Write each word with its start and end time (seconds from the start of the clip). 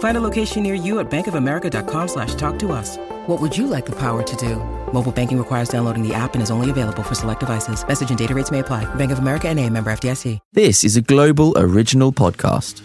Find 0.00 0.16
a 0.16 0.20
location 0.20 0.62
near 0.62 0.74
you 0.74 0.98
at 0.98 1.10
bankofamerica.com 1.10 2.08
slash 2.08 2.34
talk 2.34 2.58
to 2.60 2.72
us. 2.72 2.96
What 3.26 3.40
would 3.40 3.56
you 3.56 3.66
like 3.66 3.86
the 3.86 3.96
power 3.96 4.22
to 4.22 4.36
do? 4.36 4.56
Mobile 4.92 5.12
banking 5.12 5.38
requires 5.38 5.68
downloading 5.68 6.06
the 6.06 6.14
app 6.14 6.34
and 6.34 6.42
is 6.42 6.50
only 6.50 6.70
available 6.70 7.02
for 7.02 7.14
select 7.14 7.40
devices. 7.40 7.86
Message 7.86 8.08
and 8.08 8.18
data 8.18 8.34
rates 8.34 8.50
may 8.50 8.58
apply. 8.58 8.92
Bank 8.96 9.12
of 9.12 9.18
America 9.18 9.48
and 9.48 9.58
a 9.58 9.68
member 9.68 9.92
FDIC. 9.92 10.38
This 10.52 10.84
is 10.84 10.96
a 10.96 11.02
global 11.02 11.52
original 11.56 12.12
podcast. 12.12 12.82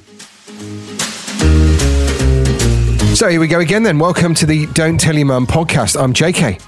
So 3.16 3.29
here 3.29 3.39
we 3.39 3.47
go 3.47 3.61
again 3.61 3.83
then. 3.83 3.97
Welcome 3.97 4.35
to 4.35 4.45
the 4.45 4.66
Don't 4.73 5.00
Tell 5.00 5.16
Your 5.16 5.25
Mum 5.25 5.47
podcast. 5.47 6.00
I'm 6.00 6.13
JK. 6.13 6.61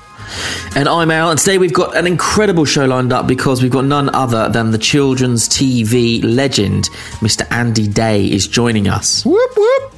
And 0.78 0.88
I'm 0.88 1.12
Al, 1.12 1.32
and 1.32 1.40
today 1.40 1.58
we've 1.58 1.74
got 1.74 1.96
an 1.98 2.08
incredible 2.08 2.64
show 2.64 2.86
lined 2.86 3.12
up 3.12 3.28
because 3.28 3.62
we've 3.62 3.72
got 3.72 3.84
none 3.84 4.14
other 4.16 4.48
than 4.48 4.72
the 4.72 4.78
children's 4.78 5.50
TV 5.50 6.24
legend, 6.24 6.90
Mr. 7.20 7.46
Andy 7.52 7.88
Day, 7.88 8.26
is 8.26 8.48
joining 8.48 8.88
us. 8.88 9.26
Whoop 9.26 9.52
whoop. 9.58 9.97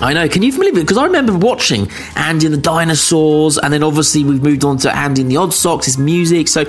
I 0.00 0.12
know. 0.12 0.28
Can 0.28 0.42
you 0.42 0.52
believe 0.52 0.76
it? 0.76 0.82
Because 0.82 0.98
I 0.98 1.04
remember 1.04 1.36
watching 1.36 1.90
Andy 2.16 2.46
and 2.46 2.54
the 2.54 2.60
Dinosaurs, 2.60 3.58
and 3.58 3.72
then 3.72 3.82
obviously 3.82 4.24
we've 4.24 4.42
moved 4.42 4.64
on 4.64 4.76
to 4.78 4.94
Andy 4.94 5.22
and 5.22 5.30
the 5.30 5.36
Odd 5.38 5.54
Socks, 5.54 5.86
his 5.86 5.98
music. 5.98 6.48
So 6.48 6.64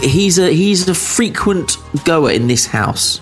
he's 0.00 0.38
a 0.38 0.50
he's 0.52 0.88
a 0.88 0.94
frequent 0.94 1.76
goer 2.04 2.30
in 2.30 2.46
this 2.46 2.66
house. 2.66 3.20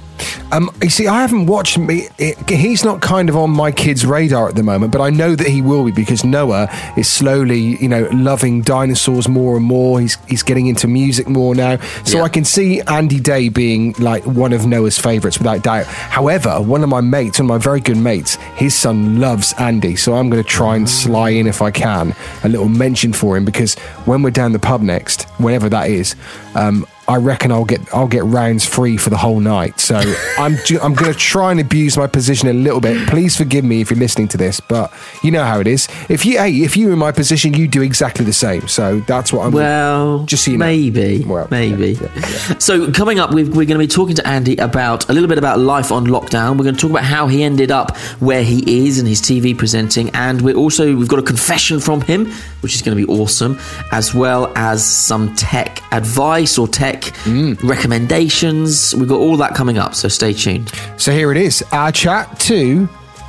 Um, 0.53 0.71
you 0.83 0.91
see, 0.91 1.07
I 1.07 1.21
haven't 1.21 1.47
watched 1.47 1.79
me. 1.79 2.09
It, 2.19 2.37
he's 2.49 2.85
not 2.85 3.01
kind 3.01 3.29
of 3.29 3.37
on 3.37 3.51
my 3.51 3.71
kids' 3.73 4.05
radar 4.05 4.49
at 4.49 4.55
the 4.57 4.62
moment, 4.62 4.93
but 4.93 5.01
I 5.01 5.11
know 5.11 5.35
that 5.35 5.47
he 5.47 5.62
will 5.62 5.85
be 5.85 5.93
because 5.93 6.25
Noah 6.25 6.69
is 6.97 7.09
slowly, 7.09 7.59
you 7.81 7.89
know, 7.89 8.09
loving 8.12 8.62
dinosaurs 8.62 9.29
more 9.29 9.57
and 9.57 9.65
more. 9.65 10.01
He's 10.01 10.17
he's 10.27 10.43
getting 10.43 10.67
into 10.67 10.87
music 10.89 11.29
more 11.29 11.55
now, 11.55 11.79
so 12.05 12.19
Yeah. 12.19 12.25
I 12.25 12.29
can 12.29 12.45
see 12.45 12.81
Andy 12.83 13.21
Day 13.21 13.49
being 13.49 13.95
like 13.99 14.25
one 14.27 14.53
of 14.53 14.67
Noah's 14.67 14.99
favourites 14.99 15.39
without 15.39 15.62
doubt. 15.62 15.87
However, 15.87 16.61
one 16.61 16.83
of 16.83 16.89
my 16.89 17.01
mates, 17.01 17.39
one 17.39 17.47
of 17.47 17.49
my 17.49 17.59
very 17.59 17.81
good 17.81 17.97
mates, 17.97 18.37
his 18.57 18.75
son 18.75 19.21
loves 19.21 19.53
Andy, 19.59 19.97
so 19.97 20.15
I'm 20.15 20.31
going 20.31 20.43
to 20.43 20.49
try 20.49 20.77
and 20.77 20.89
sly 20.89 21.31
in 21.31 21.47
if 21.47 21.62
I 21.62 21.71
can 21.71 22.15
a 22.45 22.49
little 22.49 22.69
mention 22.69 23.12
for 23.12 23.37
him 23.37 23.45
because 23.45 23.75
when 24.07 24.23
we're 24.23 24.31
down 24.31 24.53
the 24.53 24.59
pub 24.59 24.81
next, 24.83 25.23
whenever 25.39 25.69
that 25.69 25.91
is. 25.91 26.17
Um, 26.55 26.87
I 27.11 27.16
reckon 27.16 27.50
I'll 27.50 27.64
get 27.64 27.80
I'll 27.92 28.06
get 28.08 28.25
rounds 28.25 28.64
free 28.64 28.97
for 28.97 29.11
the 29.11 29.16
whole 29.16 29.41
night. 29.41 29.80
So 29.80 29.97
I'm 30.39 30.56
ju- 30.64 30.78
I'm 30.80 30.94
going 30.94 31.12
to 31.12 31.19
try 31.19 31.50
and 31.50 31.58
abuse 31.61 31.97
my 31.97 32.06
position 32.06 32.48
a 32.48 32.53
little 32.53 32.80
bit. 32.80 33.08
Please 33.08 33.36
forgive 33.36 33.64
me 33.64 33.80
if 33.80 33.91
you're 33.91 33.98
listening 33.98 34.28
to 34.28 34.36
this, 34.36 34.61
but 34.61 34.92
you 35.22 35.31
know 35.31 35.44
how 35.44 35.58
it 35.61 35.66
is. 35.66 35.88
If 36.08 36.25
you 36.25 36.38
hey, 36.38 36.53
if 36.62 36.77
you're 36.77 36.92
in 36.92 36.98
my 36.98 37.12
position, 37.12 37.53
you 37.54 37.66
do 37.66 37.82
exactly 37.82 38.25
the 38.25 38.32
same. 38.32 38.69
So 38.69 39.00
that's 39.00 39.32
what 39.32 39.47
I'm. 39.47 39.53
Well, 39.53 40.25
just 40.25 40.44
so 40.44 40.53
you 40.53 40.59
know. 40.59 40.66
maybe, 40.66 41.25
Well, 41.25 41.49
maybe. 41.50 41.93
yeah, 42.00 42.09
yeah, 42.15 42.59
So 42.59 42.91
coming 42.93 43.19
up, 43.19 43.34
we've, 43.34 43.49
we're 43.49 43.66
going 43.66 43.78
to 43.81 43.87
be 43.87 43.87
talking 43.88 44.15
to 44.16 44.26
Andy 44.26 44.56
about 44.59 45.09
a 45.10 45.12
little 45.12 45.28
bit 45.28 45.38
about 45.38 45.59
life 45.59 45.91
on 45.91 46.06
lockdown. 46.06 46.56
We're 46.56 46.65
going 46.65 46.76
to 46.76 46.81
talk 46.81 46.91
about 46.93 47.04
how 47.04 47.26
he 47.26 47.43
ended 47.43 47.70
up 47.72 47.97
where 48.20 48.44
he 48.44 48.87
is 48.87 48.99
and 49.00 49.09
his 49.09 49.20
TV 49.20 49.56
presenting, 49.59 50.10
and 50.10 50.41
we're 50.43 50.54
also 50.54 50.94
we've 50.94 51.09
got 51.09 51.19
a 51.19 51.22
confession 51.22 51.81
from 51.81 52.00
him, 52.03 52.26
which 52.60 52.75
is 52.76 52.82
going 52.82 52.97
to 52.97 53.04
be 53.06 53.10
awesome, 53.12 53.59
as 53.91 54.15
well 54.15 54.53
as 54.54 54.84
some 54.84 55.34
tech 55.34 55.82
advice 55.93 56.56
or 56.56 56.69
tech 56.69 57.00
Mm. 57.25 57.62
recommendations. 57.62 58.94
We've 58.94 59.09
got 59.09 59.19
all 59.19 59.37
that 59.38 59.55
coming 59.55 59.78
up, 59.78 59.94
so 59.94 60.09
stay 60.09 60.33
tuned. 60.33 60.72
So 60.97 61.12
here 61.12 61.31
it 61.31 61.37
is. 61.37 61.62
Our 61.72 61.93
chat 61.93 62.38
to 62.41 62.88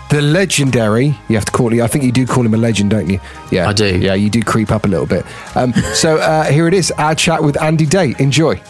the 0.09 0.21
legendary. 0.21 1.17
You 1.29 1.35
have 1.35 1.45
to 1.45 1.51
call 1.51 1.73
it. 1.73 1.81
I 1.81 1.87
think 1.87 2.03
you 2.03 2.11
do 2.11 2.25
call 2.25 2.45
him 2.45 2.53
a 2.53 2.57
legend, 2.57 2.89
don't 2.91 3.09
you? 3.09 3.19
Yeah, 3.49 3.69
I 3.69 3.73
do. 3.73 3.97
Yeah, 3.97 4.13
you 4.13 4.29
do 4.29 4.41
creep 4.43 4.71
up 4.71 4.85
a 4.85 4.87
little 4.87 5.05
bit. 5.05 5.25
Um, 5.55 5.73
so 5.93 6.17
uh, 6.17 6.43
here 6.45 6.67
it 6.67 6.73
is. 6.73 6.91
Our 6.91 7.15
chat 7.15 7.43
with 7.43 7.61
Andy 7.61 7.85
Day. 7.85 8.15
Enjoy. 8.19 8.61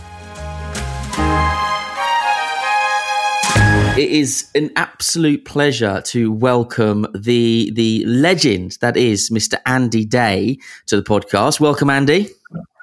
It 3.98 4.10
is 4.10 4.50
an 4.56 4.72
absolute 4.78 5.44
pleasure 5.44 6.02
to 6.06 6.32
welcome 6.32 7.08
the 7.14 7.72
the 7.74 8.06
legend 8.06 8.78
that 8.80 8.96
is 8.96 9.30
Mr. 9.30 9.60
Andy 9.66 10.06
Day 10.06 10.60
to 10.86 10.96
the 10.96 11.04
podcast. 11.04 11.60
Welcome, 11.60 11.90
Andy. 11.90 12.30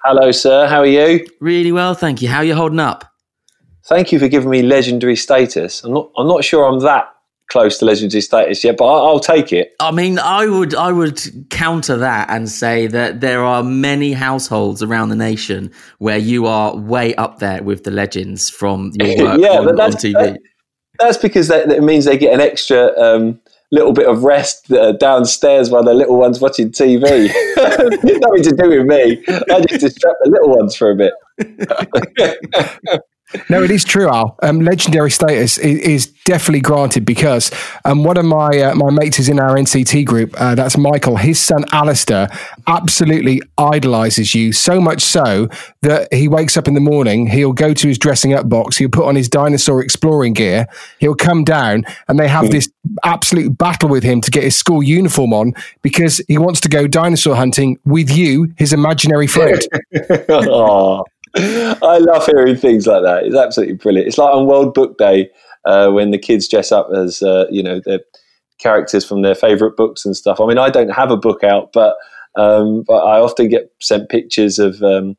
Hello, 0.05 0.31
sir. 0.31 0.67
How 0.67 0.81
are 0.81 0.87
you? 0.87 1.27
Really 1.41 1.73
well, 1.73 1.95
thank 1.95 2.23
you. 2.23 2.29
How 2.29 2.39
are 2.39 2.45
you 2.45 2.55
holding 2.55 2.81
up? 2.81 3.05
Thank 3.87 4.13
you 4.13 4.19
for 4.19 4.29
giving 4.29 4.51
me 4.51 4.63
legendary 4.63 5.17
status. 5.17 5.83
I'm 5.85 5.93
not. 5.93 6.11
I'm 6.17 6.29
not 6.29 6.45
sure 6.45 6.65
I'm 6.65 6.81
that 6.81 7.13
close 7.51 7.79
to 7.79 7.87
legendary 7.87 8.21
status 8.21 8.63
yet, 8.63 8.77
but 8.77 8.85
I'll, 8.85 9.07
I'll 9.07 9.21
take 9.21 9.53
it. 9.55 9.75
I 9.81 9.91
mean, 9.91 10.19
I 10.19 10.47
would 10.47 10.75
I 10.75 10.93
would 10.93 11.21
counter 11.51 11.97
that 11.97 12.29
and 12.31 12.49
say 12.49 12.87
that 12.89 13.21
there 13.21 13.43
are 13.43 13.63
many 13.63 14.13
households 14.13 14.83
around 14.83 15.09
the 15.09 15.17
nation 15.17 15.73
where 15.99 16.19
you 16.19 16.47
are 16.47 16.77
way 16.77 17.15
up 17.15 17.39
there 17.39 17.63
with 17.63 17.85
the 17.85 17.91
legends 17.91 18.51
from 18.51 18.93
your 18.95 19.09
work 19.25 19.41
Yeah, 19.41 19.49
on, 19.59 19.65
but 19.65 19.71
on 19.71 19.77
that's- 19.77 20.05
TV. 20.05 20.13
that- 20.13 20.41
That's 21.01 21.17
because 21.17 21.49
that, 21.49 21.69
that 21.69 21.83
means 21.83 22.05
they 22.05 22.19
get 22.19 22.35
an 22.35 22.41
extra 22.41 22.93
um, 23.01 23.41
little 23.71 23.93
bit 23.93 24.07
of 24.07 24.25
rest 24.25 24.73
uh, 24.73 24.93
downstairs 24.93 25.71
while 25.71 25.85
the 25.85 25.95
little 25.95 26.19
ones 26.19 26.41
watching 26.41 26.71
TV. 26.71 27.01
Nothing 27.57 28.43
to 28.43 28.57
do 28.57 28.69
with 28.71 28.87
me. 28.87 29.23
I 29.29 29.61
just 29.61 29.81
distract 29.81 30.17
the 30.25 30.31
little 30.31 30.57
ones 30.57 30.75
for 30.75 30.91
a 30.91 30.97
bit. 30.97 31.13
No, 33.51 33.63
it 33.63 33.71
is 33.71 33.85
true, 33.85 34.09
Al. 34.09 34.39
Um, 34.43 34.61
legendary 34.61 35.11
status 35.11 35.59
is, 35.59 35.79
is 35.81 36.07
definitely 36.25 36.63
granted 36.63 37.05
because 37.05 37.51
um, 37.85 38.03
one 38.03 38.17
of 38.17 38.25
my 38.25 38.49
uh, 38.61 38.75
my 38.75 38.91
mates 38.91 39.19
is 39.19 39.29
in 39.29 39.39
our 39.39 39.55
NCT 39.57 40.07
group. 40.07 40.35
Uh, 40.41 40.55
that's 40.55 40.79
Michael. 40.79 41.17
His 41.17 41.39
son 41.39 41.65
Alistair 41.73 42.29
absolutely 42.67 43.43
idolizes 43.59 44.35
you 44.35 44.53
so 44.53 44.81
much 44.81 45.03
so 45.03 45.49
that 45.83 46.13
he 46.13 46.27
wakes 46.27 46.57
up 46.57 46.69
in 46.69 46.75
the 46.75 46.81
morning. 46.81 47.27
He'll 47.27 47.53
go 47.53 47.75
to 47.75 47.89
his 47.89 47.99
dressing 47.99 48.33
up 48.33 48.49
box. 48.49 48.79
He'll 48.79 48.89
put 48.89 49.05
on 49.05 49.15
his 49.15 49.29
dinosaur 49.29 49.83
exploring 49.83 50.33
gear. 50.33 50.67
He'll 50.99 51.15
come 51.15 51.45
down, 51.45 51.85
and 52.09 52.19
they 52.19 52.29
have 52.29 52.51
this 52.51 52.71
absolute 53.05 53.59
battle 53.59 53.91
with 53.91 54.05
him 54.05 54.23
to 54.23 54.31
get 54.31 54.43
his 54.43 54.57
school 54.57 54.83
uniform 54.83 55.35
on 55.35 55.53
because 55.83 56.23
he 56.29 56.39
wants 56.39 56.63
to 56.63 56.69
go 56.69 56.87
dinosaur 56.87 57.37
hunting 57.37 57.79
with 57.85 58.11
you, 58.11 58.55
his 58.57 58.73
imaginary 58.73 59.27
friend. 59.27 59.61
I 61.37 61.99
love 61.99 62.27
hearing 62.27 62.57
things 62.57 62.87
like 62.87 63.03
that. 63.03 63.25
It's 63.25 63.37
absolutely 63.37 63.77
brilliant. 63.77 64.09
It's 64.09 64.19
like 64.19 64.33
on 64.33 64.47
World 64.47 64.75
Book 64.75 64.99
Day 64.99 65.31
uh, 65.65 65.91
when 65.91 66.11
the 66.11 66.19
kids 66.19 66.49
dress 66.49 66.73
up 66.73 66.89
as 66.95 67.23
uh, 67.23 67.47
you 67.51 67.63
know 67.63 67.81
their 67.85 68.01
characters 68.59 69.05
from 69.05 69.23
their 69.23 69.35
favourite 69.35 69.77
books 69.77 70.05
and 70.05 70.17
stuff. 70.17 70.41
I 70.41 70.47
mean, 70.47 70.59
I 70.59 70.71
don't 70.71 70.91
have 70.91 71.11
a 71.11 71.17
book 71.17 71.45
out, 71.45 71.73
but 71.73 71.97
um, 72.37 72.85
but 72.87 72.99
I 72.99 73.19
often 73.21 73.49
get 73.49 73.73
sent 73.81 74.09
pictures 74.09 74.59
of 74.59 74.83
um, 74.83 75.17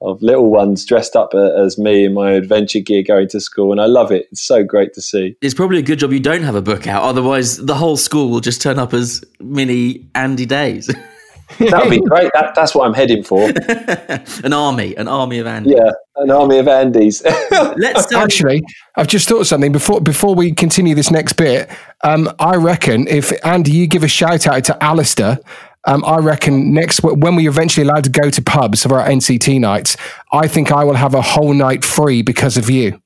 of 0.00 0.22
little 0.22 0.50
ones 0.50 0.84
dressed 0.84 1.16
up 1.16 1.34
uh, 1.34 1.52
as 1.62 1.76
me 1.78 2.04
in 2.04 2.14
my 2.14 2.32
adventure 2.32 2.80
gear 2.80 3.02
going 3.02 3.28
to 3.28 3.40
school, 3.40 3.72
and 3.72 3.80
I 3.80 3.86
love 3.86 4.12
it. 4.12 4.28
It's 4.30 4.42
so 4.42 4.62
great 4.62 4.94
to 4.94 5.02
see. 5.02 5.36
It's 5.40 5.54
probably 5.54 5.78
a 5.78 5.82
good 5.82 5.98
job 5.98 6.12
you 6.12 6.20
don't 6.20 6.42
have 6.42 6.54
a 6.54 6.62
book 6.62 6.86
out, 6.86 7.02
otherwise 7.02 7.56
the 7.56 7.74
whole 7.74 7.96
school 7.96 8.28
will 8.30 8.40
just 8.40 8.62
turn 8.62 8.78
up 8.78 8.94
as 8.94 9.24
mini 9.40 10.08
Andy 10.14 10.46
Days. 10.46 10.94
That 11.58 11.82
would 11.82 11.90
be 11.90 12.00
great. 12.08 12.30
That, 12.34 12.54
that's 12.54 12.74
what 12.74 12.86
I'm 12.86 12.94
heading 12.94 13.22
for. 13.22 13.48
an 14.44 14.52
army, 14.52 14.94
an 14.96 15.08
army 15.08 15.38
of 15.38 15.46
Andy. 15.46 15.70
Yeah, 15.70 15.90
an 16.16 16.30
army 16.30 16.58
of 16.58 16.68
Andes. 16.68 17.22
Let's 17.50 18.12
um, 18.12 18.20
Actually, 18.20 18.62
I've 18.96 19.08
just 19.08 19.28
thought 19.28 19.40
of 19.40 19.46
something 19.46 19.72
before 19.72 20.00
before 20.00 20.34
we 20.34 20.52
continue 20.52 20.94
this 20.94 21.10
next 21.10 21.34
bit. 21.34 21.70
Um, 22.04 22.30
I 22.38 22.56
reckon 22.56 23.08
if 23.08 23.32
Andy, 23.44 23.72
you 23.72 23.86
give 23.86 24.04
a 24.04 24.08
shout 24.08 24.46
out 24.46 24.64
to 24.64 24.82
Alistair. 24.82 25.38
Um, 25.84 26.04
I 26.04 26.18
reckon 26.18 26.74
next 26.74 27.02
when 27.02 27.34
we 27.34 27.46
are 27.46 27.50
eventually 27.50 27.86
allowed 27.88 28.04
to 28.04 28.10
go 28.10 28.28
to 28.28 28.42
pubs 28.42 28.82
for 28.82 29.00
our 29.00 29.08
NCT 29.08 29.60
nights, 29.60 29.96
I 30.32 30.46
think 30.46 30.70
I 30.70 30.84
will 30.84 30.94
have 30.94 31.14
a 31.14 31.22
whole 31.22 31.54
night 31.54 31.84
free 31.84 32.20
because 32.22 32.56
of 32.56 32.68
you. 32.68 33.00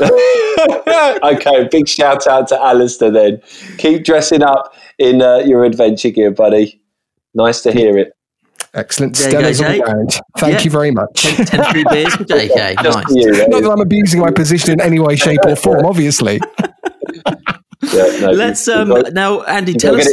okay, 0.00 1.68
big 1.70 1.88
shout 1.88 2.26
out 2.26 2.48
to 2.48 2.60
Alistair 2.60 3.10
then. 3.10 3.40
Keep 3.78 4.04
dressing 4.04 4.42
up 4.42 4.74
in 4.98 5.22
uh, 5.22 5.38
your 5.38 5.64
adventure 5.64 6.10
gear, 6.10 6.30
buddy. 6.30 6.79
Nice 7.34 7.60
to 7.62 7.72
hear 7.72 7.96
it. 7.98 8.12
Excellent. 8.74 9.16
There 9.16 9.26
you 9.28 9.32
go, 9.32 9.52
Stella's 9.52 9.60
all 9.60 9.68
Jake. 9.68 9.86
round. 9.86 10.10
Thank 10.38 10.52
Yeah. 10.58 10.62
you 10.62 10.70
very 10.70 10.90
much. 10.90 11.22
10, 11.22 11.46
10 11.46 11.72
free 11.72 11.84
beers 11.90 12.14
for 12.14 12.24
JK. 12.24 12.76
Just 12.82 12.98
Nice. 12.98 13.06
you, 13.10 13.34
that 13.34 13.48
Not 13.50 13.60
is. 13.60 13.66
that 13.66 13.72
I'm 13.72 13.80
abusing 13.80 14.20
my 14.20 14.30
position 14.30 14.72
in 14.74 14.80
any 14.80 14.98
way, 15.00 15.16
shape, 15.16 15.40
or 15.44 15.56
form, 15.56 15.84
obviously. 15.86 16.40
Yeah, 17.94 18.18
no, 18.20 18.30
Let's 18.32 18.66
you- 18.66 18.74
um 18.74 19.02
now, 19.12 19.42
Andy, 19.44 19.72
you've 19.72 19.80
tell 19.80 19.96
got 19.96 20.02
to 20.04 20.08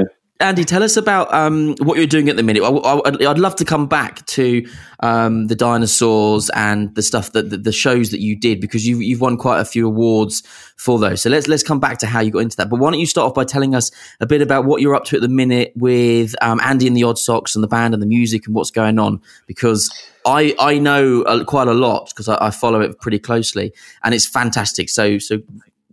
us. 0.00 0.04
Andy, 0.40 0.64
tell 0.64 0.82
us 0.82 0.96
about 0.96 1.32
um, 1.34 1.74
what 1.80 1.98
you're 1.98 2.06
doing 2.06 2.30
at 2.30 2.36
the 2.36 2.42
minute. 2.42 2.62
I, 2.62 3.28
I'd 3.30 3.38
love 3.38 3.56
to 3.56 3.64
come 3.66 3.86
back 3.86 4.24
to 4.26 4.66
um, 5.00 5.48
the 5.48 5.54
dinosaurs 5.54 6.48
and 6.54 6.94
the 6.94 7.02
stuff 7.02 7.32
that 7.32 7.50
the, 7.50 7.58
the 7.58 7.72
shows 7.72 8.10
that 8.10 8.20
you 8.20 8.34
did 8.34 8.58
because 8.58 8.86
you've 8.86 9.02
you've 9.02 9.20
won 9.20 9.36
quite 9.36 9.60
a 9.60 9.66
few 9.66 9.86
awards 9.86 10.42
for 10.76 10.98
those. 10.98 11.20
So 11.20 11.28
let's 11.28 11.46
let's 11.46 11.62
come 11.62 11.78
back 11.78 11.98
to 11.98 12.06
how 12.06 12.20
you 12.20 12.30
got 12.30 12.38
into 12.38 12.56
that. 12.56 12.70
But 12.70 12.80
why 12.80 12.90
don't 12.90 12.98
you 13.00 13.06
start 13.06 13.28
off 13.28 13.34
by 13.34 13.44
telling 13.44 13.74
us 13.74 13.90
a 14.20 14.26
bit 14.26 14.40
about 14.40 14.64
what 14.64 14.80
you're 14.80 14.94
up 14.94 15.04
to 15.06 15.16
at 15.16 15.22
the 15.22 15.28
minute 15.28 15.72
with 15.76 16.34
um, 16.40 16.58
Andy 16.64 16.86
and 16.86 16.96
the 16.96 17.04
Odd 17.04 17.18
Socks 17.18 17.54
and 17.54 17.62
the 17.62 17.68
band 17.68 17.92
and 17.92 18.02
the 18.02 18.06
music 18.06 18.46
and 18.46 18.54
what's 18.54 18.70
going 18.70 18.98
on? 18.98 19.20
Because 19.46 19.90
I 20.24 20.54
I 20.58 20.78
know 20.78 21.44
quite 21.44 21.68
a 21.68 21.74
lot 21.74 22.08
because 22.08 22.28
I, 22.28 22.46
I 22.46 22.50
follow 22.50 22.80
it 22.80 22.98
pretty 22.98 23.18
closely 23.18 23.74
and 24.02 24.14
it's 24.14 24.26
fantastic. 24.26 24.88
So 24.88 25.18
so 25.18 25.40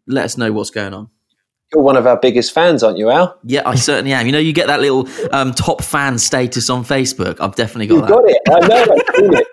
let 0.08 0.24
us 0.24 0.38
know 0.38 0.54
what's 0.54 0.70
going 0.70 0.94
on. 0.94 1.10
You're 1.74 1.84
one 1.84 1.98
of 1.98 2.08
our 2.08 2.18
biggest 2.18 2.54
fans, 2.54 2.82
aren't 2.82 2.98
you, 2.98 3.10
Al? 3.10 3.38
Yeah, 3.44 3.64
I 3.66 3.76
certainly 3.76 4.14
am. 4.14 4.26
You 4.26 4.32
know, 4.32 4.40
you 4.40 4.54
get 4.54 4.68
that 4.68 4.80
little 4.80 5.08
um, 5.34 5.54
top 5.54 5.84
fan 5.84 6.18
status 6.18 6.70
on 6.70 6.86
Facebook. 6.86 7.42
I've 7.42 7.56
definitely 7.56 7.88
got 7.88 7.96
You've 7.96 8.08
that. 8.08 8.10
got 8.10 8.24
it. 8.26 8.42
I 8.50 8.68
know. 8.68 8.86
It. 9.32 9.48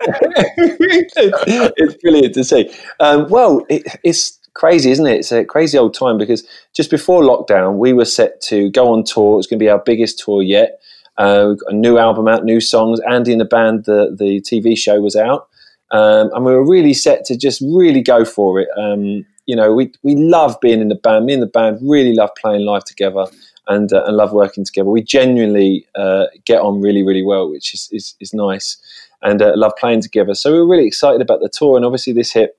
it's, 1.16 1.75
it's 1.76 1.94
brilliant 2.00 2.34
to 2.34 2.44
see. 2.44 2.72
Um, 3.00 3.28
well, 3.31 3.66
it, 3.69 3.82
it's 4.05 4.38
crazy, 4.55 4.93
isn't 4.93 5.06
it? 5.06 5.19
It's 5.19 5.32
a 5.32 5.44
crazy 5.44 5.76
old 5.76 5.94
time 5.94 6.16
because 6.16 6.46
just 6.72 6.88
before 6.88 7.22
lockdown, 7.22 7.78
we 7.78 7.93
were 7.93 8.05
set 8.05 8.40
to 8.43 8.70
go 8.70 8.93
on 8.93 9.02
tour. 9.02 9.38
It's 9.38 9.49
going 9.49 9.58
to 9.58 9.64
be 9.64 9.69
our 9.69 9.81
biggest 9.81 10.20
tour 10.20 10.40
yet. 10.40 10.81
Uh, 11.19 11.46
we've 11.49 11.58
got 11.58 11.72
a 11.72 11.76
new 11.76 11.99
album 11.99 12.28
out, 12.28 12.44
new 12.44 12.61
songs. 12.61 13.00
Andy 13.08 13.32
and 13.32 13.40
the 13.40 13.44
band, 13.44 13.87
the 13.87 14.14
the 14.16 14.40
TV 14.40 14.78
show 14.78 15.00
was 15.00 15.16
out, 15.16 15.49
um, 15.90 16.31
and 16.32 16.44
we 16.44 16.52
were 16.52 16.66
really 16.66 16.94
set 16.94 17.25
to 17.26 17.37
just 17.37 17.61
really 17.61 18.02
go 18.02 18.25
for 18.25 18.61
it. 18.61 18.69
Um, 18.76 19.25
you 19.46 19.56
know, 19.56 19.73
we 19.73 19.93
we 20.02 20.14
love 20.17 20.56
being 20.61 20.81
in 20.81 20.88
the 20.88 20.94
band. 20.94 21.26
Me 21.26 21.35
and 21.35 21.43
the 21.43 21.46
band 21.46 21.79
really 21.82 22.14
love 22.14 22.31
playing 22.41 22.64
live 22.64 22.85
together 22.85 23.26
and 23.69 23.93
uh, 23.93 24.05
and 24.05 24.17
love 24.17 24.32
working 24.32 24.64
together. 24.64 24.88
We 24.88 25.02
genuinely 25.02 25.87
uh, 25.94 26.26
get 26.44 26.61
on 26.61 26.81
really 26.81 27.02
really 27.02 27.23
well, 27.23 27.50
which 27.50 27.75
is 27.75 27.88
is, 27.93 28.14
is 28.20 28.32
nice, 28.32 28.76
and 29.23 29.43
uh, 29.43 29.52
love 29.56 29.73
playing 29.79 30.02
together. 30.02 30.35
So 30.35 30.52
we 30.52 30.58
were 30.58 30.69
really 30.69 30.87
excited 30.87 31.20
about 31.20 31.41
the 31.41 31.49
tour, 31.49 31.76
and 31.76 31.85
obviously 31.85 32.12
this 32.12 32.32
hit, 32.32 32.58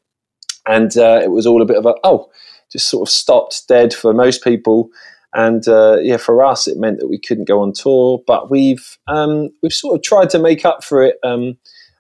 and 0.68 0.96
uh, 0.98 1.22
it 1.24 1.32
was 1.32 1.46
all 1.46 1.62
a 1.62 1.66
bit 1.66 1.78
of 1.78 1.86
a 1.86 1.96
oh, 2.04 2.30
just 2.72 2.90
sort 2.90 3.08
of 3.08 3.12
stopped 3.12 3.68
dead 3.68 3.94
for 3.94 4.14
most 4.14 4.44
people. 4.44 4.90
And 5.34 5.68
uh, 5.68 5.98
yeah, 6.02 6.16
for 6.18 6.44
us, 6.46 6.66
it 6.66 6.78
meant 6.78 7.00
that 7.00 7.10
we 7.10 7.20
couldn't 7.20 7.48
go 7.48 7.62
on 7.62 7.74
tour. 7.74 8.24
But 8.26 8.50
we've 8.50 8.98
um, 9.08 9.50
we've 9.62 9.74
sort 9.74 9.96
of 9.96 10.04
tried 10.04 10.30
to 10.32 10.40
make 10.40 10.66
up 10.66 10.84
for 10.84 11.04
it 11.04 11.18
um, 11.24 11.58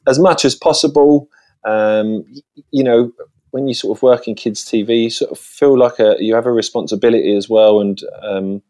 as 0.07 0.19
much 0.19 0.45
as 0.45 0.55
possible. 0.55 1.27
Um, 1.65 2.23
you 2.71 2.83
know, 2.83 3.11
when 3.55 3.69
you 3.69 3.73
sort 3.73 3.97
of 3.97 4.03
work 4.03 4.27
in 4.27 4.35
kids' 4.35 4.65
TV, 4.65 5.03
you 5.03 5.09
sort 5.09 5.31
of 5.31 5.39
feel 5.39 5.79
like 5.79 5.97
a, 5.97 6.17
you 6.19 6.35
have 6.35 6.45
a 6.45 6.51
responsibility 6.51 7.37
as 7.37 7.47
well, 7.47 7.79
and 7.79 8.01
um, 8.21 8.61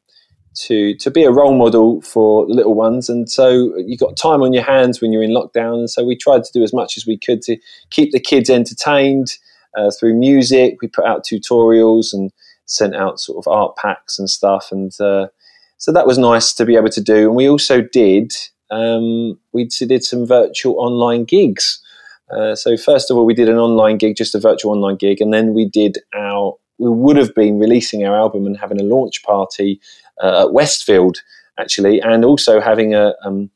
to 0.57 0.93
to 0.97 1.09
be 1.09 1.23
a 1.23 1.31
role 1.31 1.57
model 1.57 2.01
for 2.01 2.45
little 2.45 2.75
ones. 2.75 3.09
And 3.09 3.27
so 3.27 3.75
you've 3.79 3.99
got 3.99 4.15
time 4.15 4.43
on 4.43 4.53
your 4.53 4.61
hands 4.61 5.01
when 5.01 5.11
you're 5.11 5.23
in 5.23 5.31
lockdown. 5.31 5.79
And 5.79 5.89
so 5.89 6.03
we 6.03 6.15
tried 6.15 6.43
to 6.43 6.51
do 6.53 6.63
as 6.63 6.71
much 6.71 6.97
as 6.97 7.07
we 7.07 7.17
could 7.17 7.41
to 7.41 7.57
keep 7.89 8.11
the 8.11 8.19
kids 8.19 8.47
entertained 8.47 9.39
uh, 9.75 9.89
through 9.89 10.19
music. 10.19 10.75
We 10.83 10.87
put 10.87 11.05
out 11.05 11.25
tutorials 11.25 12.13
and 12.13 12.31
sent 12.67 12.95
out 12.95 13.19
sort 13.19 13.43
of 13.43 13.51
art 13.51 13.75
packs 13.77 14.19
and 14.19 14.29
stuff. 14.29 14.71
And 14.71 14.91
uh, 15.01 15.29
so 15.77 15.93
that 15.93 16.05
was 16.05 16.19
nice 16.19 16.53
to 16.53 16.63
be 16.63 16.75
able 16.75 16.89
to 16.89 17.01
do. 17.01 17.25
And 17.27 17.35
we 17.35 17.49
also 17.49 17.81
did 17.81 18.33
um, 18.69 19.39
we 19.51 19.65
did 19.65 20.03
some 20.03 20.27
virtual 20.27 20.79
online 20.79 21.23
gigs. 21.23 21.81
Uh, 22.31 22.55
so 22.55 22.75
first 22.77 23.11
of 23.11 23.17
all, 23.17 23.25
we 23.25 23.33
did 23.33 23.49
an 23.49 23.57
online 23.57 23.97
gig, 23.97 24.15
just 24.15 24.33
a 24.35 24.39
virtual 24.39 24.71
online 24.71 24.95
gig, 24.95 25.21
and 25.21 25.33
then 25.33 25.53
we 25.53 25.67
did 25.67 25.97
our. 26.15 26.55
We 26.77 26.89
would 26.89 27.15
have 27.17 27.33
been 27.35 27.57
releasing 27.59 28.05
our 28.05 28.15
album 28.17 28.45
and 28.45 28.57
having 28.57 28.81
a 28.81 28.83
launch 28.83 29.23
party 29.23 29.79
uh, 30.21 30.41
at 30.45 30.53
Westfield, 30.53 31.21
actually, 31.59 32.01
and 32.01 32.25
also 32.25 32.59
having 32.59 32.93
a. 32.95 33.13
Um, 33.23 33.49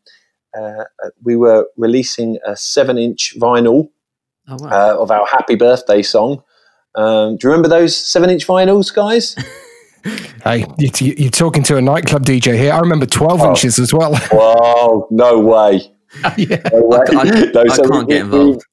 uh, 0.57 0.83
we 1.23 1.35
were 1.35 1.67
releasing 1.77 2.37
a 2.45 2.55
seven-inch 2.55 3.35
vinyl 3.39 3.89
Oh, 4.47 4.57
wow. 4.59 4.69
uh, 4.69 5.01
of 5.01 5.11
our 5.11 5.27
Happy 5.27 5.53
Birthday 5.55 6.01
song. 6.01 6.41
Um, 6.95 7.37
do 7.37 7.47
you 7.47 7.51
remember 7.51 7.67
those 7.69 7.95
seven-inch 7.95 8.45
vinyls, 8.47 8.93
guys? 8.93 9.35
Hey, 10.45 10.65
you, 10.77 10.89
you- 10.99 11.15
you're 11.17 11.29
talking 11.29 11.61
to 11.63 11.75
a 11.75 11.81
nightclub 11.81 12.23
DJ 12.23 12.57
here. 12.57 12.71
I 12.71 12.79
remember 12.79 13.05
12 13.05 13.41
Oh. 13.41 13.49
inches 13.49 13.77
as 13.79 13.93
well. 13.93 14.13
Wow, 14.31 15.07
no 15.11 15.39
way. 15.39 15.91
yeah. 16.37 16.61
No 16.73 16.81
way. 16.83 16.99
I, 17.09 17.19
I, 17.19 17.23
No, 17.53 17.61
I 17.61 17.75
can't 17.75 18.07
we- 18.07 18.13
get 18.13 18.21
involved. 18.21 18.65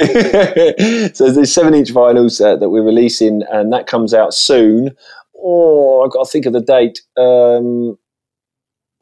so 0.00 1.32
there's 1.32 1.52
seven 1.52 1.74
inch 1.74 1.92
vinyls 1.92 2.40
uh, 2.40 2.54
that 2.56 2.70
we're 2.70 2.84
releasing, 2.84 3.42
and 3.50 3.72
that 3.72 3.88
comes 3.88 4.14
out 4.14 4.32
soon. 4.32 4.94
Oh, 5.36 6.04
I've 6.04 6.12
got 6.12 6.24
to 6.26 6.30
think 6.30 6.46
of 6.46 6.52
the 6.52 6.60
date. 6.60 7.00
Um, 7.16 7.98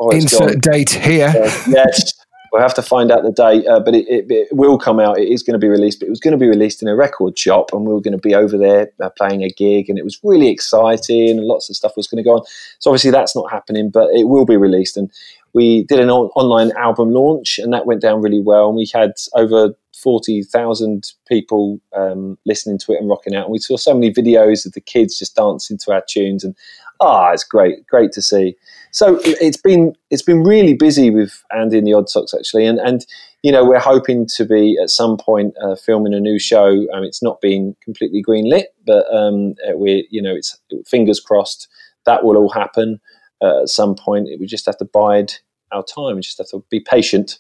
oh, 0.00 0.10
Insert 0.10 0.62
gone. 0.62 0.72
date 0.72 0.90
here. 0.90 1.28
Uh, 1.28 1.52
yes, 1.68 2.14
we'll 2.50 2.62
have 2.62 2.72
to 2.74 2.82
find 2.82 3.10
out 3.12 3.24
the 3.24 3.32
date, 3.32 3.66
uh, 3.66 3.78
but 3.80 3.94
it, 3.94 4.06
it, 4.08 4.24
it 4.30 4.48
will 4.52 4.78
come 4.78 4.98
out. 4.98 5.18
It 5.18 5.28
is 5.28 5.42
going 5.42 5.52
to 5.52 5.58
be 5.58 5.68
released, 5.68 6.00
but 6.00 6.06
it 6.06 6.10
was 6.10 6.20
going 6.20 6.32
to 6.32 6.38
be 6.38 6.48
released 6.48 6.80
in 6.80 6.88
a 6.88 6.96
record 6.96 7.38
shop, 7.38 7.74
and 7.74 7.84
we 7.84 7.92
were 7.92 8.00
going 8.00 8.16
to 8.16 8.18
be 8.18 8.34
over 8.34 8.56
there 8.56 8.90
uh, 9.02 9.10
playing 9.10 9.42
a 9.42 9.50
gig, 9.50 9.90
and 9.90 9.98
it 9.98 10.04
was 10.04 10.18
really 10.22 10.48
exciting, 10.48 11.32
and 11.32 11.46
lots 11.46 11.68
of 11.68 11.76
stuff 11.76 11.94
was 11.94 12.06
going 12.06 12.24
to 12.24 12.26
go 12.26 12.36
on. 12.36 12.44
So 12.78 12.90
obviously 12.90 13.10
that's 13.10 13.36
not 13.36 13.50
happening, 13.50 13.90
but 13.90 14.08
it 14.14 14.28
will 14.28 14.46
be 14.46 14.56
released, 14.56 14.96
and 14.96 15.10
we 15.56 15.84
did 15.84 15.98
an 15.98 16.10
online 16.10 16.70
album 16.76 17.12
launch, 17.12 17.58
and 17.58 17.72
that 17.72 17.86
went 17.86 18.02
down 18.02 18.20
really 18.20 18.42
well, 18.42 18.68
and 18.68 18.76
we 18.76 18.88
had 18.92 19.12
over. 19.34 19.74
40,000 20.02 21.10
people 21.26 21.80
um, 21.96 22.36
listening 22.44 22.76
to 22.76 22.92
it 22.92 22.98
and 23.00 23.08
rocking 23.08 23.34
out. 23.34 23.44
And 23.44 23.52
we 23.52 23.58
saw 23.58 23.78
so 23.78 23.94
many 23.94 24.12
videos 24.12 24.66
of 24.66 24.72
the 24.72 24.80
kids 24.82 25.18
just 25.18 25.34
dancing 25.34 25.78
to 25.78 25.92
our 25.92 26.02
tunes. 26.06 26.44
And 26.44 26.54
ah, 27.00 27.30
it's 27.32 27.44
great, 27.44 27.86
great 27.86 28.12
to 28.12 28.22
see. 28.22 28.56
So 28.90 29.18
it's 29.24 29.56
been 29.56 29.94
it's 30.10 30.22
been 30.22 30.42
really 30.42 30.74
busy 30.74 31.10
with 31.10 31.42
Andy 31.50 31.78
and 31.78 31.86
the 31.86 31.94
Odd 31.94 32.08
Socks 32.08 32.34
actually, 32.34 32.66
and 32.66 32.78
and 32.78 33.06
you 33.42 33.52
know 33.52 33.64
we're 33.64 33.78
hoping 33.78 34.26
to 34.36 34.44
be 34.44 34.78
at 34.82 34.90
some 34.90 35.16
point 35.16 35.54
uh, 35.62 35.76
filming 35.76 36.14
a 36.14 36.20
new 36.20 36.38
show. 36.38 36.68
Um, 36.92 37.02
it's 37.02 37.22
not 37.22 37.40
been 37.40 37.76
completely 37.82 38.22
greenlit, 38.22 38.64
but 38.86 39.06
um, 39.12 39.54
uh, 39.66 39.76
we're 39.76 40.04
you 40.10 40.22
know 40.22 40.34
it's 40.34 40.58
fingers 40.86 41.20
crossed 41.20 41.68
that 42.06 42.24
will 42.24 42.36
all 42.36 42.50
happen 42.50 43.00
uh, 43.42 43.62
at 43.62 43.68
some 43.68 43.94
point. 43.94 44.28
We 44.40 44.46
just 44.46 44.66
have 44.66 44.78
to 44.78 44.84
bide 44.84 45.34
our 45.72 45.84
time. 45.84 46.16
We 46.16 46.22
just 46.22 46.38
have 46.38 46.48
to 46.48 46.64
be 46.70 46.80
patient. 46.80 47.38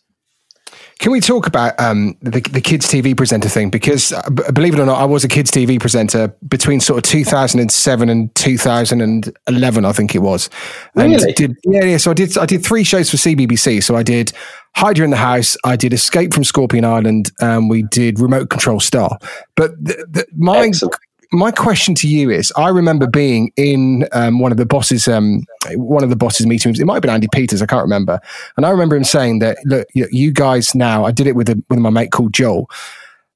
Can 0.98 1.12
we 1.12 1.20
talk 1.20 1.46
about 1.46 1.78
um, 1.78 2.16
the, 2.22 2.40
the 2.40 2.60
kids 2.60 2.86
TV 2.86 3.16
presenter 3.16 3.48
thing? 3.48 3.70
Because 3.70 4.12
uh, 4.12 4.28
b- 4.30 4.42
believe 4.52 4.74
it 4.74 4.80
or 4.80 4.86
not, 4.86 4.98
I 5.00 5.04
was 5.04 5.24
a 5.24 5.28
kids 5.28 5.50
TV 5.50 5.78
presenter 5.78 6.34
between 6.48 6.80
sort 6.80 6.98
of 6.98 7.02
2007 7.04 8.08
and 8.08 8.34
2011, 8.34 9.84
I 9.84 9.92
think 9.92 10.14
it 10.14 10.20
was. 10.20 10.50
And 10.96 11.12
Really? 11.12 11.32
Did, 11.34 11.56
yeah, 11.64 11.84
yeah. 11.84 11.96
So 11.98 12.10
I 12.10 12.14
did. 12.14 12.36
I 12.38 12.46
did 12.46 12.64
three 12.64 12.82
shows 12.82 13.10
for 13.10 13.16
CBBC. 13.18 13.82
So 13.82 13.94
I 13.94 14.02
did 14.02 14.32
Hider 14.74 15.04
in 15.04 15.10
the 15.10 15.16
House. 15.16 15.56
I 15.64 15.76
did 15.76 15.92
Escape 15.92 16.32
from 16.32 16.44
Scorpion 16.44 16.84
Island. 16.84 17.30
and 17.40 17.68
we 17.68 17.82
did 17.82 18.18
Remote 18.18 18.48
Control 18.48 18.80
Star. 18.80 19.18
But 19.54 19.72
the, 19.82 20.06
the, 20.10 20.26
my 20.34 20.66
Excellent. 20.66 20.96
My 21.32 21.50
question 21.50 21.94
to 21.96 22.08
you 22.08 22.30
is: 22.30 22.52
I 22.56 22.68
remember 22.68 23.06
being 23.06 23.52
in 23.56 24.06
um, 24.12 24.38
one 24.38 24.52
of 24.52 24.58
the 24.58 24.66
bosses, 24.66 25.08
um, 25.08 25.44
one 25.74 26.04
of 26.04 26.10
the 26.10 26.16
bosses' 26.16 26.46
meetings. 26.46 26.80
It 26.80 26.84
might 26.84 26.94
have 26.94 27.02
been 27.02 27.10
Andy 27.10 27.28
Peters, 27.32 27.62
I 27.62 27.66
can't 27.66 27.82
remember. 27.82 28.20
And 28.56 28.66
I 28.66 28.70
remember 28.70 28.96
him 28.96 29.04
saying 29.04 29.40
that, 29.40 29.58
look, 29.64 29.88
you, 29.94 30.06
you 30.10 30.32
guys 30.32 30.74
now. 30.74 31.04
I 31.04 31.12
did 31.12 31.26
it 31.26 31.36
with 31.36 31.48
a, 31.48 31.62
with 31.68 31.78
my 31.78 31.90
mate 31.90 32.12
called 32.12 32.32
Joel. 32.32 32.70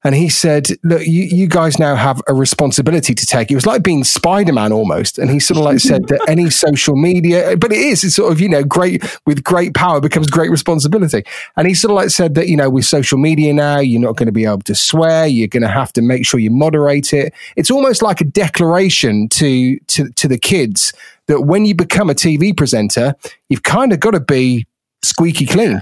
And 0.03 0.15
he 0.15 0.29
said, 0.29 0.67
"Look, 0.83 1.05
you, 1.05 1.23
you 1.23 1.47
guys 1.47 1.77
now 1.77 1.95
have 1.95 2.21
a 2.27 2.33
responsibility 2.33 3.13
to 3.13 3.25
take. 3.25 3.51
It 3.51 3.55
was 3.55 3.65
like 3.65 3.83
being 3.83 4.03
Spider 4.03 4.53
Man 4.53 4.71
almost." 4.71 5.19
And 5.19 5.29
he 5.29 5.39
sort 5.39 5.59
of 5.59 5.63
like 5.63 5.79
said 5.79 6.07
that 6.07 6.21
any 6.27 6.49
social 6.49 6.95
media, 6.95 7.55
but 7.57 7.71
it 7.71 7.79
is, 7.79 8.03
it's 8.03 8.15
sort 8.15 8.31
of 8.31 8.41
you 8.41 8.49
know 8.49 8.63
great 8.63 9.03
with 9.25 9.43
great 9.43 9.73
power 9.75 10.01
becomes 10.01 10.27
great 10.27 10.49
responsibility. 10.49 11.23
And 11.55 11.67
he 11.67 11.73
sort 11.73 11.91
of 11.91 11.95
like 11.95 12.09
said 12.09 12.35
that 12.35 12.47
you 12.47 12.57
know 12.57 12.69
with 12.69 12.85
social 12.85 13.17
media 13.17 13.53
now, 13.53 13.79
you're 13.79 14.01
not 14.01 14.15
going 14.15 14.27
to 14.27 14.31
be 14.31 14.45
able 14.45 14.61
to 14.61 14.75
swear. 14.75 15.27
You're 15.27 15.47
going 15.47 15.61
to 15.61 15.69
have 15.69 15.93
to 15.93 16.01
make 16.01 16.25
sure 16.25 16.39
you 16.39 16.51
moderate 16.51 17.13
it. 17.13 17.33
It's 17.55 17.69
almost 17.69 18.01
like 18.01 18.21
a 18.21 18.25
declaration 18.25 19.29
to 19.29 19.77
to 19.79 20.09
to 20.09 20.27
the 20.27 20.37
kids 20.37 20.93
that 21.27 21.41
when 21.41 21.65
you 21.65 21.75
become 21.75 22.09
a 22.09 22.13
TV 22.13 22.55
presenter, 22.55 23.15
you've 23.49 23.63
kind 23.63 23.93
of 23.93 23.99
got 23.99 24.11
to 24.11 24.19
be 24.19 24.67
squeaky 25.01 25.45
clean. 25.45 25.81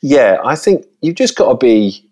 Yeah, 0.00 0.38
I 0.44 0.56
think 0.56 0.84
you've 1.00 1.14
just 1.14 1.36
got 1.36 1.50
to 1.50 1.56
be. 1.56 2.08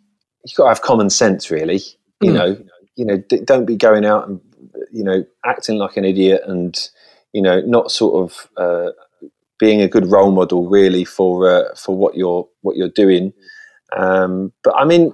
You've 0.46 0.56
got 0.56 0.64
to 0.64 0.68
have 0.70 0.82
common 0.82 1.10
sense, 1.10 1.50
really. 1.50 1.80
You 2.20 2.32
Mm. 2.32 2.34
know, 2.34 2.56
you 2.96 3.04
know, 3.04 3.16
d- 3.16 3.40
don't 3.44 3.64
be 3.66 3.76
going 3.76 4.04
out 4.04 4.28
and 4.28 4.40
you 4.92 5.04
know 5.04 5.24
acting 5.44 5.78
like 5.78 5.96
an 5.96 6.04
idiot, 6.04 6.42
and 6.46 6.78
you 7.32 7.42
know, 7.42 7.60
not 7.62 7.90
sort 7.90 8.22
of 8.24 8.48
uh, 8.56 8.90
being 9.58 9.80
a 9.80 9.88
good 9.88 10.06
role 10.10 10.30
model, 10.30 10.68
really, 10.68 11.04
for 11.04 11.48
uh, 11.50 11.74
for 11.76 11.96
what 11.96 12.16
you're 12.16 12.46
what 12.62 12.76
you're 12.76 12.88
doing. 12.88 13.32
Um, 13.96 14.52
but 14.62 14.74
I 14.76 14.84
mean, 14.84 15.12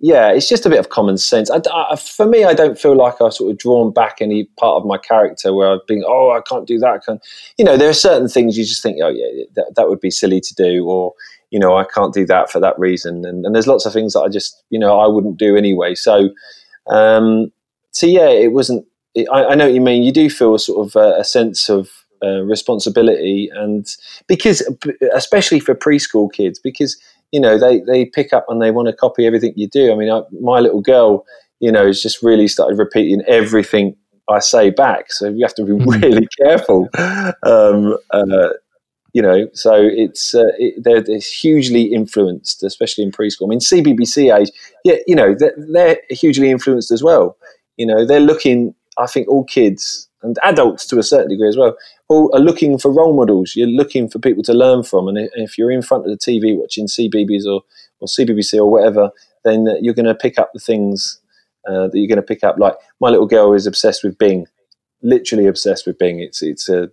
yeah, 0.00 0.30
it's 0.32 0.48
just 0.48 0.66
a 0.66 0.70
bit 0.70 0.78
of 0.78 0.88
common 0.90 1.16
sense. 1.16 1.50
I, 1.50 1.60
I- 1.72 1.96
for 1.96 2.26
me, 2.26 2.44
I 2.44 2.52
don't 2.54 2.78
feel 2.78 2.96
like 2.96 3.20
I've 3.20 3.32
sort 3.34 3.50
of 3.52 3.58
drawn 3.58 3.92
back 3.92 4.18
any 4.20 4.44
part 4.58 4.76
of 4.80 4.86
my 4.86 4.98
character 4.98 5.52
where 5.54 5.70
I've 5.70 5.86
been, 5.86 6.04
oh, 6.06 6.30
I 6.30 6.40
can't 6.48 6.66
do 6.66 6.78
that. 6.78 6.88
I 6.92 6.98
can't. 6.98 7.20
You 7.58 7.64
know, 7.64 7.76
there 7.76 7.88
are 7.88 7.92
certain 7.94 8.28
things 8.28 8.58
you 8.58 8.64
just 8.64 8.82
think, 8.82 8.98
oh, 9.02 9.08
yeah, 9.08 9.44
that, 9.54 9.72
that 9.76 9.88
would 9.88 10.00
be 10.00 10.10
silly 10.10 10.40
to 10.40 10.54
do, 10.54 10.84
or 10.86 11.14
you 11.54 11.60
know, 11.60 11.76
I 11.76 11.84
can't 11.84 12.12
do 12.12 12.26
that 12.26 12.50
for 12.50 12.58
that 12.58 12.76
reason. 12.80 13.24
And, 13.24 13.46
and 13.46 13.54
there's 13.54 13.68
lots 13.68 13.86
of 13.86 13.92
things 13.92 14.14
that 14.14 14.22
I 14.22 14.28
just, 14.28 14.64
you 14.70 14.78
know, 14.78 14.98
I 14.98 15.06
wouldn't 15.06 15.36
do 15.36 15.56
anyway. 15.56 15.94
So, 15.94 16.30
um, 16.88 17.52
so 17.92 18.08
yeah, 18.08 18.28
it 18.28 18.50
wasn't. 18.52 18.84
It, 19.14 19.28
I, 19.32 19.44
I, 19.44 19.54
know 19.54 19.66
what 19.66 19.74
you 19.74 19.80
mean. 19.80 20.02
You 20.02 20.10
do 20.10 20.28
feel 20.28 20.58
sort 20.58 20.84
of 20.84 20.96
a, 20.96 21.20
a 21.20 21.22
sense 21.22 21.68
of 21.68 21.88
uh, 22.24 22.40
responsibility, 22.40 23.48
and 23.54 23.86
because 24.26 24.68
especially 25.14 25.60
for 25.60 25.76
preschool 25.76 26.32
kids, 26.32 26.58
because 26.58 27.00
you 27.30 27.38
know 27.38 27.56
they 27.56 27.78
they 27.82 28.04
pick 28.04 28.32
up 28.32 28.46
and 28.48 28.60
they 28.60 28.72
want 28.72 28.88
to 28.88 28.92
copy 28.92 29.24
everything 29.24 29.52
you 29.54 29.68
do. 29.68 29.92
I 29.92 29.94
mean, 29.94 30.10
I, 30.10 30.22
my 30.40 30.58
little 30.58 30.80
girl, 30.80 31.24
you 31.60 31.70
know, 31.70 31.86
has 31.86 32.02
just 32.02 32.20
really 32.20 32.48
started 32.48 32.80
repeating 32.80 33.22
everything 33.28 33.94
I 34.28 34.40
say 34.40 34.70
back. 34.70 35.12
So 35.12 35.28
you 35.28 35.44
have 35.44 35.54
to 35.54 35.64
be 35.64 35.72
really 36.00 36.26
careful. 36.42 36.88
Um, 37.44 37.96
uh, 38.10 38.48
you 39.14 39.22
know, 39.22 39.48
so 39.54 39.74
it's 39.76 40.34
uh, 40.34 40.50
it, 40.58 40.82
they're, 40.82 41.00
they're, 41.00 41.20
hugely 41.20 41.84
influenced, 41.84 42.64
especially 42.64 43.04
in 43.04 43.12
preschool. 43.12 43.44
I 43.44 43.46
mean, 43.46 43.60
CBBC 43.60 44.36
age, 44.36 44.50
yeah, 44.84 44.96
you 45.06 45.14
know, 45.14 45.36
they're, 45.38 45.54
they're, 45.56 46.00
hugely 46.10 46.50
influenced 46.50 46.90
as 46.90 47.02
well. 47.02 47.36
You 47.76 47.86
know, 47.86 48.04
they're 48.04 48.20
looking. 48.20 48.74
I 48.98 49.06
think 49.06 49.28
all 49.28 49.44
kids 49.44 50.08
and 50.22 50.36
adults 50.42 50.86
to 50.86 50.98
a 50.98 51.02
certain 51.02 51.28
degree 51.28 51.48
as 51.48 51.56
well, 51.56 51.76
all 52.08 52.34
are 52.34 52.40
looking 52.40 52.76
for 52.76 52.92
role 52.92 53.14
models. 53.14 53.54
You're 53.54 53.68
looking 53.68 54.08
for 54.08 54.18
people 54.18 54.42
to 54.44 54.52
learn 54.52 54.82
from, 54.82 55.06
and 55.06 55.16
if 55.34 55.56
you're 55.56 55.70
in 55.70 55.82
front 55.82 56.06
of 56.06 56.10
the 56.10 56.18
TV 56.18 56.56
watching 56.56 56.86
CBeebies 56.86 57.46
or 57.46 57.62
or 58.00 58.08
CBBC 58.08 58.58
or 58.58 58.68
whatever, 58.68 59.10
then 59.44 59.68
you're 59.80 59.94
going 59.94 60.06
to 60.06 60.14
pick 60.14 60.40
up 60.40 60.52
the 60.52 60.60
things 60.60 61.20
uh, 61.68 61.86
that 61.86 61.94
you're 61.94 62.08
going 62.08 62.16
to 62.16 62.22
pick 62.22 62.42
up. 62.42 62.58
Like 62.58 62.74
my 63.00 63.10
little 63.10 63.26
girl 63.26 63.52
is 63.52 63.66
obsessed 63.68 64.02
with 64.02 64.18
Bing, 64.18 64.46
literally 65.02 65.46
obsessed 65.46 65.86
with 65.86 65.98
Bing. 65.98 66.18
It's 66.18 66.42
it's 66.42 66.68
a 66.68 66.90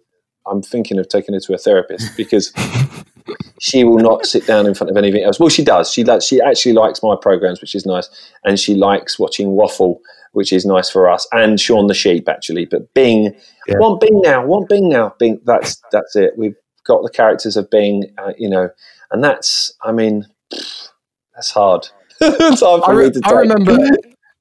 I'm 0.47 0.61
thinking 0.61 0.97
of 0.99 1.07
taking 1.07 1.33
her 1.33 1.39
to 1.39 1.53
a 1.53 1.57
therapist 1.57 2.15
because 2.17 2.51
she 3.59 3.83
will 3.83 3.99
not 3.99 4.25
sit 4.25 4.45
down 4.47 4.65
in 4.65 4.73
front 4.73 4.91
of 4.91 4.97
anything 4.97 5.23
else. 5.23 5.39
Well, 5.39 5.49
she 5.49 5.63
does. 5.63 5.91
She 5.91 6.03
does. 6.03 6.25
She 6.25 6.41
actually 6.41 6.73
likes 6.73 7.03
my 7.03 7.15
programs, 7.19 7.61
which 7.61 7.75
is 7.75 7.85
nice, 7.85 8.09
and 8.43 8.59
she 8.59 8.75
likes 8.75 9.19
watching 9.19 9.51
Waffle, 9.51 10.01
which 10.33 10.51
is 10.51 10.65
nice 10.65 10.89
for 10.89 11.09
us, 11.09 11.27
and 11.31 11.59
Shaun 11.59 11.87
the 11.87 11.93
Sheep 11.93 12.27
actually. 12.27 12.65
But 12.65 12.93
Bing, 12.93 13.35
yeah. 13.67 13.77
want 13.77 14.01
Bing 14.01 14.21
now, 14.21 14.45
want 14.45 14.69
Bing 14.69 14.89
now. 14.89 15.15
Bing. 15.19 15.39
That's 15.45 15.81
that's 15.91 16.15
it. 16.15 16.33
We've 16.37 16.55
got 16.85 17.03
the 17.03 17.11
characters 17.11 17.57
of 17.57 17.69
Bing, 17.69 18.13
uh, 18.17 18.33
you 18.37 18.49
know, 18.49 18.69
and 19.11 19.23
that's. 19.23 19.73
I 19.83 19.91
mean, 19.91 20.25
that's 20.49 21.51
hard. 21.51 21.87
it's 22.21 22.61
hard 22.61 22.83
for 22.83 22.91
I, 22.91 22.93
re- 22.93 23.11
I 23.23 23.31
remember. 23.31 23.77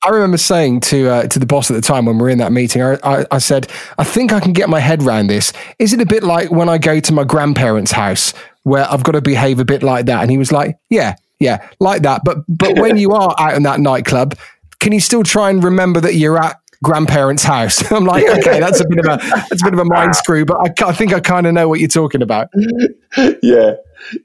I 0.02 0.09
remember 0.09 0.38
saying 0.38 0.80
to 0.80 1.09
uh, 1.09 1.26
to 1.26 1.38
the 1.38 1.47
boss 1.47 1.71
at 1.71 1.75
the 1.75 1.83
time 1.83 2.07
when 2.07 2.16
we 2.16 2.23
were 2.23 2.28
in 2.30 2.38
that 2.38 2.52
meeting, 2.52 2.83
I, 2.83 2.97
I, 3.02 3.26
I, 3.33 3.38
said, 3.38 3.71
I 3.99 4.04
think 4.04 4.33
I 4.33 4.40
can 4.40 4.54
get 4.54 4.71
my 4.71 4.80
head 4.80 5.02
around 5.02 5.26
this. 5.26 5.52
Is 5.78 5.92
it 5.92 6.00
a 6.00 6.07
bit 6.07 6.23
like 6.23 6.50
when 6.50 6.71
I 6.71 6.78
go 6.78 7.00
to 7.00 7.12
my 7.12 7.25
grandparents' 7.25 7.92
house 7.92 8.33
where 8.62 8.90
I've 8.90 9.02
got 9.02 9.12
to 9.12 9.21
behave 9.21 9.59
a 9.59 9.64
bit 9.64 9.83
like 9.83 10.07
that? 10.07 10.23
And 10.23 10.30
he 10.30 10.38
was 10.38 10.52
like, 10.52 10.78
Yeah, 10.88 11.16
yeah, 11.38 11.66
like 11.80 12.02
that. 12.02 12.23
But 12.25 12.38
but 12.49 12.78
when 12.78 12.97
you 12.97 13.12
are 13.12 13.35
out 13.38 13.54
in 13.54 13.62
that 13.64 13.80
nightclub, 13.80 14.38
can 14.78 14.92
you 14.92 15.00
still 15.00 15.23
try 15.23 15.50
and 15.50 15.62
remember 15.62 16.00
that 16.00 16.14
you're 16.14 16.38
at 16.38 16.57
grandparents' 16.83 17.45
house? 17.45 17.90
I'm 17.92 18.04
like, 18.04 18.26
okay, 18.38 18.59
that's 18.59 18.80
a 18.80 18.88
bit 18.88 19.00
of 19.00 19.04
a 19.04 19.16
that's 19.50 19.62
a 19.62 19.64
bit 19.64 19.75
of 19.75 19.80
a 19.80 19.85
mind 19.85 20.16
screw, 20.16 20.47
but 20.47 20.57
I, 20.59 20.88
I 20.88 20.92
think 20.92 21.12
I 21.12 21.21
kind 21.21 21.47
of 21.47 21.52
know 21.52 21.69
what 21.69 21.80
you're 21.80 21.88
talking 21.88 22.23
about. 22.23 22.49
Yeah, 23.42 23.73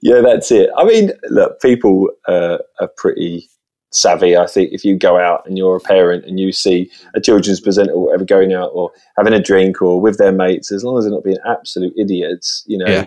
yeah, 0.03 0.21
that's 0.21 0.51
it. 0.51 0.69
I 0.77 0.85
mean, 0.85 1.11
look, 1.29 1.59
people 1.59 2.11
uh, 2.27 2.59
are 2.79 2.87
pretty 2.87 3.49
savvy. 3.95 4.35
I 4.37 4.47
think 4.47 4.71
if 4.71 4.83
you 4.83 4.97
go 4.97 5.19
out 5.19 5.45
and 5.45 5.57
you're 5.57 5.77
a 5.77 5.81
parent 5.81 6.25
and 6.25 6.39
you 6.39 6.51
see 6.51 6.91
a 7.15 7.21
children's 7.21 7.59
presenter 7.59 7.93
or 7.93 8.05
whatever 8.05 8.25
going 8.25 8.53
out 8.53 8.71
or 8.73 8.91
having 9.17 9.33
a 9.33 9.41
drink 9.41 9.81
or 9.81 9.99
with 9.99 10.17
their 10.17 10.31
mates, 10.31 10.71
as 10.71 10.83
long 10.83 10.97
as 10.97 11.05
they're 11.05 11.13
not 11.13 11.23
being 11.23 11.37
absolute 11.47 11.93
idiots, 11.97 12.63
you 12.67 12.77
know, 12.77 12.85
yeah. 12.87 13.05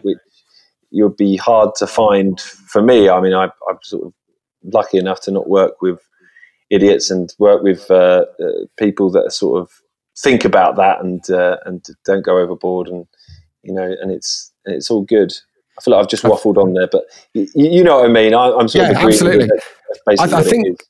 you'll 0.91 1.09
be 1.09 1.37
hard 1.37 1.75
to 1.77 1.87
find. 1.87 2.41
For 2.41 2.83
me, 2.83 3.09
I 3.09 3.21
mean, 3.21 3.35
I, 3.35 3.45
I'm 3.45 3.79
sort 3.83 4.07
of 4.07 4.13
lucky 4.65 4.99
enough 4.99 5.21
to 5.23 5.31
not 5.31 5.49
work 5.49 5.81
with 5.83 6.01
idiots 6.71 7.11
and 7.11 7.33
work 7.39 7.63
with 7.63 7.91
uh, 7.91 8.25
uh, 8.41 8.67
people 8.79 9.11
that 9.11 9.33
sort 9.33 9.61
of 9.61 9.71
think 10.17 10.45
about 10.45 10.77
that 10.77 11.01
and 11.01 11.31
uh, 11.31 11.57
and 11.65 11.85
don't 12.05 12.25
go 12.25 12.39
overboard 12.39 12.89
and 12.89 13.07
you 13.63 13.73
know, 13.73 13.95
and 14.01 14.11
it's 14.11 14.53
it's 14.65 14.91
all 14.91 15.03
good. 15.03 15.33
I 15.79 15.83
feel 15.83 15.95
like 15.95 16.03
I've 16.03 16.11
just 16.11 16.25
waffled 16.25 16.57
on 16.57 16.75
there, 16.75 16.89
but 16.91 17.05
you, 17.35 17.47
you 17.55 17.85
know 17.85 17.99
what 17.99 18.11
I 18.11 18.13
mean. 18.13 18.35
I, 18.35 18.49
am 18.49 18.69
sort 18.69 18.91
yeah, 18.91 18.99
of 18.99 19.07
absolutely. 19.07 19.49
I, 20.09 20.39
I 20.39 20.43
think. 20.43 20.81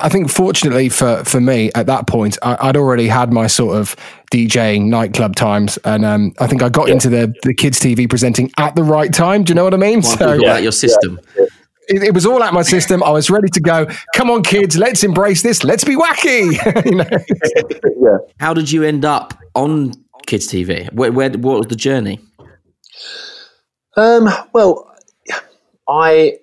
I 0.00 0.08
think 0.08 0.30
fortunately 0.30 0.88
for, 0.88 1.24
for 1.24 1.40
me 1.40 1.72
at 1.74 1.86
that 1.86 2.06
point, 2.06 2.38
I, 2.42 2.68
would 2.68 2.76
already 2.76 3.08
had 3.08 3.32
my 3.32 3.48
sort 3.48 3.76
of 3.76 3.96
DJing 4.32 4.84
nightclub 4.84 5.34
times, 5.34 5.78
and 5.78 6.04
um, 6.04 6.32
I 6.38 6.46
think 6.46 6.62
I 6.62 6.68
got 6.68 6.86
yeah. 6.86 6.94
into 6.94 7.08
the, 7.08 7.34
the 7.42 7.52
kids 7.52 7.80
TV 7.80 8.08
presenting 8.08 8.52
at 8.56 8.76
the 8.76 8.84
right 8.84 9.12
time. 9.12 9.42
Do 9.42 9.50
you 9.50 9.56
know 9.56 9.64
what 9.64 9.74
I 9.74 9.78
mean? 9.78 10.02
Well, 10.02 10.16
so 10.16 10.32
yeah, 10.34 10.58
your 10.58 10.70
system. 10.70 11.18
Yeah. 11.36 11.46
It, 11.88 12.04
it, 12.04 12.14
was 12.14 12.24
all 12.24 12.40
at 12.44 12.54
my 12.54 12.62
system. 12.62 13.02
I 13.02 13.10
was 13.10 13.30
ready 13.30 13.48
to 13.48 13.60
go. 13.60 13.86
Come 14.14 14.30
on, 14.30 14.44
kids, 14.44 14.78
let's 14.78 15.02
embrace 15.02 15.42
this. 15.42 15.64
Let's 15.64 15.82
be 15.82 15.96
wacky. 15.96 16.84
you 16.84 16.94
know? 16.94 17.08
yeah. 18.00 18.18
How 18.38 18.54
did 18.54 18.70
you 18.70 18.84
end 18.84 19.04
up 19.04 19.34
on 19.56 19.94
kids 20.24 20.46
TV? 20.46 20.92
Where, 20.92 21.10
where 21.10 21.30
what 21.30 21.58
was 21.58 21.66
the 21.66 21.74
journey? 21.74 22.20
Um, 23.96 24.28
well, 24.52 24.94
I 25.88 26.38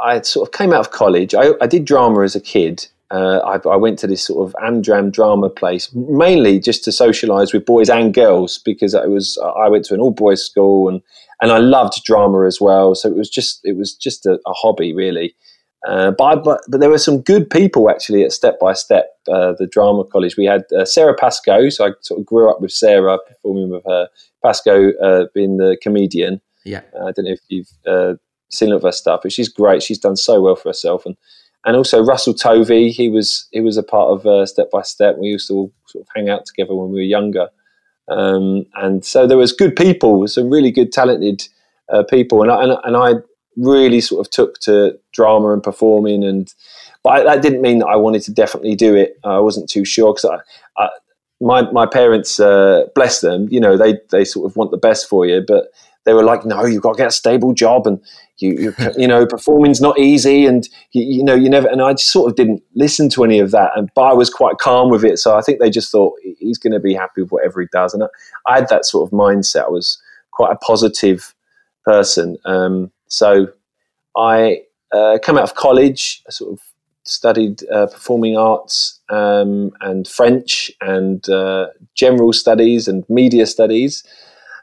I 0.00 0.20
sort 0.22 0.48
of 0.48 0.52
came 0.52 0.72
out 0.72 0.80
of 0.80 0.90
college. 0.90 1.34
I, 1.34 1.52
I 1.60 1.66
did 1.66 1.84
drama 1.84 2.22
as 2.22 2.36
a 2.36 2.40
kid. 2.40 2.86
Uh, 3.10 3.38
I, 3.38 3.68
I, 3.68 3.76
went 3.76 3.98
to 4.00 4.06
this 4.06 4.22
sort 4.22 4.46
of 4.46 4.54
Amdram 4.62 5.10
drama 5.10 5.48
place 5.48 5.90
mainly 5.94 6.60
just 6.60 6.84
to 6.84 6.90
socialise 6.90 7.54
with 7.54 7.64
boys 7.64 7.88
and 7.88 8.12
girls 8.12 8.58
because 8.58 8.94
I 8.94 9.06
was 9.06 9.38
I 9.56 9.66
went 9.70 9.86
to 9.86 9.94
an 9.94 10.00
all 10.00 10.10
boys 10.10 10.44
school 10.44 10.90
and 10.90 11.00
and 11.40 11.50
I 11.50 11.56
loved 11.56 12.04
drama 12.04 12.46
as 12.46 12.60
well. 12.60 12.94
So 12.94 13.08
it 13.08 13.16
was 13.16 13.30
just 13.30 13.60
it 13.64 13.78
was 13.78 13.94
just 13.94 14.26
a, 14.26 14.38
a 14.46 14.52
hobby 14.52 14.92
really. 14.92 15.34
Uh, 15.86 16.10
but, 16.10 16.24
I, 16.24 16.34
but 16.34 16.60
but 16.68 16.80
there 16.80 16.90
were 16.90 16.98
some 16.98 17.22
good 17.22 17.48
people 17.48 17.88
actually 17.88 18.24
at 18.24 18.32
Step 18.32 18.60
by 18.60 18.74
Step, 18.74 19.06
uh, 19.26 19.54
the 19.58 19.66
drama 19.66 20.04
college. 20.04 20.36
We 20.36 20.44
had 20.44 20.64
uh, 20.78 20.84
Sara 20.84 21.14
Pascoe, 21.14 21.70
so 21.70 21.86
I 21.86 21.90
sort 22.02 22.20
of 22.20 22.26
grew 22.26 22.50
up 22.50 22.60
with 22.60 22.72
Sara, 22.72 23.18
performing 23.26 23.70
with 23.70 23.84
her. 23.86 24.08
Pascoe 24.44 24.92
uh, 25.02 25.26
being 25.34 25.56
the 25.56 25.78
comedian, 25.82 26.40
yeah. 26.68 26.82
Uh, 26.94 27.06
I 27.06 27.12
don't 27.12 27.24
know 27.24 27.32
if 27.32 27.40
you've 27.48 28.18
uh, 28.62 28.66
lot 28.66 28.76
of 28.76 28.82
her 28.82 28.92
stuff, 28.92 29.20
but 29.22 29.32
she's 29.32 29.48
great. 29.48 29.82
She's 29.82 29.98
done 29.98 30.16
so 30.16 30.40
well 30.40 30.56
for 30.56 30.68
herself. 30.68 31.06
And 31.06 31.16
and 31.64 31.76
also 31.76 32.02
Russell 32.02 32.34
Tovey, 32.34 32.90
he 32.90 33.08
was 33.08 33.48
he 33.52 33.60
was 33.60 33.76
a 33.76 33.82
part 33.82 34.10
of 34.10 34.26
uh, 34.26 34.46
Step 34.46 34.70
by 34.70 34.82
Step. 34.82 35.16
We 35.18 35.28
used 35.28 35.48
to 35.48 35.54
all 35.54 35.72
sort 35.86 36.02
of 36.02 36.08
hang 36.14 36.28
out 36.28 36.46
together 36.46 36.74
when 36.74 36.90
we 36.90 37.00
were 37.00 37.02
younger. 37.02 37.48
Um, 38.08 38.64
and 38.74 39.04
so 39.04 39.26
there 39.26 39.36
was 39.36 39.52
good 39.52 39.76
people, 39.76 40.26
some 40.28 40.48
really 40.48 40.70
good, 40.70 40.92
talented 40.92 41.46
uh, 41.90 42.04
people, 42.04 42.40
and 42.42 42.50
I, 42.50 42.62
and, 42.62 42.72
and 42.84 42.96
I 42.96 43.22
really 43.56 44.00
sort 44.00 44.26
of 44.26 44.30
took 44.30 44.58
to 44.60 44.98
drama 45.12 45.52
and 45.52 45.62
performing, 45.62 46.24
and 46.24 46.52
but 47.02 47.10
I, 47.10 47.24
that 47.24 47.42
didn't 47.42 47.60
mean 47.60 47.80
that 47.80 47.88
I 47.88 47.96
wanted 47.96 48.22
to 48.22 48.32
definitely 48.32 48.76
do 48.76 48.94
it. 48.94 49.18
I 49.24 49.40
wasn't 49.40 49.68
too 49.68 49.84
sure 49.84 50.14
because 50.14 50.24
I, 50.78 50.82
I, 50.82 50.88
my 51.40 51.70
my 51.70 51.84
parents, 51.84 52.40
uh, 52.40 52.84
bless 52.94 53.20
them, 53.20 53.46
you 53.50 53.60
know, 53.60 53.76
they 53.76 53.98
they 54.10 54.24
sort 54.24 54.50
of 54.50 54.56
want 54.56 54.70
the 54.70 54.78
best 54.78 55.06
for 55.08 55.26
you, 55.26 55.42
but 55.46 55.66
they 56.08 56.14
were 56.14 56.24
like, 56.24 56.46
no, 56.46 56.64
you've 56.64 56.82
got 56.82 56.94
to 56.94 56.96
get 56.96 57.08
a 57.08 57.12
stable 57.12 57.52
job 57.52 57.86
and 57.86 58.00
you, 58.38 58.52
you, 58.52 58.74
you 58.96 59.06
know, 59.06 59.26
performing's 59.26 59.78
not 59.78 59.98
easy. 59.98 60.46
And, 60.46 60.66
you, 60.92 61.04
you, 61.04 61.22
know, 61.22 61.34
you 61.34 61.50
never, 61.50 61.68
and 61.68 61.82
I 61.82 61.92
just 61.92 62.10
sort 62.10 62.30
of 62.30 62.34
didn't 62.34 62.62
listen 62.74 63.10
to 63.10 63.24
any 63.24 63.40
of 63.40 63.50
that. 63.50 63.72
And, 63.76 63.90
but 63.94 64.04
I 64.04 64.14
was 64.14 64.30
quite 64.30 64.56
calm 64.56 64.88
with 64.88 65.04
it. 65.04 65.18
So 65.18 65.36
I 65.36 65.42
think 65.42 65.60
they 65.60 65.68
just 65.68 65.92
thought 65.92 66.14
he's 66.38 66.56
going 66.56 66.72
to 66.72 66.80
be 66.80 66.94
happy 66.94 67.20
with 67.20 67.30
whatever 67.30 67.60
he 67.60 67.66
does. 67.70 67.92
And 67.92 68.04
I, 68.04 68.06
I 68.46 68.54
had 68.54 68.70
that 68.70 68.86
sort 68.86 69.06
of 69.06 69.12
mindset. 69.12 69.66
I 69.66 69.68
was 69.68 70.00
quite 70.30 70.50
a 70.50 70.56
positive 70.56 71.34
person. 71.84 72.38
Um, 72.46 72.90
so 73.08 73.48
I 74.16 74.62
uh, 74.92 75.18
came 75.22 75.36
out 75.36 75.44
of 75.44 75.56
college, 75.56 76.22
I 76.26 76.30
sort 76.30 76.54
of 76.54 76.60
studied 77.02 77.68
uh, 77.70 77.88
performing 77.88 78.38
arts 78.38 78.98
um, 79.10 79.72
and 79.82 80.08
French 80.08 80.70
and 80.80 81.28
uh, 81.28 81.66
general 81.94 82.32
studies 82.32 82.88
and 82.88 83.04
media 83.10 83.44
studies 83.44 84.04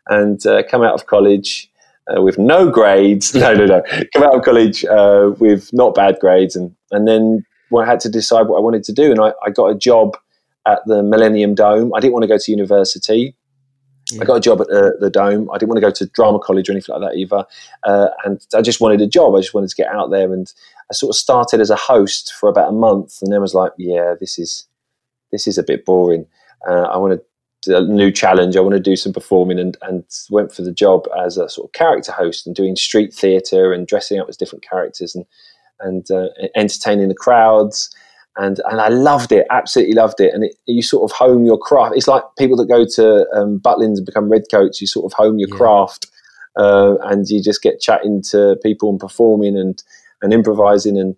and 0.08 0.46
uh, 0.46 0.64
come 0.70 0.82
out 0.82 0.94
of 0.94 1.06
college 1.06 1.70
uh, 2.08 2.22
with 2.22 2.38
no 2.38 2.70
grades. 2.70 3.34
No, 3.46 3.54
no, 3.54 3.66
no. 3.66 3.84
Come 4.14 4.24
out 4.24 4.36
of 4.36 4.44
college 4.44 4.86
uh, 4.86 5.32
with 5.40 5.72
not 5.74 5.96
bad 5.96 6.18
grades, 6.20 6.56
and 6.56 6.76
and 6.92 7.08
then 7.08 7.46
I 7.76 7.86
had 7.86 8.00
to 8.02 8.10
decide 8.10 8.48
what 8.48 8.58
I 8.58 8.62
wanted 8.62 8.84
to 8.86 8.94
do, 8.94 9.12
and 9.12 9.20
I, 9.20 9.34
I, 9.46 9.50
got 9.50 9.68
a 9.68 9.76
job 9.76 10.16
at 10.68 10.80
the 10.86 11.04
Millennium 11.04 11.56
Dome. 11.56 11.92
I 11.94 12.00
didn't 12.00 12.14
want 12.14 12.24
to 12.24 12.28
go 12.28 12.38
to 12.38 12.52
university. 12.52 13.36
Yeah. 14.12 14.22
I 14.22 14.26
got 14.26 14.36
a 14.36 14.40
job 14.40 14.62
at 14.62 14.68
the, 14.68 14.98
the, 15.00 15.10
Dome. 15.10 15.50
I 15.52 15.58
didn't 15.58 15.70
want 15.70 15.78
to 15.78 15.82
go 15.82 15.92
to 15.92 16.06
drama 16.06 16.40
college 16.40 16.70
or 16.70 16.74
anything 16.74 16.94
like 16.94 17.10
that 17.10 17.18
either. 17.18 17.44
Uh, 17.84 18.10
and 18.24 18.40
I 18.56 18.62
just 18.62 18.80
wanted 18.80 19.02
a 19.02 19.08
job. 19.08 19.34
I 19.34 19.42
just 19.42 19.56
wanted 19.56 19.70
to 19.72 19.76
get 19.76 19.88
out 19.88 20.12
there. 20.12 20.32
And 20.32 20.54
I 20.92 20.94
sort 20.94 21.10
of 21.10 21.18
started 21.18 21.60
as 21.60 21.72
a 21.72 21.76
host 21.76 22.32
for 22.34 22.48
about 22.48 22.70
a 22.70 22.72
month, 22.72 23.18
and 23.22 23.34
then 23.34 23.42
was 23.42 23.56
like, 23.56 23.72
"Yeah, 23.78 24.14
this 24.20 24.38
is 24.38 24.68
this 25.32 25.48
is 25.48 25.58
a 25.58 25.64
bit 25.64 25.86
boring. 25.86 26.28
Uh, 26.70 26.84
I 26.84 26.98
want 26.98 27.14
to 27.14 27.26
a 27.68 27.82
new 27.82 28.12
challenge. 28.12 28.56
I 28.56 28.62
want 28.62 28.74
to 28.74 28.80
do 28.80 28.96
some 28.96 29.14
performing 29.14 29.60
and, 29.60 29.78
and 29.82 30.04
went 30.30 30.52
for 30.52 30.62
the 30.62 30.72
job 30.72 31.08
as 31.24 31.38
a 31.38 31.50
sort 31.50 31.70
of 31.70 31.74
character 31.74 32.12
host 32.12 32.46
and 32.46 32.56
doing 32.56 32.76
street 32.76 33.14
theatre 33.14 33.74
and 33.74 33.88
dressing 33.88 34.20
up 34.20 34.30
as 34.30 34.38
different 34.38 34.68
characters 34.68 35.16
and 35.16 35.26
and 35.82 36.10
uh, 36.10 36.28
entertaining 36.56 37.10
the 37.10 37.16
crowds. 37.16 37.94
And 38.38 38.60
and 38.66 38.82
I 38.82 38.90
loved 38.90 39.32
it, 39.32 39.48
absolutely 39.50 39.96
loved 39.96 40.20
it. 40.20 40.34
And 40.34 40.46
it, 40.46 40.56
you 40.66 40.82
sort 40.82 41.10
of 41.10 41.16
hone 41.16 41.46
your 41.46 41.58
craft. 41.58 41.96
It's 41.96 42.08
like 42.08 42.24
people 42.38 42.58
that 42.58 42.68
go 42.68 42.86
to 42.96 43.28
um, 43.34 43.60
Butlins 43.60 43.98
and 43.98 44.06
become 44.06 44.30
redcoats. 44.30 44.82
You 44.82 44.88
sort 44.88 45.12
of 45.12 45.16
hone 45.16 45.40
your 45.40 45.50
yeah. 45.50 45.56
craft 45.56 46.08
uh, 46.58 46.96
and 47.04 47.28
you 47.28 47.42
just 47.42 47.62
get 47.62 47.80
chatting 47.80 48.22
to 48.32 48.58
people 48.64 48.90
and 48.90 49.00
performing 49.00 49.58
and 49.58 49.82
and 50.22 50.34
improvising 50.34 50.98
and 50.98 51.16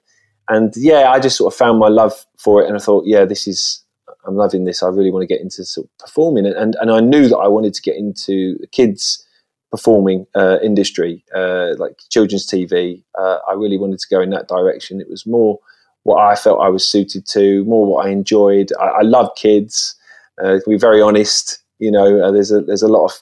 and 0.50 0.74
yeah, 0.78 1.12
I 1.12 1.20
just 1.20 1.38
sort 1.38 1.54
of 1.54 1.58
found 1.58 1.80
my 1.80 1.90
love 1.90 2.14
for 2.38 2.62
it, 2.62 2.68
and 2.68 2.76
I 2.76 2.80
thought, 2.80 3.06
yeah, 3.06 3.26
this 3.26 3.48
is 3.48 3.84
I'm 4.28 4.36
loving 4.36 4.66
this. 4.66 4.84
I 4.84 4.90
really 4.90 5.12
want 5.12 5.24
to 5.24 5.34
get 5.34 5.42
into 5.42 5.64
sort 5.64 5.88
of 5.88 5.98
performing, 5.98 6.46
and 6.46 6.56
and, 6.56 6.76
and 6.82 6.92
I 6.92 7.00
knew 7.00 7.28
that 7.30 7.38
I 7.38 7.48
wanted 7.48 7.74
to 7.74 7.82
get 7.82 7.96
into 7.96 8.58
kids 8.72 9.24
performing 9.72 10.26
uh, 10.36 10.58
industry, 10.64 11.24
uh, 11.36 11.76
like 11.78 11.98
children's 12.10 12.48
TV. 12.48 13.04
Uh, 13.18 13.40
I 13.50 13.54
really 13.54 13.78
wanted 13.78 14.00
to 14.00 14.08
go 14.10 14.22
in 14.22 14.30
that 14.32 14.48
direction. 14.48 15.02
It 15.02 15.10
was 15.10 15.26
more 15.26 15.60
what 16.04 16.24
I 16.24 16.36
felt 16.36 16.62
I 16.62 16.70
was 16.70 16.90
suited 16.90 17.26
to, 17.28 17.66
more 17.66 17.86
what 17.86 18.06
I 18.06 18.10
enjoyed. 18.10 18.72
I, 18.80 18.86
I 18.86 19.02
love 19.02 19.30
kids. 19.36 19.96
Uh, 20.42 20.60
to 20.60 20.64
be 20.70 20.78
very 20.78 21.02
honest, 21.02 21.60
you 21.80 21.92
know, 21.92 22.22
uh, 22.22 22.32
there's 22.32 22.52
a 22.52 22.62
there's 22.62 22.84
a 22.84 22.88
lot 22.88 23.06
of 23.06 23.22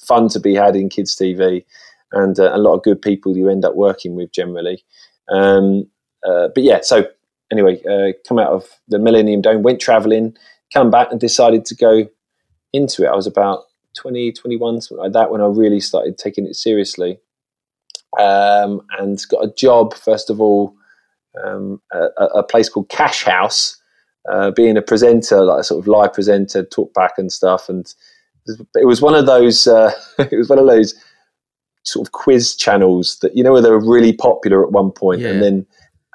fun 0.00 0.28
to 0.30 0.40
be 0.40 0.54
had 0.54 0.76
in 0.76 0.88
kids 0.88 1.14
TV, 1.14 1.64
and 2.12 2.38
uh, 2.38 2.54
a 2.54 2.58
lot 2.58 2.74
of 2.74 2.82
good 2.82 3.00
people 3.00 3.36
you 3.36 3.48
end 3.48 3.64
up 3.64 3.74
working 3.74 4.14
with 4.14 4.32
generally. 4.32 4.82
Um, 5.30 5.88
but 6.22 6.62
yeah, 6.62 6.80
so 6.82 7.06
anyway, 7.50 7.82
uh, 7.84 8.12
come 8.26 8.38
out 8.38 8.52
of 8.52 8.66
the 8.88 8.98
Millennium 8.98 9.40
Dome, 9.40 9.62
went 9.62 9.80
traveling, 9.80 10.36
come 10.72 10.90
back, 10.90 11.08
and 11.10 11.20
decided 11.20 11.64
to 11.66 11.74
go 11.74 12.08
into 12.72 13.04
it. 13.04 13.08
I 13.08 13.16
was 13.16 13.26
about 13.26 13.64
20, 13.96 14.32
21, 14.32 14.80
something 14.80 15.02
like 15.02 15.12
that, 15.12 15.30
when 15.30 15.40
I 15.40 15.46
really 15.46 15.80
started 15.80 16.18
taking 16.18 16.46
it 16.46 16.56
seriously. 16.56 17.18
Um, 18.18 18.82
and 18.98 19.20
got 19.28 19.44
a 19.44 19.52
job, 19.54 19.94
first 19.94 20.30
of 20.30 20.40
all, 20.40 20.74
um, 21.44 21.80
a, 21.92 22.24
a, 22.36 22.42
place 22.42 22.68
called 22.68 22.88
Cash 22.88 23.24
House, 23.24 23.76
uh, 24.30 24.50
being 24.50 24.76
a 24.76 24.82
presenter, 24.82 25.44
like 25.44 25.60
a 25.60 25.64
sort 25.64 25.82
of 25.82 25.86
live 25.86 26.14
presenter, 26.14 26.64
talk 26.64 26.92
back 26.94 27.12
and 27.18 27.30
stuff. 27.30 27.68
And 27.68 27.92
it 28.74 28.86
was 28.86 29.02
one 29.02 29.14
of 29.14 29.26
those, 29.26 29.66
uh, 29.66 29.92
it 30.18 30.36
was 30.36 30.48
one 30.48 30.58
of 30.58 30.66
those 30.66 30.94
sort 31.84 32.06
of 32.06 32.12
quiz 32.12 32.56
channels 32.56 33.18
that, 33.20 33.36
you 33.36 33.44
know, 33.44 33.52
where 33.52 33.62
they 33.62 33.70
were 33.70 33.78
really 33.78 34.12
popular 34.12 34.64
at 34.64 34.72
one 34.72 34.90
point 34.90 35.20
yeah. 35.20 35.28
and 35.28 35.42
then 35.42 35.66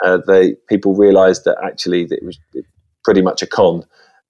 uh, 0.03 0.19
they 0.27 0.53
people 0.67 0.95
realised 0.95 1.45
that 1.45 1.57
actually 1.63 2.03
it 2.03 2.24
was 2.24 2.38
pretty 3.03 3.22
much 3.22 3.41
a 3.41 3.48
con. 3.48 3.83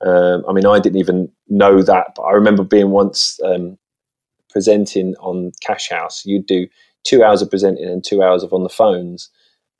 Um, 0.06 0.44
I 0.48 0.54
mean, 0.54 0.66
I 0.66 0.80
didn't 0.80 1.00
even 1.00 1.32
know 1.48 1.82
that, 1.82 2.08
but 2.16 2.24
I 2.24 2.32
remember 2.32 2.64
being 2.64 2.92
once 2.92 3.40
um, 3.44 3.78
presenting 4.50 5.16
on 5.16 5.52
Cash 5.62 5.90
House. 5.90 6.26
You'd 6.26 6.46
do 6.46 6.68
two 7.04 7.24
hours 7.24 7.42
of 7.42 7.50
presenting 7.50 7.86
and 7.86 8.04
two 8.04 8.22
hours 8.22 8.44
of 8.44 8.54
on 8.54 8.64
the 8.64 8.70
phones, 8.70 9.30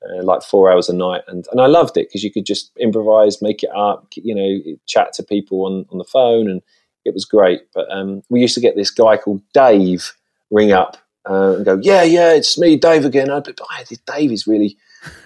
uh, 0.02 0.22
like 0.22 0.42
four 0.42 0.70
hours 0.70 0.88
a 0.88 0.94
night, 0.94 1.22
and 1.28 1.46
and 1.52 1.60
I 1.60 1.66
loved 1.66 1.96
it 1.96 2.08
because 2.08 2.24
you 2.24 2.32
could 2.32 2.46
just 2.46 2.70
improvise, 2.78 3.40
make 3.40 3.62
it 3.62 3.70
up, 3.74 4.08
you 4.16 4.34
know, 4.34 4.76
chat 4.86 5.12
to 5.14 5.22
people 5.22 5.64
on 5.64 5.86
on 5.90 5.98
the 5.98 6.04
phone, 6.04 6.50
and 6.50 6.60
it 7.04 7.14
was 7.14 7.24
great. 7.24 7.62
But 7.72 7.90
um, 7.90 8.22
we 8.30 8.40
used 8.40 8.54
to 8.54 8.60
get 8.60 8.76
this 8.76 8.90
guy 8.90 9.16
called 9.16 9.42
Dave 9.52 10.12
ring 10.50 10.72
up 10.72 10.96
uh, 11.28 11.56
and 11.56 11.64
go, 11.64 11.78
"Yeah, 11.82 12.02
yeah, 12.02 12.32
it's 12.32 12.58
me, 12.58 12.76
Dave 12.76 13.04
again." 13.04 13.30
I'd 13.30 13.44
be, 13.44 13.52
oh, 13.60 13.96
Dave 14.06 14.32
is 14.32 14.46
really 14.46 14.76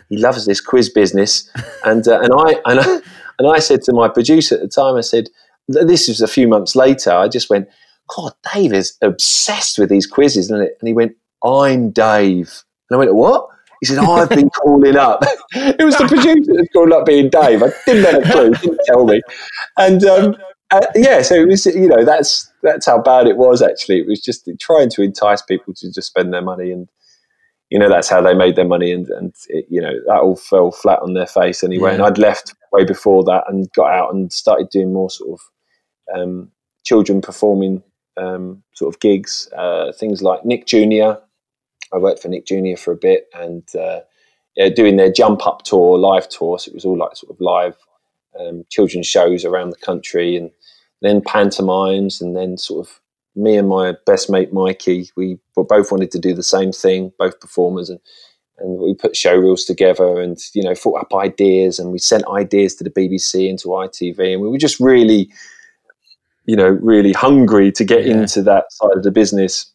he 0.09 0.17
loves 0.17 0.47
this 0.47 0.61
quiz 0.61 0.89
business. 0.89 1.51
And 1.85 2.07
uh, 2.07 2.21
and 2.21 2.33
I 2.33 2.61
and 2.65 2.81
I, 2.81 3.01
and 3.39 3.49
I 3.49 3.59
said 3.59 3.83
to 3.83 3.93
my 3.93 4.09
producer 4.09 4.57
at 4.57 4.61
the 4.61 4.69
time, 4.69 4.97
I 4.97 5.01
said, 5.01 5.29
this 5.69 6.09
was 6.09 6.21
a 6.21 6.29
few 6.29 6.49
months 6.49 6.75
later. 6.75 7.13
I 7.13 7.29
just 7.29 7.51
went, 7.51 7.69
God, 8.15 8.33
Dave 8.55 8.73
is 8.73 8.97
obsessed 9.03 9.79
with 9.79 9.91
these 9.91 10.07
quizzes, 10.07 10.51
and 10.51 10.69
he 10.83 10.93
went, 10.93 11.13
I'm 11.45 11.91
Dave, 11.91 12.65
and 12.91 12.97
I 12.97 12.99
went, 12.99 13.15
what? 13.15 13.49
He 13.81 13.87
said, 13.87 13.99
oh, 13.99 14.13
I've 14.13 14.29
been 14.29 14.51
calling 14.63 14.97
up. 14.97 15.23
it 15.53 15.85
was 15.85 15.97
the 15.97 16.09
producer 16.09 16.53
that 16.53 16.69
called 16.73 16.93
up 16.93 17.07
being 17.07 17.31
Dave. 17.31 17.63
I 17.63 17.71
didn't 17.87 18.13
have 18.13 18.25
a 18.25 18.33
clue. 18.33 18.53
He 18.53 18.67
didn't 18.69 18.81
tell 18.87 19.05
me. 19.05 19.21
And 19.77 20.05
um, 20.05 20.37
uh, 20.71 20.81
yeah, 20.95 21.23
so 21.23 21.35
it 21.35 21.47
was, 21.47 21.65
you 21.67 21.87
know, 21.87 22.05
that's 22.05 22.51
that's 22.63 22.87
how 22.87 23.01
bad 23.01 23.27
it 23.27 23.37
was. 23.37 23.63
Actually, 23.63 24.01
it 24.01 24.07
was 24.07 24.21
just 24.21 24.49
trying 24.61 24.91
to 24.91 25.03
entice 25.03 25.43
people 25.43 25.75
to 25.75 25.93
just 25.93 26.09
spend 26.09 26.33
their 26.33 26.43
money 26.43 26.73
and 26.73 26.89
you 27.71 27.79
know 27.79 27.89
that's 27.89 28.09
how 28.09 28.21
they 28.21 28.35
made 28.35 28.57
their 28.57 28.67
money 28.67 28.93
and 28.93 29.09
and 29.09 29.35
it, 29.49 29.67
you 29.69 29.81
know 29.81 29.95
that 30.07 30.21
all 30.21 30.37
fell 30.37 30.71
flat 30.71 31.01
on 31.01 31.15
their 31.15 31.27
face 31.27 31.63
anyway. 31.63 31.91
Yeah. 31.91 31.95
and 31.95 32.03
i'd 32.05 32.19
left 32.19 32.55
way 32.73 32.85
before 32.85 33.25
that 33.25 33.45
and 33.49 33.71
got 33.73 33.93
out 33.93 34.13
and 34.15 34.33
started 34.33 34.69
doing 34.71 34.93
more 34.93 35.11
sort 35.11 35.39
of 35.39 36.21
um, 36.21 36.51
children 36.85 37.21
performing 37.21 37.83
um, 38.17 38.63
sort 38.75 38.95
of 38.95 39.01
gigs 39.01 39.49
uh, 39.57 39.93
things 39.93 40.23
like 40.23 40.45
nick 40.45 40.67
junior. 40.67 41.19
I 41.93 41.99
worked 41.99 42.21
for 42.21 42.29
nick 42.29 42.47
junior 42.47 42.77
for 42.77 42.93
a 42.93 42.97
bit 42.97 43.29
and 43.35 43.63
uh, 43.75 44.01
yeah, 44.59 44.69
doing 44.69 44.97
their 44.97 45.11
jump 45.11 45.47
up 45.47 45.63
tour 45.63 45.97
live 45.97 46.29
tour. 46.29 46.59
So 46.59 46.71
it 46.71 46.75
was 46.75 46.85
all 46.85 46.99
like 46.99 47.17
sort 47.17 47.31
of 47.31 47.41
live 47.41 47.77
um, 48.39 48.65
children's 48.71 49.07
shows 49.07 49.45
around 49.45 49.71
the 49.71 49.77
country 49.77 50.37
and 50.37 50.51
then 51.01 51.21
pantomimes 51.21 52.21
and 52.21 52.37
then 52.37 52.59
sort 52.59 52.87
of 52.87 53.01
me 53.39 53.57
and 53.57 53.69
my 53.69 53.95
best 54.05 54.29
mate 54.29 54.53
Mikey, 54.53 55.11
we 55.17 55.39
both 55.55 55.93
wanted 55.93 56.11
to 56.11 56.19
do 56.19 56.35
the 56.35 56.43
same 56.43 56.73
thing, 56.73 57.13
both 57.19 57.41
performers, 57.41 57.89
and 57.89 58.01
and 58.61 58.79
we 58.79 58.95
put 58.95 59.17
show 59.17 59.37
reels 59.37 59.65
together 59.65 60.21
and 60.21 60.39
you 60.53 60.63
know 60.63 60.75
thought 60.75 61.01
up 61.01 61.15
ideas 61.15 61.79
and 61.79 61.93
we 61.93 61.99
sent 61.99 62.25
ideas 62.29 62.75
to 62.75 62.85
the 62.85 62.91
BBC 62.91 63.49
and 63.49 63.59
to 63.61 63.69
ITV 63.69 64.33
and 64.33 64.43
we 64.43 64.49
were 64.49 64.59
just 64.59 64.81
really 64.81 65.31
you 66.47 66.57
know 66.57 66.69
really 66.69 67.13
hungry 67.13 67.71
to 67.71 67.85
get 67.85 68.05
yeah. 68.05 68.15
into 68.15 68.43
that 68.43 68.73
side 68.73 68.97
of 68.97 69.03
the 69.03 69.11
business. 69.11 69.71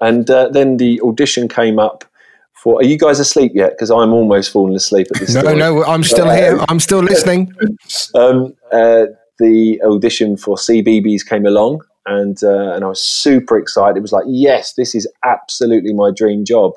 And 0.00 0.28
uh, 0.28 0.48
then 0.48 0.78
the 0.78 1.00
audition 1.02 1.48
came 1.48 1.78
up 1.78 2.04
for 2.52 2.76
are 2.76 2.84
you 2.84 2.98
guys 2.98 3.20
asleep 3.20 3.52
yet? 3.54 3.72
Because 3.72 3.90
I'm 3.90 4.12
almost 4.12 4.50
falling 4.50 4.74
asleep 4.74 5.08
at 5.14 5.20
this 5.20 5.34
no 5.34 5.40
story. 5.40 5.56
no 5.56 5.84
I'm 5.84 6.02
still 6.02 6.28
uh, 6.28 6.34
here. 6.34 6.64
I'm 6.68 6.80
still 6.80 7.00
listening. 7.00 7.52
um, 8.14 8.54
uh, 8.72 9.06
the 9.38 9.82
audition 9.82 10.36
for 10.36 10.56
CBeebies 10.56 11.26
came 11.26 11.44
along 11.44 11.82
and 12.06 12.42
uh, 12.42 12.72
and 12.74 12.84
I 12.84 12.88
was 12.88 13.02
super 13.02 13.58
excited. 13.58 13.96
It 13.96 14.02
was 14.02 14.12
like, 14.12 14.24
yes, 14.26 14.74
this 14.74 14.94
is 14.94 15.08
absolutely 15.24 15.92
my 15.92 16.10
dream 16.10 16.44
job, 16.44 16.72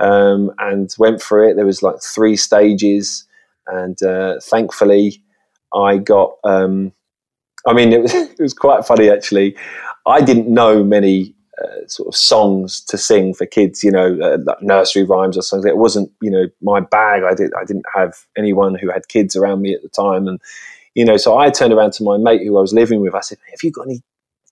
um, 0.00 0.52
and 0.58 0.94
went 0.98 1.22
for 1.22 1.44
it. 1.44 1.56
There 1.56 1.66
was 1.66 1.82
like 1.82 2.00
three 2.02 2.36
stages, 2.36 3.24
and 3.66 4.00
uh, 4.02 4.40
thankfully, 4.42 5.22
I 5.74 5.98
got. 5.98 6.32
Um, 6.44 6.92
I 7.66 7.72
mean, 7.72 7.92
it 7.92 8.02
was 8.02 8.14
it 8.14 8.40
was 8.40 8.54
quite 8.54 8.84
funny 8.84 9.10
actually. 9.10 9.56
I 10.06 10.20
didn't 10.20 10.48
know 10.48 10.82
many 10.82 11.34
uh, 11.60 11.86
sort 11.86 12.08
of 12.08 12.16
songs 12.16 12.80
to 12.80 12.96
sing 12.96 13.34
for 13.34 13.44
kids, 13.44 13.84
you 13.84 13.90
know, 13.90 14.18
uh, 14.22 14.38
like 14.44 14.62
nursery 14.62 15.04
rhymes 15.04 15.36
or 15.36 15.42
something. 15.42 15.68
It 15.68 15.76
wasn't, 15.76 16.10
you 16.22 16.30
know, 16.30 16.46
my 16.62 16.80
bag. 16.80 17.22
I 17.22 17.34
did. 17.34 17.52
I 17.54 17.64
didn't 17.64 17.84
have 17.94 18.14
anyone 18.36 18.74
who 18.74 18.90
had 18.90 19.08
kids 19.08 19.36
around 19.36 19.60
me 19.60 19.74
at 19.74 19.82
the 19.82 19.88
time, 19.88 20.26
and 20.26 20.40
you 20.94 21.04
know, 21.04 21.16
so 21.16 21.38
I 21.38 21.50
turned 21.50 21.72
around 21.72 21.92
to 21.94 22.02
my 22.02 22.16
mate 22.16 22.42
who 22.44 22.56
I 22.56 22.60
was 22.60 22.72
living 22.72 23.00
with. 23.00 23.14
I 23.14 23.20
said, 23.20 23.38
"Have 23.50 23.62
you 23.62 23.70
got 23.70 23.86
any 23.86 24.02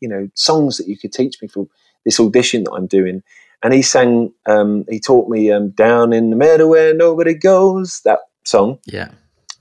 you 0.00 0.08
know 0.08 0.28
songs 0.34 0.76
that 0.76 0.88
you 0.88 0.96
could 0.96 1.12
teach 1.12 1.40
me 1.42 1.48
for 1.48 1.66
this 2.04 2.20
audition 2.20 2.64
that 2.64 2.72
I'm 2.72 2.86
doing. 2.86 3.22
And 3.62 3.74
he 3.74 3.82
sang, 3.82 4.32
um, 4.46 4.84
he 4.88 5.00
taught 5.00 5.28
me 5.28 5.50
um, 5.50 5.70
"Down 5.70 6.12
in 6.12 6.30
the 6.30 6.36
Meadow 6.36 6.68
Where 6.68 6.94
Nobody 6.94 7.34
Goes" 7.34 8.00
that 8.04 8.20
song. 8.44 8.78
Yeah, 8.86 9.10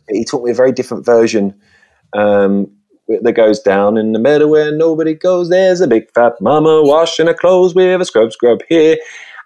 he 0.10 0.24
taught 0.24 0.44
me 0.44 0.52
a 0.52 0.56
very 0.56 0.72
different 0.72 1.06
version 1.06 1.60
um, 2.14 2.72
that 3.08 3.34
goes 3.34 3.60
down 3.60 3.98
in 3.98 4.12
the 4.12 4.20
meadow 4.20 4.48
where 4.48 4.72
nobody 4.72 5.14
goes. 5.14 5.50
There's 5.50 5.82
a 5.82 5.88
big 5.88 6.12
fat 6.12 6.34
mama 6.42 6.82
washing 6.84 7.28
her 7.28 7.34
clothes 7.34 7.74
with 7.74 8.02
a 8.02 8.06
scrub 8.06 8.32
scrub 8.32 8.60
here. 8.68 8.98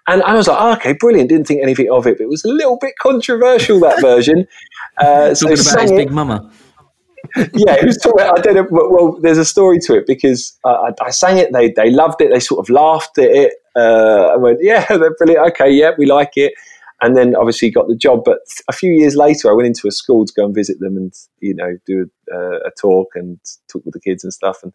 And 0.08 0.22
I 0.24 0.34
was 0.34 0.48
like, 0.48 0.58
oh, 0.60 0.72
okay, 0.72 0.94
brilliant. 0.94 1.28
Didn't 1.28 1.46
think 1.46 1.62
anything 1.62 1.88
of 1.90 2.08
it, 2.08 2.18
but 2.18 2.24
it 2.24 2.28
was 2.28 2.44
a 2.44 2.48
little 2.48 2.76
bit 2.80 2.94
controversial 2.98 3.78
that 3.80 4.00
version. 4.00 4.48
Uh, 4.98 5.32
so 5.32 5.46
Talking 5.46 5.72
about 5.72 5.82
his 5.82 5.92
big 5.92 6.10
mama 6.10 6.50
yeah, 7.36 7.74
it 7.74 7.84
was. 7.84 7.98
I 8.18 8.40
don't 8.40 8.54
know. 8.54 8.66
Well, 8.70 9.18
there's 9.20 9.38
a 9.38 9.44
story 9.44 9.78
to 9.80 9.96
it 9.96 10.06
because 10.06 10.56
I, 10.64 10.90
I, 11.00 11.10
sang 11.10 11.38
it. 11.38 11.52
They 11.52 11.70
they 11.70 11.90
loved 11.90 12.20
it. 12.20 12.30
They 12.32 12.40
sort 12.40 12.60
of 12.60 12.68
laughed 12.68 13.18
at 13.18 13.30
it. 13.30 13.54
Uh, 13.74 14.32
I 14.32 14.36
went, 14.36 14.58
yeah, 14.60 14.86
they're 14.88 15.14
brilliant. 15.14 15.46
Okay, 15.52 15.70
yeah, 15.70 15.92
we 15.96 16.06
like 16.06 16.32
it. 16.36 16.52
And 17.00 17.16
then 17.16 17.34
obviously 17.34 17.70
got 17.70 17.88
the 17.88 17.96
job. 17.96 18.22
But 18.24 18.38
a 18.68 18.72
few 18.72 18.92
years 18.92 19.16
later, 19.16 19.50
I 19.50 19.54
went 19.54 19.66
into 19.66 19.88
a 19.88 19.90
school 19.90 20.24
to 20.24 20.32
go 20.34 20.44
and 20.44 20.54
visit 20.54 20.78
them 20.80 20.96
and 20.96 21.12
you 21.40 21.54
know 21.54 21.76
do 21.86 22.08
a, 22.30 22.36
uh, 22.36 22.58
a 22.66 22.70
talk 22.80 23.08
and 23.14 23.38
talk 23.68 23.84
with 23.84 23.94
the 23.94 24.00
kids 24.00 24.24
and 24.24 24.32
stuff. 24.32 24.62
And 24.62 24.72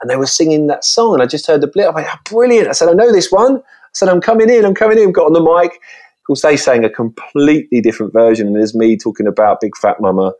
and 0.00 0.08
they 0.08 0.16
were 0.16 0.26
singing 0.26 0.68
that 0.68 0.84
song, 0.84 1.14
and 1.14 1.22
I 1.22 1.26
just 1.26 1.46
heard 1.46 1.60
the 1.60 1.66
blip. 1.66 1.88
I 1.88 1.90
went, 1.90 2.08
oh, 2.10 2.18
brilliant! 2.24 2.68
I 2.68 2.72
said, 2.72 2.88
I 2.88 2.92
know 2.92 3.12
this 3.12 3.30
one. 3.30 3.58
I 3.58 3.90
said, 3.92 4.08
I'm 4.08 4.20
coming 4.20 4.48
in. 4.48 4.64
I'm 4.64 4.74
coming 4.74 4.98
in. 4.98 5.12
Got 5.12 5.26
on 5.26 5.32
the 5.32 5.40
mic. 5.40 5.72
Of 5.74 6.24
course, 6.26 6.42
they 6.42 6.56
sang 6.56 6.84
a 6.84 6.90
completely 6.90 7.80
different 7.80 8.12
version, 8.12 8.46
and 8.46 8.56
there's 8.56 8.74
me 8.74 8.96
talking 8.96 9.26
about 9.26 9.60
Big 9.60 9.76
Fat 9.76 10.00
Mama 10.00 10.32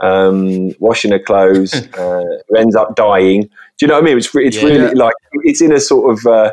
um, 0.00 0.70
washing 0.78 1.12
her 1.12 1.18
clothes, 1.18 1.74
uh, 1.98 2.22
who 2.48 2.56
ends 2.56 2.76
up 2.76 2.96
dying. 2.96 3.42
Do 3.42 3.48
you 3.80 3.88
know 3.88 3.94
what 3.94 4.04
I 4.04 4.06
mean? 4.06 4.18
It's, 4.18 4.34
it's 4.34 4.56
yeah. 4.56 4.64
really 4.64 4.94
like 4.94 5.14
it's 5.44 5.60
in 5.60 5.72
a 5.72 5.80
sort 5.80 6.12
of 6.12 6.26
uh, 6.26 6.52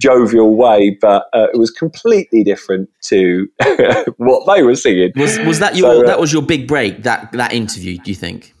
jovial 0.00 0.56
way, 0.56 0.96
but 1.00 1.28
uh, 1.32 1.48
it 1.52 1.58
was 1.58 1.70
completely 1.70 2.44
different 2.44 2.90
to 3.02 3.48
what 4.16 4.52
they 4.52 4.62
were 4.62 4.76
singing. 4.76 5.12
Was, 5.16 5.38
was 5.40 5.58
that 5.60 5.76
your 5.76 5.94
so, 5.94 6.02
uh, 6.02 6.06
that 6.06 6.20
was 6.20 6.32
your 6.32 6.42
big 6.42 6.66
break? 6.66 7.02
That 7.02 7.32
that 7.32 7.52
interview? 7.52 7.98
Do 7.98 8.10
you 8.10 8.16
think? 8.16 8.54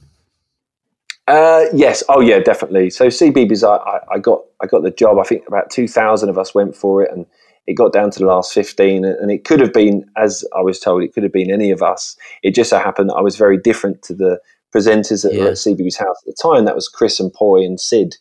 Uh, 1.26 1.64
yes. 1.72 2.02
Oh, 2.08 2.20
yeah. 2.20 2.38
Definitely. 2.38 2.90
So, 2.90 3.06
CBeebies, 3.06 3.66
I, 3.66 4.00
I 4.14 4.18
got 4.18 4.42
I 4.62 4.66
got 4.66 4.82
the 4.82 4.90
job. 4.90 5.18
I 5.18 5.22
think 5.22 5.46
about 5.48 5.70
two 5.70 5.88
thousand 5.88 6.28
of 6.28 6.38
us 6.38 6.54
went 6.54 6.76
for 6.76 7.02
it, 7.02 7.10
and 7.10 7.26
it 7.66 7.74
got 7.74 7.92
down 7.92 8.10
to 8.10 8.18
the 8.18 8.26
last 8.26 8.52
15 8.52 9.04
and 9.04 9.30
it 9.30 9.44
could 9.44 9.60
have 9.60 9.72
been 9.72 10.04
as 10.16 10.44
i 10.56 10.60
was 10.60 10.78
told 10.78 11.02
it 11.02 11.12
could 11.12 11.22
have 11.22 11.32
been 11.32 11.50
any 11.50 11.70
of 11.70 11.82
us 11.82 12.16
it 12.42 12.54
just 12.54 12.70
so 12.70 12.78
happened 12.78 13.10
that 13.10 13.14
i 13.14 13.22
was 13.22 13.36
very 13.36 13.56
different 13.56 14.02
to 14.02 14.14
the 14.14 14.38
presenters 14.74 15.24
at, 15.24 15.32
yeah. 15.32 15.44
at 15.44 15.52
CBeebies 15.52 15.96
house 15.96 16.16
at 16.22 16.26
the 16.26 16.36
time 16.42 16.64
that 16.64 16.74
was 16.74 16.88
chris 16.88 17.20
and 17.20 17.32
Pui 17.32 17.64
and 17.64 17.80
sid 17.80 18.16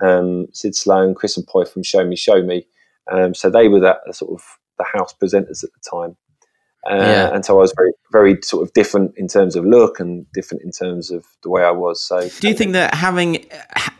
um, 0.00 0.46
Sid 0.52 0.76
Sloane 0.76 1.14
chris 1.14 1.36
and 1.36 1.46
Pui 1.46 1.66
from 1.68 1.82
show 1.82 2.04
me 2.04 2.16
show 2.16 2.42
me 2.42 2.66
Um, 3.10 3.34
so 3.34 3.50
they 3.50 3.68
were 3.68 3.80
that 3.80 3.98
sort 4.12 4.32
of 4.32 4.44
the 4.78 4.84
house 4.84 5.14
presenters 5.14 5.64
at 5.64 5.70
the 5.72 5.90
time. 5.90 6.16
Uh, 6.88 6.96
Yeah. 6.96 7.34
And 7.34 7.44
so 7.44 7.56
I 7.56 7.60
was 7.60 7.72
very, 7.76 7.92
very 8.12 8.38
sort 8.42 8.66
of 8.66 8.72
different 8.72 9.12
in 9.16 9.28
terms 9.28 9.56
of 9.56 9.64
look 9.64 10.00
and 10.00 10.26
different 10.32 10.62
in 10.62 10.70
terms 10.70 11.10
of 11.10 11.24
the 11.42 11.50
way 11.50 11.62
I 11.62 11.70
was. 11.70 12.02
So 12.02 12.28
Do 12.40 12.48
you 12.48 12.54
think 12.54 12.72
that 12.72 12.94
having 12.94 13.46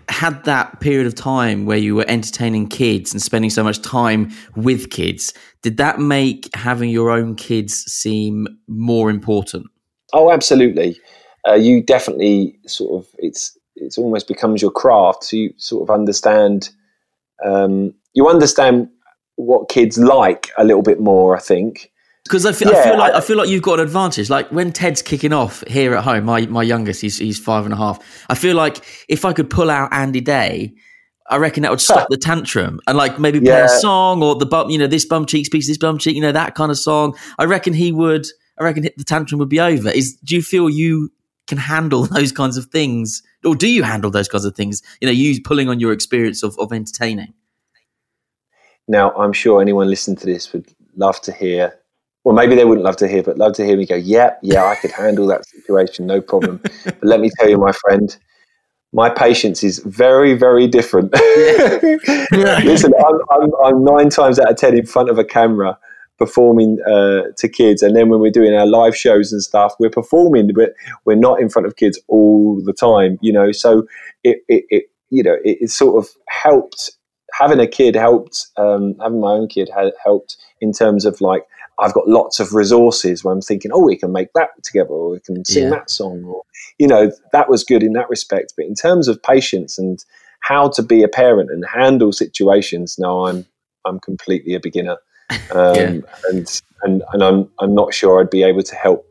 had 0.08 0.44
that 0.44 0.80
period 0.80 1.06
of 1.06 1.14
time 1.14 1.66
where 1.66 1.78
you 1.78 1.94
were 1.94 2.04
entertaining 2.08 2.68
kids 2.68 3.12
and 3.12 3.22
spending 3.22 3.50
so 3.50 3.62
much 3.62 3.80
time 3.82 4.32
with 4.56 4.90
kids, 4.90 5.34
did 5.62 5.76
that 5.76 5.98
make 5.98 6.48
having 6.54 6.90
your 6.90 7.10
own 7.10 7.34
kids 7.34 7.74
seem 7.86 8.46
more 8.68 9.10
important? 9.10 9.66
Oh, 10.12 10.32
absolutely. 10.32 10.98
Uh, 11.46 11.54
you 11.54 11.82
definitely 11.82 12.58
sort 12.66 13.02
of 13.02 13.10
it's 13.18 13.56
it's 13.76 13.98
almost 13.98 14.26
becomes 14.26 14.60
your 14.60 14.70
craft. 14.70 15.24
So 15.24 15.36
you 15.36 15.52
sort 15.56 15.88
of 15.88 15.94
understand 15.94 16.70
um, 17.44 17.94
you 18.14 18.28
understand 18.28 18.88
what 19.36 19.68
kids 19.68 19.98
like 19.98 20.50
a 20.58 20.64
little 20.64 20.82
bit 20.82 21.00
more. 21.00 21.36
I 21.36 21.40
think. 21.40 21.90
Because 22.24 22.44
I 22.44 22.52
feel, 22.52 22.68
I 22.68 22.84
feel 22.84 22.98
like 22.98 23.14
I- 23.14 23.18
I 23.18 23.20
feel 23.20 23.36
like 23.38 23.48
you've 23.48 23.62
got 23.62 23.78
an 23.80 23.86
advantage. 23.86 24.28
Like 24.28 24.50
when 24.52 24.70
Ted's 24.72 25.00
kicking 25.02 25.32
off 25.32 25.64
here 25.66 25.94
at 25.94 26.04
home, 26.04 26.24
my 26.24 26.46
my 26.46 26.62
youngest, 26.62 27.00
he's 27.00 27.18
he's 27.18 27.38
five 27.38 27.64
and 27.64 27.72
a 27.72 27.76
half. 27.76 27.98
I 28.28 28.34
feel 28.34 28.54
like 28.56 28.84
if 29.08 29.24
I 29.24 29.32
could 29.32 29.48
pull 29.48 29.70
out 29.70 29.88
Andy 29.92 30.20
Day, 30.20 30.74
I 31.30 31.36
reckon 31.36 31.62
that 31.62 31.70
would 31.70 31.80
stop 31.80 32.08
the 32.10 32.16
tantrum 32.18 32.80
and 32.86 32.96
like 32.98 33.18
maybe 33.18 33.40
play 33.40 33.48
a 33.64 33.68
song 33.80 34.22
or 34.22 34.34
the 34.34 34.46
bum, 34.46 34.68
you 34.70 34.76
know, 34.78 34.86
this 34.86 35.06
bum 35.06 35.24
cheeks 35.26 35.48
piece, 35.48 35.68
this 35.68 35.78
bum 35.78 35.96
cheek, 35.98 36.14
you 36.16 36.20
know, 36.22 36.32
that 36.32 36.54
kind 36.54 36.70
of 36.70 36.78
song. 36.78 37.16
I 37.38 37.44
reckon 37.44 37.72
he 37.72 37.92
would. 37.92 38.26
I 38.58 38.64
reckon 38.64 38.82
the 38.82 39.04
tantrum 39.04 39.38
would 39.38 39.48
be 39.48 39.60
over. 39.60 39.88
Is 39.88 40.16
do 40.24 40.34
you 40.34 40.42
feel 40.42 40.68
you 40.68 41.10
can 41.46 41.56
handle 41.58 42.02
those 42.16 42.32
kinds 42.32 42.56
of 42.58 42.66
things, 42.66 43.22
or 43.44 43.54
do 43.54 43.68
you 43.68 43.84
handle 43.84 44.10
those 44.10 44.28
kinds 44.28 44.44
of 44.44 44.54
things? 44.54 44.82
You 45.00 45.06
know, 45.06 45.12
you 45.12 45.40
pulling 45.42 45.70
on 45.70 45.80
your 45.80 45.92
experience 45.92 46.42
of 46.42 46.58
of 46.58 46.72
entertaining. 46.74 47.32
Now, 48.86 49.12
I'm 49.12 49.32
sure 49.32 49.60
anyone 49.60 49.88
listening 49.88 50.16
to 50.18 50.26
this 50.26 50.52
would 50.52 50.66
love 50.96 51.20
to 51.22 51.32
hear. 51.32 51.77
Well, 52.28 52.36
maybe 52.36 52.54
they 52.56 52.66
wouldn't 52.66 52.84
love 52.84 52.98
to 52.98 53.08
hear, 53.08 53.22
but 53.22 53.38
love 53.38 53.54
to 53.54 53.64
hear 53.64 53.74
me 53.78 53.86
go. 53.86 53.94
Yeah, 53.94 54.34
yeah, 54.42 54.66
I 54.66 54.74
could 54.74 54.90
handle 54.90 55.26
that 55.28 55.46
situation, 55.48 56.06
no 56.06 56.20
problem. 56.20 56.60
but 56.84 57.02
let 57.02 57.20
me 57.20 57.30
tell 57.38 57.48
you, 57.48 57.56
my 57.56 57.72
friend, 57.72 58.14
my 58.92 59.08
patience 59.08 59.64
is 59.64 59.78
very, 59.78 60.34
very 60.34 60.66
different. 60.68 61.10
Listen, 62.30 62.92
I'm, 62.98 63.18
I'm, 63.30 63.50
I'm 63.64 63.82
nine 63.82 64.10
times 64.10 64.38
out 64.38 64.50
of 64.50 64.58
ten 64.58 64.76
in 64.76 64.84
front 64.84 65.08
of 65.08 65.18
a 65.18 65.24
camera 65.24 65.78
performing 66.18 66.76
uh, 66.86 67.32
to 67.38 67.48
kids, 67.48 67.82
and 67.82 67.96
then 67.96 68.10
when 68.10 68.20
we're 68.20 68.30
doing 68.30 68.52
our 68.52 68.66
live 68.66 68.94
shows 68.94 69.32
and 69.32 69.42
stuff, 69.42 69.72
we're 69.80 69.88
performing, 69.88 70.50
but 70.54 70.74
we're 71.06 71.14
not 71.14 71.40
in 71.40 71.48
front 71.48 71.64
of 71.64 71.76
kids 71.76 71.98
all 72.08 72.60
the 72.62 72.74
time. 72.74 73.16
You 73.22 73.32
know, 73.32 73.52
so 73.52 73.86
it, 74.22 74.42
it, 74.48 74.64
it 74.68 74.84
you 75.08 75.22
know, 75.22 75.36
it, 75.46 75.62
it 75.62 75.70
sort 75.70 75.96
of 75.96 76.10
helped. 76.28 76.90
Having 77.32 77.60
a 77.60 77.66
kid 77.66 77.94
helped. 77.94 78.48
Um, 78.58 78.96
having 79.00 79.20
my 79.20 79.30
own 79.30 79.48
kid 79.48 79.70
helped 80.04 80.36
in 80.60 80.74
terms 80.74 81.06
of 81.06 81.22
like 81.22 81.44
I've 81.80 81.94
got 81.94 82.08
lots 82.08 82.40
of 82.40 82.54
resources 82.54 83.22
where 83.22 83.32
I'm 83.32 83.40
thinking, 83.40 83.70
oh, 83.72 83.84
we 83.84 83.96
can 83.96 84.12
make 84.12 84.32
that 84.34 84.50
together, 84.62 84.90
or 84.90 85.10
we 85.10 85.20
can 85.20 85.44
sing 85.44 85.64
Yeah. 85.64 85.70
that 85.70 85.90
song, 85.90 86.24
or 86.24 86.42
you 86.78 86.86
know, 86.86 87.10
that 87.32 87.48
was 87.48 87.64
good 87.64 87.82
in 87.82 87.92
that 87.92 88.08
respect. 88.10 88.54
But 88.56 88.66
in 88.66 88.74
terms 88.74 89.08
of 89.08 89.22
patience 89.22 89.78
and 89.78 89.98
how 90.40 90.68
to 90.70 90.82
be 90.82 91.02
a 91.02 91.08
parent 91.08 91.50
and 91.50 91.64
handle 91.66 92.12
situations, 92.12 92.96
no, 92.98 93.26
I'm 93.26 93.46
I'm 93.84 94.00
completely 94.00 94.54
a 94.54 94.60
beginner, 94.60 94.96
um, 95.54 95.74
Yeah. 95.76 95.90
and 96.30 96.46
and 96.82 97.02
and 97.12 97.22
I'm 97.22 97.48
I'm 97.60 97.74
not 97.74 97.94
sure 97.94 98.20
I'd 98.20 98.30
be 98.30 98.42
able 98.42 98.62
to 98.62 98.74
help. 98.74 99.04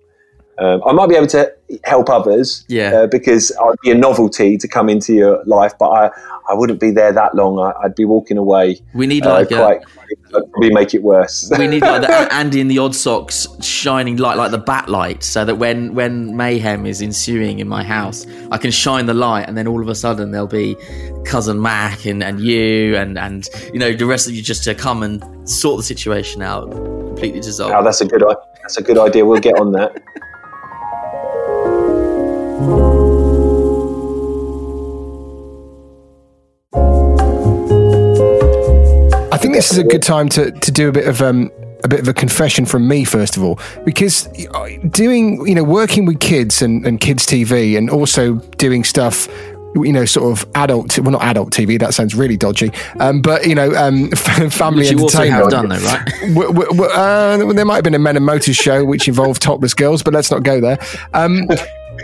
Um, 0.60 0.82
I 0.88 0.92
might 0.92 1.08
be 1.08 1.16
able 1.16 1.28
to 1.28 1.52
help 1.84 2.10
others, 2.10 2.66
Yeah. 2.68 3.02
uh, 3.02 3.08
because 3.08 3.52
I'd 3.62 3.76
be 3.84 3.92
a 3.92 3.96
novelty 3.96 4.58
to 4.58 4.68
come 4.68 4.90
into 4.90 5.14
your 5.14 5.44
life, 5.46 5.74
but 5.78 5.90
I, 5.90 6.10
I 6.50 6.54
wouldn't 6.56 6.80
be 6.80 6.90
there 6.90 7.12
that 7.14 7.36
long. 7.36 7.60
I, 7.60 7.74
I'd 7.84 7.94
be 7.94 8.06
walking 8.06 8.38
away. 8.38 8.80
We 8.96 9.06
need 9.06 9.26
uh, 9.26 9.34
like 9.34 9.52
a, 9.52 9.56
quite, 9.56 9.82
I'd 10.36 10.52
probably 10.52 10.72
make 10.74 10.96
it 10.96 11.04
worse. 11.04 11.52
We 11.60 11.68
need 11.68 11.82
like 11.84 12.02
the 12.02 12.34
Andy 12.34 12.60
in 12.60 12.70
the 12.70 12.80
Odd 12.80 12.96
Socks 12.96 13.46
shining 13.62 14.18
light, 14.18 14.38
like 14.38 14.50
the 14.50 14.58
bat 14.58 14.90
light, 14.90 15.24
so 15.24 15.46
that 15.46 15.56
when 15.56 15.94
when 15.94 16.36
mayhem 16.36 16.86
is 16.88 17.02
ensuing 17.02 17.60
in 17.60 17.68
my 17.68 17.84
house, 17.84 18.26
I 18.50 18.58
can 18.58 18.72
shine 18.72 19.06
the 19.06 19.14
light, 19.14 19.48
and 19.48 19.56
then 19.56 19.68
all 19.68 19.82
of 19.82 19.90
a 19.90 19.96
sudden 19.96 20.32
there'll 20.32 20.48
be 20.48 20.76
cousin 21.26 21.62
Mac 21.62 22.06
and, 22.06 22.24
and 22.24 22.40
you 22.40 22.96
and 22.96 23.20
and 23.20 23.48
you 23.74 23.80
know 23.80 23.94
the 23.94 24.06
rest 24.06 24.28
of 24.28 24.34
you 24.34 24.42
just 24.42 24.64
to 24.64 24.74
come 24.74 25.04
and 25.04 25.48
sort 25.48 25.78
the 25.78 25.84
situation 25.84 26.42
out, 26.42 26.72
completely 26.72 27.42
dissolve. 27.42 27.74
Oh, 27.76 27.84
that's 27.84 28.02
a 28.02 28.06
good. 28.06 28.24
That's 28.62 28.78
a 28.78 28.84
good 28.84 28.98
idea. 28.98 29.26
We'll 29.26 29.40
get 29.40 29.60
on 29.60 29.72
that. 29.74 30.02
this 39.58 39.72
is 39.72 39.78
a 39.80 39.84
good 39.84 40.04
time 40.04 40.30
to, 40.30 40.52
to 40.52 40.72
do 40.72 40.88
a 40.88 40.92
bit 40.92 41.08
of 41.08 41.22
um, 41.22 41.52
a 41.84 41.88
bit 41.88 42.00
of 42.00 42.08
a 42.08 42.14
confession 42.14 42.66
from 42.66 42.88
me 42.88 43.04
first 43.04 43.38
of 43.38 43.44
all, 43.44 43.60
because 43.84 44.28
uh, 44.54 44.70
doing 44.90 45.46
you 45.48 45.56
know 45.56 45.64
working 45.64 46.06
with 46.06 46.20
kids 46.20 46.62
and, 46.62 46.86
and 46.86 47.00
kids 47.00 47.26
TV 47.26 47.78
and 47.78 47.90
also 47.90 48.36
doing 48.58 48.84
stuff. 48.84 49.28
You 49.76 49.92
know, 49.92 50.06
sort 50.06 50.32
of 50.32 50.50
adult, 50.56 50.98
well, 50.98 51.12
not 51.12 51.22
adult 51.22 51.52
TV. 51.52 51.78
That 51.78 51.94
sounds 51.94 52.16
really 52.16 52.38
dodgy. 52.38 52.72
Um, 53.00 53.22
but 53.22 53.46
you 53.46 53.54
know, 53.54 53.76
um, 53.76 54.10
family 54.50 54.86
Which 54.86 54.94
entertainment. 54.94 55.44
have 55.44 55.50
done, 55.52 55.70
though, 55.70 55.78
right? 55.78 56.90
Uh, 56.98 57.54
there 57.54 57.66
might 57.66 57.76
have 57.76 57.84
been 57.84 57.94
a 57.94 58.00
Men 58.00 58.16
and 58.16 58.26
Motors 58.26 58.56
show 58.56 58.84
which 58.86 59.08
involved 59.08 59.40
topless 59.40 59.76
girls, 59.76 60.02
but 60.02 60.16
let's 60.16 60.32
not 60.32 60.42
go 60.42 60.60
there. 60.60 60.80
Um, 61.14 61.48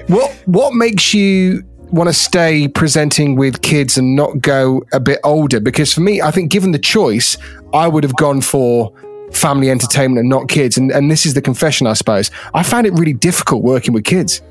what 0.08 0.32
what 0.46 0.76
makes 0.76 1.16
you 1.16 1.63
want 1.91 2.10
to 2.10 2.13
stay 2.13 2.67
presenting 2.67 3.36
with 3.36 3.62
kids 3.62 3.98
and 3.98 4.15
not 4.15 4.41
go 4.41 4.84
a 4.93 5.00
bit 5.00 5.19
older? 5.24 5.60
Because 5.60 5.93
for 5.93 6.02
me, 6.02 6.22
I 6.22 6.32
think 6.32 6.52
given 6.52 6.72
the 6.72 6.80
choice, 6.80 7.38
I 7.74 7.88
would 7.88 8.04
have 8.04 8.15
gone 8.15 8.41
for 8.41 8.93
family 9.32 9.69
entertainment 9.69 10.19
and 10.19 10.30
not 10.30 10.48
kids. 10.48 10.78
And, 10.78 10.91
and 10.91 11.10
this 11.10 11.26
is 11.26 11.34
the 11.34 11.41
confession, 11.41 11.88
I 11.88 11.93
suppose. 11.93 12.32
I 12.54 12.63
found 12.63 12.88
it 12.88 12.93
really 12.93 13.13
difficult 13.13 13.63
working 13.63 13.93
with 13.93 14.04
kids. 14.04 14.41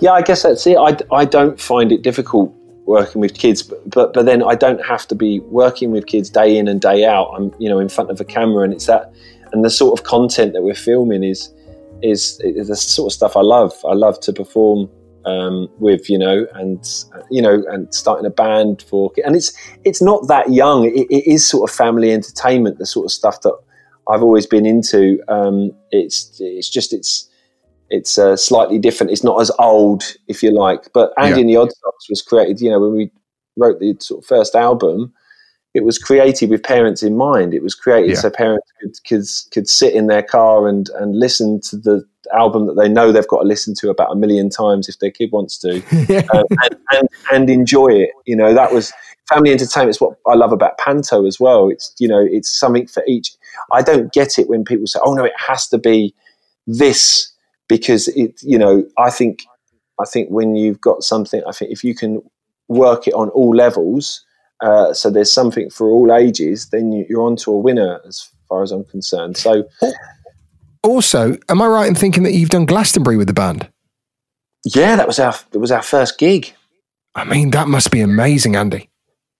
Yeah, 0.00 0.12
I 0.12 0.22
guess 0.22 0.42
that's 0.42 0.66
it. 0.66 0.76
I, 0.76 0.96
I 1.14 1.24
don't 1.24 1.60
find 1.60 1.92
it 1.92 2.02
difficult 2.02 2.52
working 2.84 3.20
with 3.20 3.34
kids, 3.34 3.62
but, 3.62 4.12
but 4.12 4.26
then 4.26 4.42
I 4.42 4.54
don't 4.54 4.84
have 4.84 5.06
to 5.08 5.14
be 5.14 5.40
working 5.40 5.92
with 5.92 6.06
kids 6.06 6.28
day 6.28 6.56
in 6.56 6.68
and 6.68 6.80
day 6.80 7.04
out. 7.04 7.32
I'm 7.34 7.54
you 7.58 7.68
know 7.68 7.78
in 7.78 7.88
front 7.88 8.10
of 8.10 8.20
a 8.20 8.24
camera, 8.24 8.64
and 8.64 8.72
it's 8.72 8.86
that 8.86 9.12
and 9.52 9.64
the 9.64 9.70
sort 9.70 9.98
of 9.98 10.04
content 10.04 10.52
that 10.54 10.62
we're 10.62 10.74
filming 10.74 11.22
is 11.22 11.52
is, 12.02 12.40
is 12.40 12.66
the 12.66 12.76
sort 12.76 13.12
of 13.12 13.12
stuff 13.12 13.36
I 13.36 13.42
love. 13.42 13.72
I 13.84 13.92
love 13.92 14.18
to 14.20 14.32
perform 14.32 14.90
um, 15.24 15.68
with 15.78 16.08
you 16.10 16.18
know 16.18 16.46
and 16.54 16.84
you 17.30 17.40
know 17.42 17.62
and 17.68 17.92
starting 17.94 18.26
a 18.26 18.30
band 18.30 18.82
for 18.82 19.10
and 19.24 19.36
it's 19.36 19.52
it's 19.84 20.02
not 20.02 20.28
that 20.28 20.50
young. 20.52 20.84
It, 20.84 21.06
it 21.10 21.26
is 21.30 21.48
sort 21.48 21.68
of 21.70 21.74
family 21.74 22.12
entertainment, 22.12 22.78
the 22.78 22.86
sort 22.86 23.04
of 23.06 23.12
stuff 23.12 23.40
that 23.42 23.56
I've 24.08 24.22
always 24.22 24.46
been 24.46 24.66
into. 24.66 25.22
Um, 25.28 25.70
it's 25.90 26.36
it's 26.40 26.68
just 26.70 26.92
it's 26.92 27.28
it's 27.90 28.16
uh, 28.18 28.36
slightly 28.36 28.78
different. 28.78 29.12
It's 29.12 29.24
not 29.24 29.40
as 29.40 29.50
old, 29.58 30.02
if 30.26 30.42
you 30.42 30.50
like. 30.50 30.88
But 30.94 31.12
Andy 31.18 31.30
Yeah. 31.36 31.40
and 31.40 31.50
the 31.50 31.56
Odd 31.56 31.72
Socks 31.72 32.08
was 32.08 32.22
created. 32.22 32.60
You 32.60 32.70
know, 32.70 32.80
when 32.80 32.96
we 32.96 33.10
wrote 33.56 33.80
the 33.80 33.94
sort 34.00 34.22
of 34.24 34.26
first 34.26 34.54
album, 34.54 35.12
it 35.74 35.84
was 35.84 35.98
created 35.98 36.50
with 36.50 36.62
parents 36.62 37.02
in 37.02 37.16
mind. 37.16 37.54
It 37.54 37.62
was 37.62 37.74
created 37.74 38.10
Yeah. 38.10 38.16
so 38.16 38.30
parents 38.30 38.70
could, 38.80 38.92
could 39.06 39.24
could 39.52 39.68
sit 39.68 39.94
in 39.94 40.06
their 40.06 40.22
car 40.22 40.68
and 40.68 40.88
and 41.00 41.18
listen 41.18 41.60
to 41.62 41.76
the 41.76 42.04
album 42.32 42.66
that 42.66 42.74
they 42.74 42.88
know 42.88 43.10
they've 43.10 43.26
got 43.26 43.40
to 43.40 43.46
listen 43.48 43.74
to 43.74 43.90
about 43.90 44.12
a 44.12 44.16
million 44.16 44.48
times 44.48 44.88
if 44.88 44.98
their 45.00 45.10
kid 45.10 45.30
wants 45.32 45.58
to, 45.58 45.76
um, 46.34 46.44
and, 46.50 46.76
and 46.92 47.08
and 47.32 47.50
enjoy 47.50 47.88
it. 47.88 48.10
You 48.26 48.36
know, 48.36 48.54
that 48.54 48.72
was 48.72 48.92
family 49.28 49.50
entertainment. 49.50 49.90
Is 49.96 50.00
what 50.00 50.16
I 50.26 50.34
love 50.34 50.52
about 50.52 50.78
Panto 50.78 51.26
as 51.26 51.40
well. 51.40 51.68
It's 51.68 51.94
you 51.98 52.08
know, 52.08 52.20
it's 52.20 52.50
something 52.50 52.86
for 52.86 53.02
each. 53.06 53.32
I 53.72 53.82
don't 53.82 54.12
get 54.12 54.38
it 54.38 54.48
when 54.48 54.64
people 54.64 54.86
say, 54.86 55.00
"Oh 55.02 55.14
no, 55.14 55.24
it 55.24 55.32
has 55.38 55.68
to 55.68 55.78
be 55.78 56.14
this." 56.66 57.28
because 57.68 58.08
it 58.08 58.42
you 58.42 58.58
know 58.58 58.84
i 58.98 59.08
think 59.08 59.44
i 60.00 60.04
think 60.04 60.28
when 60.28 60.54
you've 60.56 60.80
got 60.80 61.02
something 61.02 61.40
i 61.46 61.52
think 61.52 61.70
if 61.70 61.84
you 61.84 61.94
can 61.94 62.20
work 62.68 63.06
it 63.06 63.14
on 63.14 63.28
all 63.30 63.54
levels 63.54 64.24
uh, 64.62 64.94
so 64.94 65.10
there's 65.10 65.32
something 65.32 65.68
for 65.70 65.88
all 65.88 66.12
ages 66.12 66.68
then 66.70 66.92
you're 67.08 67.22
on 67.22 67.36
to 67.36 67.50
a 67.50 67.58
winner 67.58 68.00
as 68.06 68.30
far 68.48 68.62
as 68.62 68.72
i'm 68.72 68.84
concerned 68.84 69.36
so 69.36 69.64
Also, 70.84 71.36
am 71.48 71.62
I 71.62 71.66
right 71.66 71.86
in 71.86 71.94
thinking 71.94 72.24
that 72.24 72.32
you've 72.32 72.50
done 72.50 72.66
Glastonbury 72.66 73.16
with 73.16 73.28
the 73.28 73.32
band? 73.32 73.68
yeah 74.64 74.96
that 74.96 75.06
was 75.06 75.18
our 75.18 75.34
that 75.50 75.58
was 75.60 75.70
our 75.70 75.82
first 75.82 76.18
gig 76.18 76.54
I 77.14 77.24
mean, 77.24 77.50
that 77.50 77.68
must 77.68 77.90
be 77.90 78.00
amazing, 78.00 78.56
Andy. 78.56 78.88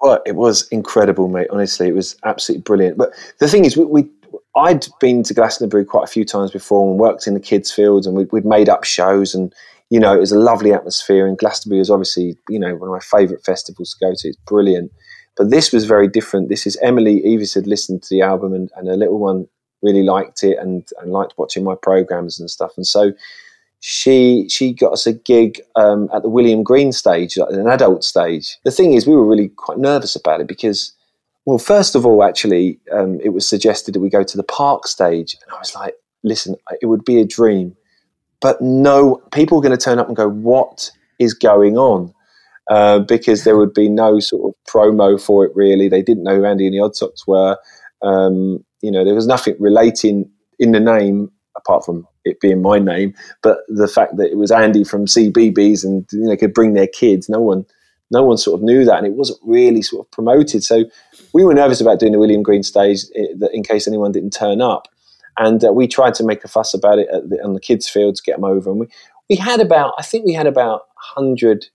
Well, 0.01 0.21
it 0.27 0.37
was 0.37 0.69
incredible, 0.69 1.29
mate. 1.29 1.49
Honestly, 1.51 1.89
it 1.89 1.95
was 1.95 2.17
absolutely 2.25 2.63
brilliant. 2.63 2.99
But 2.99 3.13
the 3.39 3.49
thing 3.49 3.65
is, 3.65 3.77
we, 3.77 3.85
we 3.85 4.11
I'd 4.57 4.87
been 5.01 5.23
to 5.23 5.35
Glastonbury 5.35 5.85
quite 5.85 6.05
a 6.05 6.11
few 6.11 6.25
times 6.25 6.51
before 6.51 6.91
and 6.91 6.99
worked 6.99 7.27
in 7.27 7.35
the 7.35 7.41
kids' 7.41 7.73
fields, 7.73 8.07
and 8.07 8.17
we'd, 8.17 8.31
we'd 8.33 8.45
made 8.45 8.69
up 8.69 8.85
shows, 8.85 9.35
and 9.35 9.55
you 9.91 10.01
know, 10.01 10.15
it 10.15 10.21
was 10.21 10.33
a 10.33 10.39
lovely 10.39 10.73
atmosphere. 10.73 11.27
And 11.27 11.39
Glastonbury 11.39 11.81
is 11.81 11.91
obviously, 11.91 12.37
you 12.49 12.59
know, 12.59 12.75
one 12.75 12.89
of 12.89 12.95
my 12.95 13.01
favourite 13.01 13.45
festivals 13.45 13.95
to 13.95 14.07
go 14.07 14.13
to. 14.15 14.29
It's 14.29 14.39
brilliant. 14.47 14.91
But 15.37 15.51
this 15.51 15.73
was 15.73 15.87
very 15.87 16.09
different. 16.09 16.49
This 16.49 16.67
is 16.67 16.77
Emily 16.83 17.23
Eavis 17.23 17.55
had 17.55 17.67
listened 17.67 18.03
to 18.03 18.09
the 18.15 18.23
album, 18.23 18.53
and, 18.53 18.71
and 18.77 18.87
her 18.89 18.97
little 18.97 19.19
one 19.19 19.47
really 19.83 20.03
liked 20.03 20.45
it 20.45 20.59
and, 20.59 20.87
and 21.01 21.11
liked 21.11 21.35
watching 21.37 21.65
my 21.65 21.75
programs 21.75 22.39
and 22.39 22.51
stuff. 22.51 22.73
And 22.77 22.87
so 22.87 23.13
she 23.81 24.47
she 24.49 24.73
got 24.73 24.93
us 24.93 25.07
a 25.07 25.13
gig 25.13 25.61
um, 25.75 26.09
at 26.15 26.23
the 26.23 26.29
William's 26.29 26.65
Green 26.65 26.93
stage, 26.93 27.37
an 27.37 27.67
adult 27.67 28.05
stage. 28.05 28.59
The 28.65 28.71
thing 28.71 28.93
is, 28.93 29.07
we 29.07 29.17
were 29.17 29.27
really 29.27 29.49
quite 29.49 29.79
nervous 29.79 30.15
about 30.15 30.41
it 30.41 30.47
because 30.47 30.93
Well, 31.45 31.59
first 31.59 31.97
of 31.97 32.07
all, 32.07 32.23
actually, 32.23 32.79
um, 32.93 33.19
it 33.21 33.31
was 33.31 33.49
suggested 33.49 33.95
that 33.95 34.01
we 34.01 34.09
go 34.11 34.23
to 34.23 34.37
the 34.37 34.45
park 34.45 34.87
stage, 34.87 35.37
and 35.43 35.53
I 35.53 35.59
was 35.59 35.75
like, 35.75 35.95
"Listen, 36.23 36.55
it 36.81 36.87
would 36.87 37.05
be 37.05 37.21
a 37.21 37.27
dream, 37.27 37.77
but 38.41 38.61
no, 38.61 39.21
people 39.33 39.59
are 39.59 39.63
going 39.63 39.77
to 39.77 39.85
turn 39.85 39.99
up 39.99 40.07
and 40.07 40.17
go, 40.17 40.29
what 40.29 40.91
is 41.19 41.35
going 41.35 41.77
on?" 41.77 42.15
Uh, 42.71 43.01
because 43.01 43.43
there 43.43 43.57
would 43.57 43.75
be 43.75 43.89
no 43.89 44.21
sort 44.21 44.49
of 44.49 44.73
promo 44.73 45.21
for 45.21 45.45
it. 45.45 45.53
Really, 45.55 45.89
they 45.89 46.03
didn't 46.03 46.23
know 46.23 46.37
who 46.37 46.45
Andy 46.45 46.67
and 46.67 46.75
the 46.75 46.81
Odd 46.81 46.95
Socks 46.95 47.27
were. 47.27 47.59
Um, 48.03 48.65
you 48.83 48.91
know, 48.91 49.05
there 49.05 49.15
was 49.15 49.27
nothing 49.27 49.57
relating 49.59 50.31
in 50.59 50.73
the 50.73 50.81
name 50.81 51.31
apart 51.57 51.85
from 51.85 52.07
it 52.25 52.41
being 52.41 52.63
my 52.63 52.79
name, 52.79 53.15
but 53.43 53.59
the 53.69 53.89
fact 53.89 54.17
that 54.17 54.31
it 54.31 54.37
was 54.37 54.51
Andy 54.51 54.85
from 54.85 55.07
CBeebies 55.07 55.85
and 55.85 56.07
you 56.13 56.21
know 56.21 56.37
could 56.37 56.55
bring 56.55 56.75
their 56.75 56.87
kids. 56.87 57.29
No 57.29 57.41
one, 57.41 57.67
no 58.11 58.23
one 58.23 58.37
sort 58.37 58.61
of 58.61 58.65
knew 58.65 58.85
that, 58.85 58.99
and 58.99 59.07
it 59.07 59.15
wasn't 59.15 59.41
really 59.43 59.83
sort 59.83 60.07
of 60.07 60.11
promoted. 60.13 60.63
So 60.63 60.85
we 61.33 61.45
were 61.45 61.55
nervous 61.55 61.81
about 61.81 61.99
doing 61.99 62.13
the 62.13 62.19
William's 62.19 62.45
Green 62.45 62.63
stage 62.63 63.01
in 63.15 63.63
case 63.63 63.89
anyone 63.89 64.13
didn't 64.13 64.33
turn 64.33 64.61
up, 64.61 64.89
and 65.39 65.65
uh, 65.65 65.73
we 65.73 65.89
tried 65.89 66.15
to 66.15 66.25
make 66.25 66.45
a 66.45 66.49
fuss 66.49 66.75
about 66.75 66.99
it 66.99 67.09
the, 67.29 67.43
on 67.45 67.55
the 67.55 67.61
kids' 67.61 67.89
field 67.89 68.17
to 68.17 68.23
get 68.23 68.37
them 68.37 68.45
over, 68.45 68.71
and 68.71 68.81
we 68.81 68.87
we 69.29 69.37
had 69.37 69.61
about 69.61 69.95
I 69.99 70.03
think 70.03 70.25
we 70.25 70.35
had 70.35 70.47
about 70.47 70.83
hundred 70.97 71.67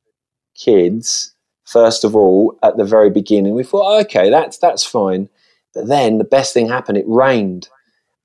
kids 0.57 1.33
first 1.67 2.03
of 2.03 2.15
all 2.15 2.57
at 2.63 2.77
the 2.77 2.85
very 2.85 3.09
beginning. 3.09 3.53
We 3.53 3.63
thought, 3.63 4.01
okay, 4.05 4.29
that's 4.31 4.57
that's 4.57 4.83
fine. 4.83 5.29
But 5.73 5.87
then 5.87 6.17
the 6.17 6.23
best 6.23 6.53
thing 6.53 6.67
happened. 6.67 6.97
It 6.97 7.05
rained, 7.07 7.69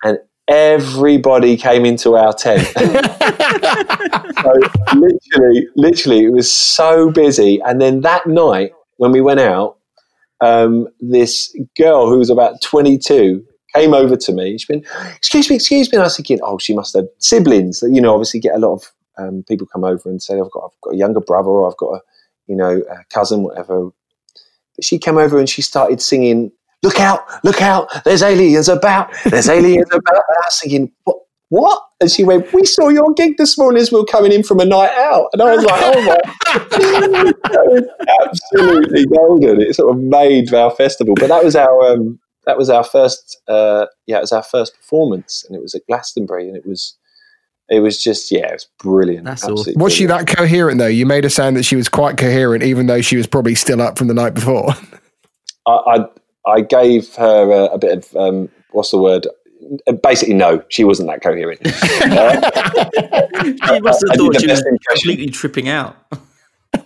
and 0.03 0.19
everybody 0.49 1.57
came 1.57 1.85
into 1.85 2.17
our 2.17 2.33
tent. 2.33 2.67
so 4.43 4.55
literally, 4.95 5.69
literally, 5.77 6.25
it 6.25 6.33
was 6.33 6.51
so 6.51 7.11
busy. 7.11 7.61
And 7.65 7.81
then 7.81 8.01
that 8.01 8.27
night, 8.27 8.73
when 8.97 9.13
we 9.13 9.21
went 9.21 9.41
out, 9.41 9.77
um, 10.41 10.89
this 11.01 11.55
girl 11.77 12.09
who 12.09 12.19
was 12.19 12.31
about 12.31 12.63
22 12.63 13.45
came 13.75 13.95
over 13.95 14.17
to 14.17 14.33
me. 14.33 14.53
She's 14.53 14.67
been, 14.67 14.85
excuse 15.17 15.49
me, 15.51 15.57
excuse 15.57 15.91
me. 15.91 15.97
And 15.97 16.03
I 16.03 16.07
was 16.07 16.17
thinking, 16.17 16.41
oh, 16.43 16.59
she 16.59 16.75
must 16.75 16.95
have 16.95 17.07
siblings. 17.19 17.83
You 17.83 18.01
know, 18.01 18.13
obviously 18.13 18.41
get 18.41 18.55
a 18.55 18.59
lot 18.59 18.75
of 18.75 18.93
um, 19.19 19.45
people 19.47 19.67
come 19.67 19.85
over 19.85 20.09
and 20.09 20.23
say, 20.23 20.35
I've 20.35 20.51
got, 20.51 20.65
I've 20.65 20.81
got 20.83 20.95
a 20.95 20.97
younger 20.97 21.21
brother 21.21 21.49
or 21.49 21.69
I've 21.71 21.77
got 21.77 21.95
a, 21.95 22.01
you 22.47 22.57
know, 22.57 22.83
cousin, 23.11 23.43
whatever. 23.43 23.91
But 24.77 24.85
she 24.85 24.99
came 24.99 25.19
over 25.19 25.39
and 25.39 25.49
she 25.49 25.63
started 25.63 26.01
singing 26.01 26.53
look 26.83 26.99
out, 26.99 27.21
look 27.45 27.63
out, 27.63 27.89
there's 28.05 28.23
aliens 28.23 28.69
about, 28.69 29.13
there's 29.25 29.49
aliens 29.49 29.89
about. 29.93 30.25
And 30.29 30.37
I 30.37 30.47
was 30.47 30.61
thinking, 30.61 30.93
what? 31.05 31.17
What? 31.49 31.83
And 32.01 32.11
she 32.11 32.25
went, 32.25 32.51
We 32.55 32.65
saw 32.65 32.89
your 32.89 33.13
gig 33.13 33.37
this 33.37 33.59
morning 33.59 33.83
as 33.83 33.93
we 33.93 33.99
were 33.99 34.07
coming 34.07 34.33
in 34.33 34.43
from 34.43 34.59
a 34.59 34.65
night 34.65 34.91
out. 34.97 35.29
And 35.35 35.43
I 35.43 35.55
was 35.55 35.63
like, 35.63 35.83
Oh 35.85 36.03
my, 36.03 36.17
that 37.43 37.67
was 37.67 37.85
absolutely 38.23 39.05
golden. 39.05 39.61
It 39.61 39.77
sort 39.77 39.95
of 39.95 40.03
made 40.03 40.55
our 40.55 40.71
festival. 40.71 41.15
But 41.15 41.29
that 41.29 41.45
was 41.45 41.55
our, 41.55 41.93
um, 41.93 42.19
that 42.47 42.57
was 42.57 42.71
our 42.71 42.83
first, 42.83 43.39
uh, 43.49 43.85
yeah, 44.07 44.17
it 44.17 44.23
was 44.23 44.33
our 44.33 44.43
first 44.43 44.75
performance 44.77 45.45
and 45.47 45.55
it 45.55 45.61
was 45.61 45.75
at 45.75 45.87
Glastonbury 45.87 46.49
and 46.49 46.57
it 46.57 46.67
was, 46.67 46.97
it 47.73 47.81
was 47.81 48.03
just 48.03 48.31
yeah, 48.31 48.49
it 48.49 48.53
was 48.53 48.67
brilliant. 48.79 49.25
That's 49.25 49.45
awesome. 49.45 49.75
Was 49.77 49.95
she 49.95 50.05
that 50.07 50.27
coherent 50.27 50.79
though? 50.79 50.87
You 50.87 51.07
made 51.07 51.25
her 51.25 51.31
sound 51.31 51.57
that 51.57 51.65
she 51.65 51.75
was 51.75 51.89
quite 51.89 52.19
coherent, 52.19 52.63
even 52.63 52.87
though 52.87 53.01
she 53.01 53.17
was 53.17 53.27
probably 53.27 53.55
still 53.55 53.81
up 53.81 53.97
from 53.97 54.09
the 54.09 54.15
night 54.15 54.35
before. 54.35 54.75
I, 55.67 55.71
I, 55.71 56.05
I 56.47 56.61
gave 56.61 57.15
her 57.15 57.51
a, 57.51 57.65
a 57.67 57.79
bit 57.79 57.99
of 57.99 58.17
um, 58.17 58.51
what's 58.73 58.91
the 58.91 58.99
word? 58.99 59.27
Basically, 60.03 60.35
no, 60.35 60.63
she 60.69 60.85
wasn't 60.85 61.09
that 61.09 61.23
coherent. 61.23 61.61
she 61.67 61.73
must 63.81 64.05
have 64.07 64.17
thought 64.17 64.39
she 64.39 64.49
was 64.49 64.63
completely 64.91 65.31
tripping 65.31 65.69
out. 65.69 65.97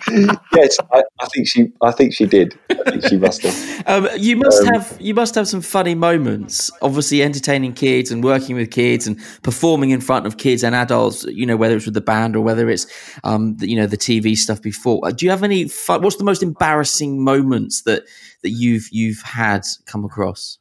Yes, 0.09 0.77
I, 0.93 1.03
I, 1.21 1.27
think 1.27 1.47
she. 1.47 1.73
I 1.83 1.91
think 1.93 2.15
she 2.15 2.27
did. 2.27 2.59
I 2.71 2.91
think 2.91 3.07
she 3.07 3.17
must 3.17 3.43
have. 3.43 3.77
Um, 3.87 4.09
you 4.17 4.37
must 4.37 4.63
um, 4.63 4.67
have. 4.67 4.97
You 5.01 5.15
must 5.15 5.35
have 5.37 5.47
some 5.47 5.61
funny 5.61 5.95
moments. 5.95 6.71
Obviously, 6.83 7.23
entertaining 7.23 7.73
kids 7.73 8.11
and 8.11 8.25
working 8.25 8.57
with 8.57 8.71
kids 8.71 9.07
and 9.07 9.19
performing 9.43 9.91
in 9.91 10.01
front 10.01 10.27
of 10.27 10.39
kids 10.39 10.65
and 10.65 10.75
adults. 10.75 11.25
You 11.25 11.47
know, 11.47 11.57
whether 11.57 11.77
it's 11.77 11.85
with 11.85 11.95
the 11.95 12.01
band 12.01 12.35
or 12.35 12.41
whether 12.41 12.69
it's, 12.69 12.87
um, 13.23 13.57
the, 13.59 13.69
you 13.69 13.77
know, 13.77 13.87
the 13.87 13.97
TV 13.97 14.37
stuff 14.37 14.61
before. 14.61 15.07
Uh, 15.07 15.13
do 15.13 15.25
you 15.25 15.31
have 15.31 15.43
any? 15.43 15.69
Fun, 15.69 16.03
what's 16.03 16.17
the 16.17 16.25
most 16.25 16.43
embarrassing 16.43 17.23
moments 17.23 17.83
that 17.83 18.05
that 18.43 18.51
you've 18.51 18.89
you've 18.91 19.23
had 19.23 19.65
come 19.87 20.05
across? 20.05 20.59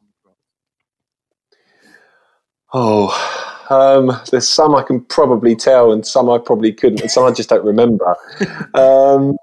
Oh, 2.74 3.55
um, 3.70 4.20
there's 4.32 4.48
some 4.48 4.76
I 4.76 4.84
can 4.84 5.02
probably 5.02 5.56
tell, 5.56 5.92
and 5.92 6.06
some 6.06 6.30
I 6.30 6.38
probably 6.38 6.72
couldn't, 6.72 7.02
and 7.02 7.12
some 7.12 7.26
I 7.26 7.32
just 7.32 7.50
don't 7.50 7.66
remember. 7.66 8.16
Um, 8.74 9.38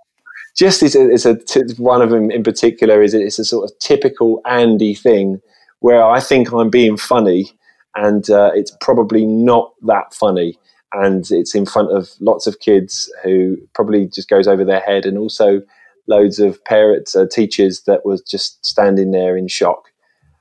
just 0.54 0.82
as 0.82 0.94
a, 0.94 1.30
a 1.30 1.37
t- 1.37 1.62
one 1.78 2.02
of 2.02 2.11
them 2.11 2.30
in 2.30 2.42
particular 2.42 3.02
is 3.02 3.14
it's 3.14 3.38
a 3.38 3.44
sort 3.44 3.70
of 3.70 3.78
typical 3.78 4.42
Andy 4.44 4.94
thing 4.94 5.40
where 5.80 6.04
I 6.04 6.20
think 6.20 6.52
I'm 6.52 6.68
being 6.68 6.96
funny, 6.96 7.50
and 7.94 8.28
uh, 8.28 8.50
it's 8.54 8.76
probably 8.80 9.24
not 9.24 9.72
that 9.87 10.12
funny, 10.12 10.58
and 10.92 11.30
it's 11.30 11.54
in 11.54 11.64
front 11.64 11.90
of 11.90 12.11
lots 12.20 12.46
of 12.46 12.61
kids 12.61 13.11
who 13.24 13.56
probably 13.74 14.06
just 14.06 14.28
goes 14.28 14.46
over 14.46 14.64
their 14.64 14.80
head, 14.80 15.06
and 15.06 15.16
also 15.16 15.62
loads 16.06 16.38
of 16.38 16.62
parents, 16.64 17.16
uh, 17.16 17.26
teachers 17.30 17.82
that 17.87 18.04
was 18.04 18.20
just 18.22 18.64
standing 18.64 19.11
there 19.11 19.37
in 19.37 19.48
shock. 19.48 19.88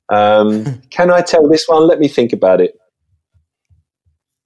Um, 0.10 0.82
can 0.90 1.12
I 1.12 1.22
tell 1.22 1.48
this 1.48 1.66
one? 1.68 1.88
Let 1.88 2.00
me 2.00 2.08
think 2.08 2.34
about 2.34 2.62
it. 2.62 2.76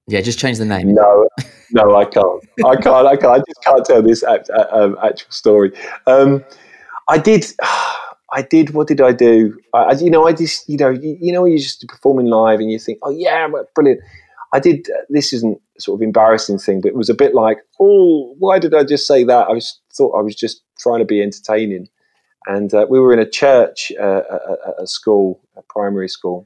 Yeah, 0.08 0.22
just 0.22 0.38
change 0.38 0.60
the 0.60 0.66
name. 0.66 0.94
No, 0.94 1.28
no, 1.72 1.96
I 1.96 2.06
can't. 2.06 2.44
I 2.64 2.76
can't. 2.76 3.08
I 3.08 3.16
can't. 3.16 3.34
I 3.34 3.38
just 3.38 3.64
can't 3.64 3.86
tell 3.86 4.02
this 4.04 4.24
act, 4.24 4.50
uh, 4.52 4.68
um, 4.72 4.98
actual 5.04 5.32
story. 5.32 5.72
Um, 6.06 6.44
I 7.10 7.18
did. 7.18 7.46
I 8.34 8.42
did. 8.42 8.72
What 8.72 8.88
did 8.88 9.02
I 9.02 9.14
do? 9.14 9.58
I, 9.74 9.94
you 9.94 10.10
know, 10.10 10.28
I 10.28 10.34
just, 10.34 10.68
you 10.68 10.78
know, 10.78 10.90
you, 10.90 11.16
you 11.22 11.32
know, 11.32 11.46
you're 11.46 11.60
just 11.60 11.88
performing 11.88 12.26
live 12.26 12.60
and 12.60 12.70
you 12.72 12.80
think, 12.80 13.00
oh 13.04 13.12
yeah, 13.12 13.48
brilliant. 13.76 14.02
I 14.52 14.60
did. 14.60 14.88
Uh, 14.90 15.02
this 15.10 15.32
isn't 15.32 15.60
sort 15.80 16.00
of 16.00 16.04
embarrassing 16.04 16.60
thing, 16.60 16.82
but 16.82 16.90
it 16.90 16.96
was 16.96 17.10
a 17.10 17.14
bit 17.14 17.34
like, 17.34 17.60
oh, 17.80 18.36
why 18.38 18.60
did 18.60 18.74
I 18.74 18.84
just 18.84 19.08
say 19.08 19.24
that? 19.24 19.48
I 19.48 19.54
was 19.54 19.80
thought 19.96 20.18
I 20.18 20.22
was 20.22 20.36
just 20.36 20.62
trying 20.80 21.00
to 21.00 21.06
be 21.06 21.22
entertaining, 21.22 21.88
and 22.48 22.74
uh, 22.74 22.86
we 22.90 23.00
were 23.00 23.14
in 23.14 23.20
a 23.20 23.30
church, 23.30 23.92
uh, 24.00 24.22
a 24.80 24.86
school, 24.86 25.40
a 25.56 25.62
primary 25.64 26.10
school, 26.10 26.46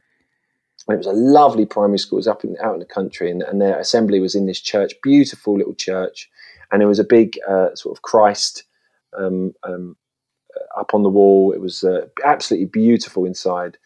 and 0.87 0.95
it 0.95 0.97
was 0.97 1.07
a 1.07 1.11
lovely 1.11 1.65
primary 1.65 1.99
school. 1.99 2.17
It 2.17 2.21
was 2.21 2.27
up 2.27 2.43
in, 2.43 2.55
out 2.63 2.73
in 2.73 2.79
the 2.79 2.85
country, 2.85 3.29
and, 3.29 3.41
and 3.43 3.61
their 3.61 3.79
assembly 3.79 4.19
was 4.19 4.35
in 4.35 4.45
this 4.45 4.59
church, 4.59 4.93
beautiful 5.03 5.57
little 5.57 5.75
church, 5.75 6.29
and 6.71 6.81
there 6.81 6.87
was 6.87 6.99
a 6.99 7.03
big 7.03 7.37
uh, 7.47 7.75
sort 7.75 7.97
of 7.97 8.01
Christ 8.01 8.63
um, 9.17 9.53
um, 9.63 9.95
up 10.77 10.93
on 10.93 11.03
the 11.03 11.09
wall. 11.09 11.51
It 11.51 11.61
was 11.61 11.83
uh, 11.83 12.07
absolutely 12.23 12.67
beautiful 12.67 13.25
inside. 13.25 13.77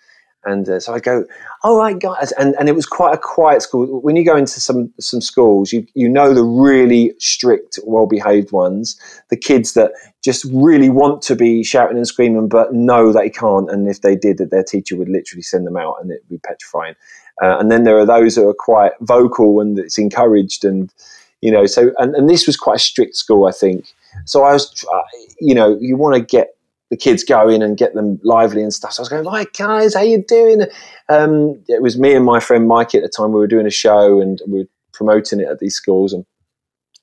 And 0.46 0.68
uh, 0.68 0.80
so 0.80 0.94
I 0.94 1.00
go, 1.00 1.26
all 1.64 1.78
right, 1.78 1.98
guys, 1.98 2.32
and 2.34 2.56
and 2.60 2.68
it 2.68 2.76
was 2.76 2.86
quite 2.86 3.14
a 3.14 3.18
quiet 3.18 3.62
school. 3.62 4.02
When 4.02 4.16
you 4.16 4.26
go 4.26 4.36
into 4.36 4.60
some 4.60 4.94
some 5.00 5.22
schools, 5.22 5.72
you 5.72 5.88
you 5.94 6.10
know 6.10 6.34
the 6.34 6.44
really 6.44 7.14
strict, 7.20 7.80
well 7.86 8.08
behaved 8.08 8.52
ones, 8.52 9.00
the 9.30 9.38
kids 9.38 9.74
that 9.74 9.92
just 10.24 10.46
really 10.52 10.90
want 10.90 11.22
to 11.24 11.36
be 11.36 11.64
shouting 11.64 11.98
and 11.98 12.08
screaming, 12.08 12.48
but 12.50 12.74
know 12.74 13.12
they 13.14 13.30
can't, 13.30 13.70
and 13.70 13.88
if 13.88 14.02
they 14.02 14.16
did, 14.16 14.38
that 14.38 14.52
their 14.52 14.64
teacher 14.64 14.96
would 14.98 15.10
literally 15.10 15.44
send 15.44 15.66
them 15.66 15.78
out, 15.78 15.96
and 16.02 16.12
it'd 16.12 16.28
be 16.30 16.40
petrifying. 16.40 16.96
Uh, 17.42 17.58
and 17.58 17.72
then 17.72 17.84
there 17.84 17.98
are 17.98 18.06
those 18.06 18.36
that 18.36 18.46
are 18.46 18.54
quite 18.54 18.92
vocal 19.02 19.60
and 19.60 19.80
it's 19.80 19.98
encouraged, 19.98 20.66
and 20.66 20.94
you 21.42 21.52
know, 21.52 21.66
so 21.66 21.92
and, 21.98 22.16
and 22.16 22.30
this 22.30 22.48
was 22.48 22.58
quite 22.58 22.78
a 22.78 22.80
strict 22.80 23.16
school, 23.16 23.48
I 23.48 23.52
think. 23.52 23.86
So 24.26 24.44
I 24.44 24.54
was, 24.54 24.86
uh, 24.94 25.02
you 25.40 25.56
know, 25.56 25.78
you 25.80 25.98
want 25.98 26.16
to 26.16 26.22
get 26.22 26.56
the 26.90 26.98
kids 26.98 27.24
going 27.24 27.64
and 27.64 27.78
get 27.78 27.94
them 27.94 28.20
lively 28.24 28.62
and 28.62 28.74
stuff. 28.74 28.94
So 28.94 29.02
I 29.02 29.04
was 29.04 29.10
going, 29.10 29.26
right, 29.26 29.52
guys, 29.54 29.96
how 29.96 30.02
you 30.02 30.24
doing? 30.28 30.64
Um, 31.10 31.64
it 31.68 31.82
was 31.82 31.98
me 31.98 32.14
and 32.14 32.26
my 32.26 32.40
friend 32.40 32.68
Mike 32.68 32.94
at 32.94 33.02
the 33.02 33.10
time. 33.10 33.32
We 33.32 33.40
were 33.40 33.48
doing 33.48 33.66
a 33.66 33.72
show 33.72 34.22
and 34.22 34.40
we 34.48 34.60
were 34.60 34.70
promoting 34.94 35.40
it 35.40 35.48
at 35.48 35.60
these 35.60 35.76
schools. 35.76 36.14
And 36.14 36.26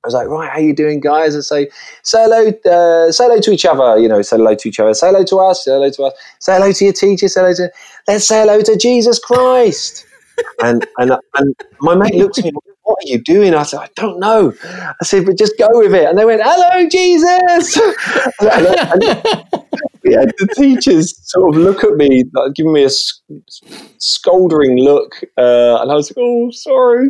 I 0.03 0.07
was 0.07 0.13
like, 0.13 0.27
right, 0.27 0.49
how 0.49 0.59
you 0.59 0.73
doing, 0.73 0.99
guys? 0.99 1.35
And 1.35 1.43
say, 1.43 1.69
say 2.03 2.23
hello, 2.23 2.47
uh, 2.47 3.11
say 3.11 3.25
hello 3.25 3.39
to 3.39 3.51
each 3.51 3.65
other. 3.65 3.99
You 3.99 4.07
know, 4.07 4.21
say 4.21 4.37
hello 4.37 4.55
to 4.55 4.69
each 4.69 4.79
other. 4.79 4.93
Say 4.93 5.07
hello 5.07 5.23
to 5.25 5.37
us. 5.39 5.65
Say 5.65 5.71
hello 5.71 5.89
to 5.91 6.03
us. 6.03 6.13
Say 6.39 6.53
hello 6.53 6.71
to 6.71 6.83
your 6.85 6.93
teacher. 6.93 7.27
Say 7.27 7.41
hello 7.41 7.53
to. 7.53 7.71
Let's 8.07 8.27
say 8.27 8.39
hello 8.41 8.61
to 8.61 8.77
Jesus 8.77 9.19
Christ. 9.19 10.05
and 10.63 10.87
and 10.97 11.11
and 11.35 11.55
my 11.81 11.95
mate 11.95 12.15
looked 12.15 12.39
at 12.39 12.45
me 12.45 12.51
what 13.01 13.09
are 13.09 13.13
you 13.13 13.23
doing? 13.23 13.55
I 13.55 13.63
said, 13.63 13.79
I 13.79 13.89
don't 13.95 14.19
know. 14.19 14.53
I 14.63 15.03
said, 15.03 15.25
but 15.25 15.37
just 15.37 15.57
go 15.57 15.67
with 15.71 15.93
it. 15.93 16.07
And 16.07 16.17
they 16.17 16.25
went, 16.25 16.41
hello, 16.43 16.87
Jesus. 16.87 17.77
and, 18.41 19.03
yeah, 20.03 20.25
the 20.25 20.53
teachers 20.55 21.17
sort 21.29 21.55
of 21.55 21.61
look 21.61 21.83
at 21.83 21.93
me, 21.93 22.25
like, 22.33 22.53
giving 22.53 22.73
me 22.73 22.83
a 22.83 22.89
scolding 23.97 24.77
look. 24.77 25.15
Uh, 25.37 25.81
and 25.81 25.91
I 25.91 25.95
was 25.95 26.11
like, 26.11 26.17
oh, 26.19 26.51
sorry. 26.51 27.09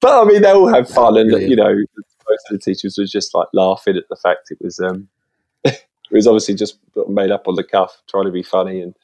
But 0.00 0.22
I 0.22 0.24
mean, 0.24 0.42
they 0.42 0.50
all 0.50 0.72
have 0.72 0.88
fun. 0.88 1.16
And, 1.16 1.30
you 1.42 1.56
know, 1.56 1.74
most 1.74 2.50
of 2.50 2.52
the 2.52 2.58
teachers 2.58 2.98
were 2.98 3.06
just 3.06 3.34
like 3.34 3.48
laughing 3.52 3.96
at 3.96 4.08
the 4.08 4.16
fact 4.16 4.50
it 4.50 4.58
was, 4.60 4.80
um, 4.80 5.08
it 5.64 5.86
was 6.10 6.26
obviously 6.26 6.54
just 6.54 6.78
made 7.08 7.30
up 7.30 7.48
on 7.48 7.54
the 7.54 7.64
cuff, 7.64 8.02
trying 8.08 8.26
to 8.26 8.30
be 8.30 8.42
funny 8.42 8.80
and 8.82 8.94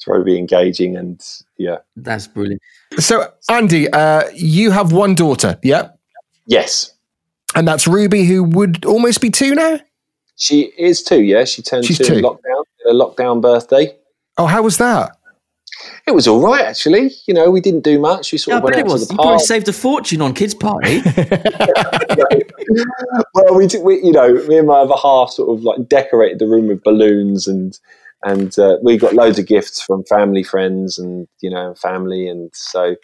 trying 0.00 0.20
to 0.20 0.24
be 0.24 0.38
engaging. 0.38 0.96
And 0.96 1.22
yeah. 1.58 1.78
That's 1.96 2.26
brilliant. 2.26 2.60
So, 2.98 3.32
Andy, 3.50 3.88
uh, 3.90 4.24
you 4.34 4.70
have 4.70 4.92
one 4.92 5.14
daughter, 5.14 5.58
yeah? 5.62 5.90
Yes. 6.46 6.92
And 7.54 7.66
that's 7.66 7.86
Ruby, 7.86 8.24
who 8.24 8.42
would 8.44 8.84
almost 8.84 9.20
be 9.20 9.30
two 9.30 9.54
now? 9.54 9.80
She 10.36 10.72
is 10.78 11.02
two, 11.02 11.22
yeah. 11.22 11.44
She 11.44 11.62
turned 11.62 11.84
She's 11.86 11.98
two, 11.98 12.04
two. 12.04 12.14
lockdown, 12.22 12.64
a 12.88 12.92
lockdown 12.92 13.40
birthday. 13.40 13.96
Oh, 14.36 14.46
how 14.46 14.62
was 14.62 14.76
that? 14.78 15.16
It 16.06 16.12
was 16.14 16.28
all 16.28 16.40
right, 16.40 16.64
actually. 16.64 17.10
You 17.26 17.34
know, 17.34 17.50
we 17.50 17.60
didn't 17.60 17.80
do 17.84 17.98
much. 17.98 18.32
We 18.32 18.38
sort 18.38 18.52
Yeah, 18.52 18.58
of 18.58 18.62
I 18.62 18.64
went 18.64 18.74
bet 18.76 18.80
it 18.80 18.84
out 18.84 18.88
to 18.88 18.92
was. 18.92 19.08
the 19.08 19.12
You 19.14 19.16
probably 19.16 19.32
park. 19.36 19.46
saved 19.46 19.68
a 19.68 19.72
fortune 19.72 20.20
on 20.22 20.34
kids' 20.34 20.54
party. 20.54 21.00
well, 23.34 23.54
we, 23.56 23.66
did, 23.66 23.82
we, 23.82 24.02
you 24.02 24.12
know, 24.12 24.34
me 24.46 24.58
and 24.58 24.66
my 24.66 24.78
other 24.80 24.94
half 25.00 25.30
sort 25.30 25.56
of 25.56 25.64
like 25.64 25.88
decorated 25.88 26.38
the 26.38 26.46
room 26.46 26.68
with 26.68 26.82
balloons 26.82 27.46
and 27.46 27.78
and 28.26 28.58
uh, 28.58 28.76
we 28.82 28.98
got 28.98 29.14
loads 29.14 29.38
of 29.38 29.46
gifts 29.46 29.80
from 29.80 30.02
family, 30.04 30.42
friends, 30.42 30.98
and 30.98 31.28
you 31.40 31.48
know, 31.48 31.74
family, 31.76 32.26
and 32.26 32.50
so 32.54 32.96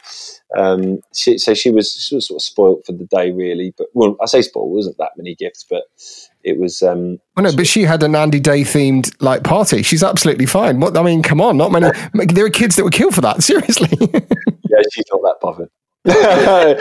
um, 0.58 0.98
she, 1.14 1.38
so 1.38 1.54
she 1.54 1.70
was 1.70 1.92
she 1.92 2.16
was 2.16 2.26
sort 2.26 2.38
of 2.38 2.42
spoilt 2.42 2.84
for 2.84 2.90
the 2.90 3.04
day, 3.04 3.30
really. 3.30 3.72
But 3.78 3.86
well, 3.94 4.16
I 4.20 4.26
say 4.26 4.42
spoiled, 4.42 4.72
it 4.72 4.74
wasn't 4.74 4.98
that 4.98 5.12
many 5.16 5.36
gifts, 5.36 5.64
but 5.70 5.84
it 6.42 6.58
was. 6.58 6.82
Um, 6.82 7.20
Well, 7.36 7.44
no, 7.44 7.56
but 7.56 7.68
she 7.68 7.82
had 7.82 8.02
an 8.02 8.16
Andy 8.16 8.40
Day 8.40 8.62
themed 8.62 9.14
like 9.20 9.44
party. 9.44 9.82
She's 9.84 10.02
absolutely 10.02 10.46
fine. 10.46 10.80
What 10.80 10.96
I 10.96 11.02
mean, 11.04 11.22
come 11.22 11.40
on, 11.40 11.56
not 11.56 11.70
many. 11.70 11.90
There 12.14 12.44
are 12.44 12.50
kids 12.50 12.74
that 12.74 12.82
were 12.84 12.90
killed 12.90 13.14
for 13.14 13.20
that. 13.20 13.42
Seriously. 13.44 13.88
yeah, 14.00 14.82
she's 14.92 15.04
not 15.12 15.22
that 15.22 15.36
bothered. 15.40 15.70
uh, 16.08 16.74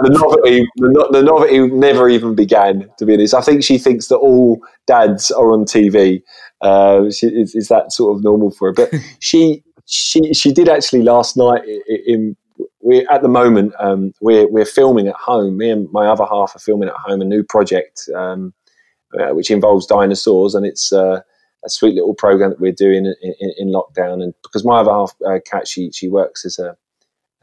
the 0.00 0.08
novelty, 0.10 0.66
the, 0.76 0.88
no- 0.88 1.08
the 1.12 1.22
novelty 1.22 1.58
never 1.66 2.08
even 2.08 2.34
began. 2.34 2.88
To 2.96 3.04
be 3.04 3.12
honest, 3.12 3.34
I 3.34 3.42
think 3.42 3.62
she 3.62 3.76
thinks 3.76 4.08
that 4.08 4.16
all 4.16 4.62
dads 4.86 5.30
are 5.30 5.52
on 5.52 5.66
TV. 5.66 6.22
Uh, 6.62 7.10
she, 7.10 7.26
is, 7.26 7.54
is 7.54 7.68
that 7.68 7.92
sort 7.92 8.16
of 8.16 8.22
normal 8.22 8.50
for 8.50 8.68
her? 8.68 8.72
But 8.72 8.92
she, 9.18 9.62
she, 9.86 10.32
she 10.32 10.52
did 10.52 10.68
actually 10.68 11.02
last 11.02 11.36
night. 11.36 11.62
In 12.06 12.36
we 12.80 13.06
at 13.08 13.22
the 13.22 13.28
moment 13.28 13.74
um, 13.78 14.12
we're 14.20 14.48
we're 14.48 14.64
filming 14.64 15.08
at 15.08 15.14
home. 15.16 15.56
Me 15.56 15.70
and 15.70 15.90
my 15.92 16.06
other 16.06 16.24
half 16.24 16.54
are 16.54 16.60
filming 16.60 16.88
at 16.88 16.94
home 16.94 17.20
a 17.20 17.24
new 17.24 17.42
project 17.42 18.08
um, 18.14 18.52
uh, 19.18 19.34
which 19.34 19.50
involves 19.50 19.86
dinosaurs, 19.86 20.54
and 20.54 20.66
it's. 20.66 20.92
Uh, 20.92 21.20
a 21.64 21.70
sweet 21.70 21.94
little 21.94 22.14
program 22.14 22.50
that 22.50 22.60
we're 22.60 22.72
doing 22.72 23.06
in, 23.06 23.14
in, 23.22 23.52
in 23.58 23.68
lockdown, 23.68 24.22
and 24.22 24.34
because 24.42 24.64
my 24.64 24.80
other 24.80 24.90
half, 24.90 25.14
uh, 25.26 25.38
Kat, 25.46 25.68
she 25.68 25.90
she 25.92 26.08
works 26.08 26.44
as 26.44 26.58
a 26.58 26.76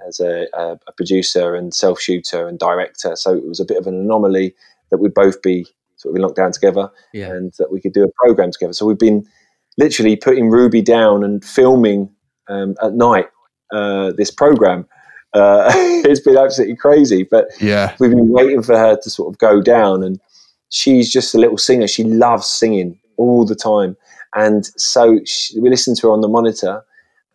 as 0.06 0.20
a, 0.20 0.48
a, 0.54 0.80
a 0.88 0.92
producer 0.96 1.56
and 1.56 1.74
self 1.74 2.00
shooter 2.00 2.48
and 2.48 2.60
director. 2.60 3.16
So 3.16 3.34
it 3.34 3.48
was 3.48 3.60
a 3.60 3.66
bit 3.66 3.78
of 3.78 3.88
an 3.88 3.96
anomaly 3.96 4.56
that 4.92 4.98
we'd 4.98 5.14
both 5.14 5.42
be 5.42 5.68
sort 6.00 6.16
of 6.16 6.22
in 6.22 6.28
lockdown 6.28 6.52
together 6.52 6.90
Yeah. 7.14 7.28
and 7.28 7.54
that 7.60 7.72
we 7.72 7.80
could 7.80 7.94
do 7.94 8.04
a 8.04 8.12
program 8.24 8.52
together. 8.52 8.74
So 8.74 8.86
we've 8.86 8.98
been 8.98 9.26
literally 9.78 10.16
putting 10.16 10.50
Ruby 10.50 10.82
down 10.82 11.24
and 11.24 11.46
filming 11.46 12.10
um, 12.48 12.76
at 12.82 12.94
night 12.94 13.28
uh, 13.72 14.12
this 14.18 14.32
program. 14.32 14.88
Uh, 15.34 15.72
it's 16.06 16.20
been 16.22 16.38
absolutely 16.38 16.76
crazy, 16.76 17.24
but 17.24 17.46
yeah. 17.62 17.96
we've 18.00 18.10
been 18.10 18.30
waiting 18.30 18.64
for 18.64 18.76
her 18.78 18.98
to 19.04 19.10
sort 19.10 19.32
of 19.32 19.38
go 19.38 19.62
down 19.62 20.02
and 20.04 20.20
she's 20.70 21.12
just 21.12 21.34
a 21.34 21.38
little 21.38 21.58
singer 21.58 21.88
she 21.88 22.04
loves 22.04 22.46
singing 22.48 23.00
all 23.18 23.44
the 23.44 23.56
time 23.56 23.98
and 24.36 24.68
so 24.78 25.20
she, 25.26 25.60
we 25.60 25.68
listen 25.68 25.96
to 25.96 26.08
her 26.08 26.14
on 26.14 26.22
the 26.22 26.28
monitor 26.28 26.84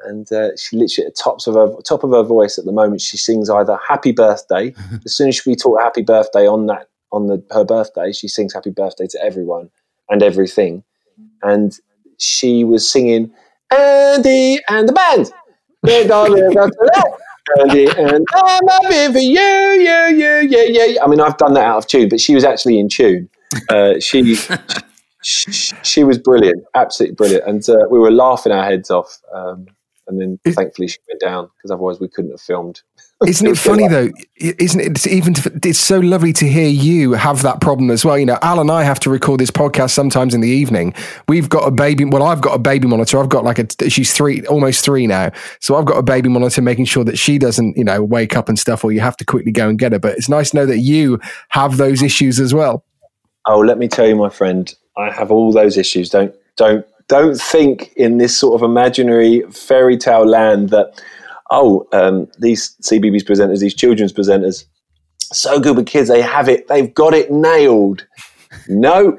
and 0.06 0.30
uh, 0.32 0.50
she 0.56 0.76
literally 0.76 1.06
at 1.08 1.14
the 1.16 1.20
tops 1.20 1.48
of 1.48 1.54
her 1.54 1.74
top 1.82 2.04
of 2.04 2.12
her 2.12 2.22
voice 2.22 2.58
at 2.58 2.64
the 2.64 2.70
moment 2.70 3.00
she 3.00 3.16
sings 3.16 3.50
either 3.50 3.76
happy 3.88 4.12
birthday 4.12 4.72
as 5.04 5.16
soon 5.16 5.28
as 5.28 5.44
we 5.44 5.56
talk 5.56 5.80
happy 5.80 6.02
birthday 6.02 6.46
on 6.46 6.66
that 6.66 6.86
on 7.14 7.26
the 7.26 7.42
her 7.52 7.64
birthday 7.64 8.12
she 8.12 8.28
sings 8.28 8.52
happy 8.52 8.70
birthday 8.70 9.06
to 9.06 9.18
everyone 9.22 9.70
and 10.08 10.22
everything 10.22 10.82
and 11.42 11.78
she 12.18 12.64
was 12.64 12.88
singing 12.90 13.32
Andy 13.70 14.58
and 14.68 14.88
the 14.88 14.92
band 14.92 15.32
We're 15.82 16.08
gonna 16.08 16.54
go 16.54 16.66
to 16.66 16.90
that. 16.94 17.12
Andy 17.60 17.86
and 17.86 18.26
I'm 18.34 18.66
happy 18.68 19.12
for 19.12 19.18
you, 19.18 19.38
you, 19.38 20.16
you, 20.16 20.48
yeah, 20.48 20.64
yeah, 20.66 20.84
yeah. 20.86 21.04
I 21.04 21.06
mean, 21.06 21.20
I've 21.20 21.36
done 21.36 21.52
that 21.54 21.64
out 21.66 21.76
of 21.76 21.86
tune, 21.86 22.08
but 22.08 22.20
she 22.20 22.34
was 22.34 22.42
actually 22.42 22.78
in 22.78 22.88
tune. 22.88 23.28
Uh, 23.68 24.00
she, 24.00 24.34
she 25.22 25.52
she 25.52 26.04
was 26.04 26.16
brilliant, 26.18 26.64
absolutely 26.74 27.16
brilliant, 27.16 27.46
and 27.46 27.68
uh, 27.68 27.84
we 27.90 27.98
were 27.98 28.10
laughing 28.10 28.50
our 28.50 28.64
heads 28.64 28.90
off. 28.90 29.20
Um, 29.34 29.66
and 30.06 30.20
then 30.20 30.38
Is- 30.44 30.54
thankfully 30.54 30.88
she 30.88 30.98
went 31.08 31.20
down 31.20 31.50
because 31.56 31.70
otherwise 31.70 32.00
we 32.00 32.08
couldn't 32.08 32.30
have 32.30 32.40
filmed. 32.40 32.82
Isn't 33.26 33.46
it 33.46 33.56
funny 33.56 33.88
though? 33.88 34.10
Isn't 34.36 34.80
it? 34.80 35.06
Even 35.06 35.34
it's 35.62 35.78
so 35.78 35.98
lovely 36.00 36.32
to 36.34 36.48
hear 36.48 36.68
you 36.68 37.12
have 37.12 37.42
that 37.42 37.60
problem 37.60 37.90
as 37.90 38.04
well. 38.04 38.18
You 38.18 38.26
know, 38.26 38.38
Al 38.42 38.60
and 38.60 38.70
I 38.70 38.82
have 38.82 39.00
to 39.00 39.10
record 39.10 39.40
this 39.40 39.52
podcast 39.52 39.90
sometimes 39.90 40.34
in 40.34 40.40
the 40.40 40.48
evening. 40.48 40.92
We've 41.28 41.48
got 41.48 41.66
a 41.66 41.70
baby. 41.70 42.04
Well, 42.04 42.24
I've 42.24 42.40
got 42.40 42.54
a 42.54 42.58
baby 42.58 42.88
monitor. 42.88 43.18
I've 43.20 43.28
got 43.28 43.44
like 43.44 43.58
a. 43.58 43.88
She's 43.88 44.12
three, 44.12 44.44
almost 44.46 44.84
three 44.84 45.06
now. 45.06 45.30
So 45.60 45.76
I've 45.76 45.84
got 45.84 45.96
a 45.96 46.02
baby 46.02 46.28
monitor, 46.28 46.60
making 46.60 46.86
sure 46.86 47.04
that 47.04 47.16
she 47.16 47.38
doesn't, 47.38 47.76
you 47.76 47.84
know, 47.84 48.02
wake 48.02 48.36
up 48.36 48.48
and 48.48 48.58
stuff, 48.58 48.84
or 48.84 48.92
you 48.92 49.00
have 49.00 49.16
to 49.18 49.24
quickly 49.24 49.52
go 49.52 49.68
and 49.68 49.78
get 49.78 49.92
her. 49.92 49.98
But 49.98 50.18
it's 50.18 50.28
nice 50.28 50.50
to 50.50 50.56
know 50.56 50.66
that 50.66 50.80
you 50.80 51.20
have 51.50 51.76
those 51.76 52.02
issues 52.02 52.40
as 52.40 52.52
well. 52.52 52.84
Oh, 53.46 53.60
let 53.60 53.78
me 53.78 53.88
tell 53.88 54.06
you, 54.06 54.16
my 54.16 54.28
friend, 54.28 54.74
I 54.96 55.10
have 55.12 55.30
all 55.30 55.52
those 55.52 55.76
issues. 55.76 56.10
Don't 56.10 56.34
don't 56.56 56.84
don't 57.08 57.36
think 57.36 57.92
in 57.96 58.18
this 58.18 58.36
sort 58.36 58.60
of 58.60 58.68
imaginary 58.68 59.42
fairy 59.50 59.96
tale 59.96 60.26
land 60.26 60.70
that 60.70 61.00
oh, 61.50 61.86
um, 61.92 62.26
these 62.38 62.74
CBeebies 62.82 63.22
presenters, 63.22 63.60
these 63.60 63.74
children's 63.74 64.12
presenters, 64.12 64.64
so 65.20 65.60
good 65.60 65.76
with 65.76 65.86
kids, 65.86 66.08
they 66.08 66.22
have 66.22 66.48
it, 66.48 66.66
they've 66.68 66.92
got 66.94 67.14
it 67.14 67.30
nailed. 67.30 68.06
No, 68.68 69.18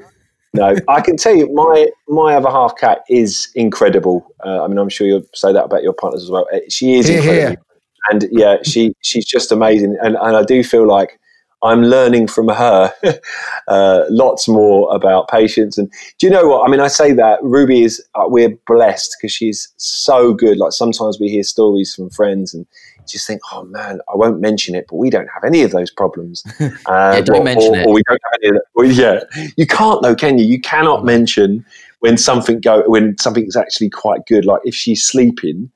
no, 0.52 0.76
I 0.88 1.00
can 1.00 1.16
tell 1.16 1.34
you, 1.34 1.52
my 1.52 1.88
my 2.08 2.34
other 2.34 2.50
half 2.50 2.76
Kat 2.76 3.02
is 3.08 3.48
incredible. 3.54 4.26
Uh, 4.44 4.64
I 4.64 4.68
mean, 4.68 4.78
I'm 4.78 4.88
sure 4.88 5.06
you'll 5.06 5.24
say 5.34 5.52
that 5.52 5.64
about 5.64 5.82
your 5.82 5.92
partners 5.92 6.22
as 6.22 6.30
well. 6.30 6.46
Uh, 6.52 6.60
She 6.68 6.94
is 6.94 7.06
Hear, 7.06 7.18
incredible, 7.18 7.48
hear. 7.48 7.62
and 8.10 8.24
yeah, 8.30 8.56
she 8.62 8.94
she's 9.02 9.26
just 9.26 9.52
amazing, 9.52 9.96
and 10.02 10.16
and 10.16 10.36
I 10.36 10.42
do 10.42 10.62
feel 10.64 10.86
like 10.86 11.18
I'm 11.62 11.82
learning 11.82 12.28
from 12.28 12.48
her 12.48 12.92
uh, 13.68 14.04
lots 14.08 14.46
more 14.46 14.94
about 14.94 15.28
patience. 15.28 15.78
And 15.78 15.90
do 16.18 16.26
you 16.26 16.32
know 16.32 16.46
what? 16.46 16.66
I 16.66 16.70
mean, 16.70 16.80
I 16.80 16.88
say 16.88 17.12
that 17.12 17.42
Ruby 17.42 17.82
is, 17.82 18.04
uh, 18.14 18.24
we're 18.26 18.56
blessed 18.66 19.16
because 19.18 19.32
she's 19.32 19.72
so 19.76 20.34
good. 20.34 20.58
Like 20.58 20.72
sometimes 20.72 21.18
we 21.18 21.28
hear 21.28 21.42
stories 21.42 21.94
from 21.94 22.10
friends 22.10 22.52
and 22.54 22.66
just 23.08 23.26
think, 23.26 23.40
oh 23.52 23.64
man, 23.64 24.00
I 24.12 24.16
won't 24.16 24.40
mention 24.40 24.74
it, 24.74 24.86
but 24.88 24.96
we 24.96 25.10
don't 25.10 25.28
have 25.28 25.44
any 25.44 25.62
of 25.62 25.70
those 25.70 25.90
problems. 25.90 26.42
Uh, 26.86 27.14
Yeah, 27.14 27.20
don't 27.20 27.40
or, 27.40 27.44
mention 27.44 27.74
or, 27.74 27.78
it. 27.78 27.86
Or 27.86 27.92
we 27.92 28.02
don't 28.08 28.20
have 28.30 28.40
any 28.42 28.48
of 28.50 28.54
that. 28.54 28.64
Well, 28.74 28.86
yeah, 28.86 29.20
you 29.56 29.66
can't 29.66 30.02
though, 30.02 30.14
can 30.14 30.38
you? 30.38 30.44
You 30.44 30.60
cannot 30.60 31.04
mention 31.04 31.64
when 32.00 32.16
something 32.16 32.60
go 32.60 32.82
when 32.86 33.16
something's 33.18 33.56
actually 33.56 33.90
quite 33.90 34.26
good. 34.26 34.44
Like 34.44 34.60
if 34.64 34.74
she's 34.74 35.04
sleeping, 35.04 35.70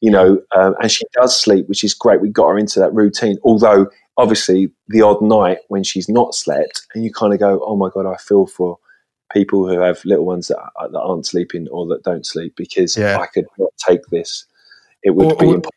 you 0.00 0.10
know, 0.10 0.42
um, 0.56 0.74
and 0.80 0.90
she 0.90 1.04
does 1.14 1.38
sleep, 1.40 1.68
which 1.68 1.84
is 1.84 1.94
great. 1.94 2.20
We 2.20 2.28
got 2.28 2.48
her 2.48 2.58
into 2.58 2.80
that 2.80 2.92
routine. 2.92 3.38
Although, 3.44 3.88
obviously, 4.16 4.70
the 4.88 5.02
odd 5.02 5.22
night 5.22 5.58
when 5.68 5.84
she's 5.84 6.08
not 6.08 6.34
slept, 6.34 6.86
and 6.94 7.04
you 7.04 7.12
kind 7.12 7.32
of 7.34 7.40
go, 7.40 7.60
"Oh 7.64 7.76
my 7.76 7.90
god, 7.92 8.06
I 8.06 8.16
feel 8.16 8.46
for 8.46 8.78
people 9.32 9.68
who 9.68 9.80
have 9.80 10.04
little 10.04 10.24
ones 10.24 10.48
that, 10.48 10.58
that 10.92 11.00
aren't 11.00 11.26
sleeping 11.26 11.66
or 11.70 11.86
that 11.88 12.04
don't 12.04 12.24
sleep 12.24 12.54
because 12.56 12.96
Yeah. 12.96 13.18
I 13.18 13.26
could 13.26 13.46
not 13.58 13.70
take 13.86 14.06
this. 14.10 14.44
It 15.02 15.10
would 15.10 15.32
Or- 15.32 15.36
be 15.36 15.48
impossible." 15.50 15.70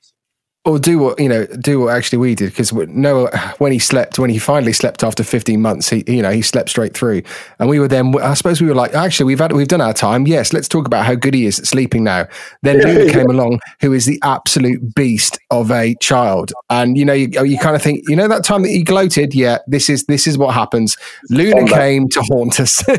Or 0.66 0.78
do 0.78 1.00
what 1.00 1.18
you 1.20 1.30
know 1.30 1.46
do 1.62 1.80
what 1.80 1.96
actually 1.96 2.18
we 2.18 2.36
did 2.36 2.50
because 2.50 2.74
Noah 2.74 3.30
when 3.60 3.72
he 3.72 3.80
slept 3.80 4.20
when 4.20 4.30
he 4.30 4.38
finally 4.38 4.74
slept 4.74 5.04
after 5.06 5.24
15 5.24 5.62
months 5.62 5.90
he 5.90 6.04
you 6.06 6.22
know 6.22 6.32
he 6.32 6.42
slept 6.42 6.70
straight 6.70 6.94
through. 6.94 7.22
And 7.60 7.70
we 7.70 7.80
were 7.80 7.88
then 7.88 8.14
I 8.20 8.34
suppose 8.34 8.62
we 8.62 8.68
were 8.68 8.76
like 8.76 8.94
actually 8.94 9.28
we've 9.28 9.40
had 9.40 9.54
we've 9.54 9.70
done 9.70 9.80
our 9.82 9.94
time. 9.94 10.28
Yes 10.28 10.52
let's 10.52 10.68
talk 10.68 10.86
about 10.86 11.06
how 11.06 11.16
good 11.16 11.34
he 11.34 11.46
is 11.46 11.60
at 11.60 11.66
sleeping 11.66 12.04
now. 12.04 12.28
Then 12.62 12.82
Luna 12.82 13.12
came 13.12 13.30
along 13.30 13.62
who 13.80 13.94
is 13.94 14.06
the 14.06 14.20
absolute 14.22 14.94
beast 14.96 15.40
of 15.50 15.72
a 15.72 15.96
child. 16.02 16.52
And 16.70 16.98
you 16.98 17.06
know 17.06 17.14
you, 17.14 17.30
you 17.46 17.58
kind 17.58 17.76
of 17.76 17.82
think 17.82 18.04
you 18.10 18.16
know 18.18 18.28
that 18.28 18.44
time 18.44 18.64
that 18.64 18.70
he 18.70 18.84
gloated? 18.84 19.34
Yeah 19.34 19.60
this 19.68 19.90
is 19.90 20.06
this 20.06 20.28
is 20.28 20.38
what 20.38 20.54
happens. 20.54 20.98
Luna 21.30 21.68
came 21.68 22.10
to 22.10 22.22
haunt 22.24 22.60
us. 22.60 22.84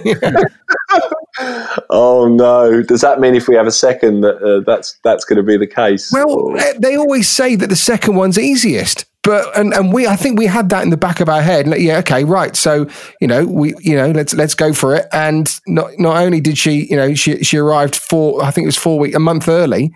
Oh 1.90 2.28
no! 2.28 2.82
Does 2.82 3.00
that 3.00 3.20
mean 3.20 3.34
if 3.34 3.48
we 3.48 3.54
have 3.54 3.66
a 3.66 3.72
second 3.72 4.20
that 4.22 4.36
uh, 4.42 4.62
that's 4.66 4.98
that's 5.04 5.24
going 5.24 5.36
to 5.38 5.42
be 5.42 5.56
the 5.56 5.66
case? 5.66 6.12
Well, 6.12 6.28
Or- 6.28 6.56
eh, 6.58 6.74
they 6.78 6.96
always 6.96 7.28
say 7.28 7.49
that 7.56 7.68
the 7.68 7.76
second 7.76 8.16
one's 8.16 8.38
easiest, 8.38 9.04
but 9.22 9.56
and, 9.58 9.72
and 9.74 9.92
we 9.92 10.06
I 10.06 10.16
think 10.16 10.38
we 10.38 10.46
had 10.46 10.70
that 10.70 10.82
in 10.82 10.90
the 10.90 10.96
back 10.96 11.20
of 11.20 11.28
our 11.28 11.42
head. 11.42 11.68
Like, 11.68 11.80
yeah, 11.80 11.98
okay, 11.98 12.24
right. 12.24 12.56
So 12.56 12.88
you 13.20 13.26
know 13.26 13.44
we 13.44 13.74
you 13.80 13.96
know 13.96 14.10
let's 14.10 14.34
let's 14.34 14.54
go 14.54 14.72
for 14.72 14.94
it. 14.94 15.06
And 15.12 15.48
not 15.66 15.90
not 15.98 16.16
only 16.16 16.40
did 16.40 16.56
she 16.58 16.86
you 16.90 16.96
know 16.96 17.14
she 17.14 17.42
she 17.42 17.56
arrived 17.56 17.96
four 17.96 18.42
I 18.42 18.50
think 18.50 18.64
it 18.64 18.68
was 18.68 18.76
four 18.76 18.98
week 18.98 19.14
a 19.14 19.20
month 19.20 19.48
early. 19.48 19.92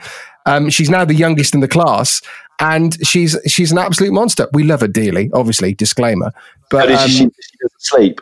Um, 0.47 0.69
she's 0.69 0.91
now 0.91 1.05
the 1.05 1.15
youngest 1.15 1.55
in 1.55 1.61
the 1.61 1.69
class, 1.69 2.21
and 2.61 2.97
she's 3.07 3.37
she's 3.47 3.73
an 3.73 3.79
absolute 3.79 4.13
monster. 4.13 4.49
We 4.53 4.63
love 4.63 4.83
her 4.83 4.89
dearly, 4.89 5.31
obviously. 5.33 5.75
Disclaimer, 5.75 6.33
but 6.71 6.91
um, 6.91 7.09
she, 7.09 7.15
she 7.15 7.23
doesn't 7.23 7.81
sleep. 7.81 8.21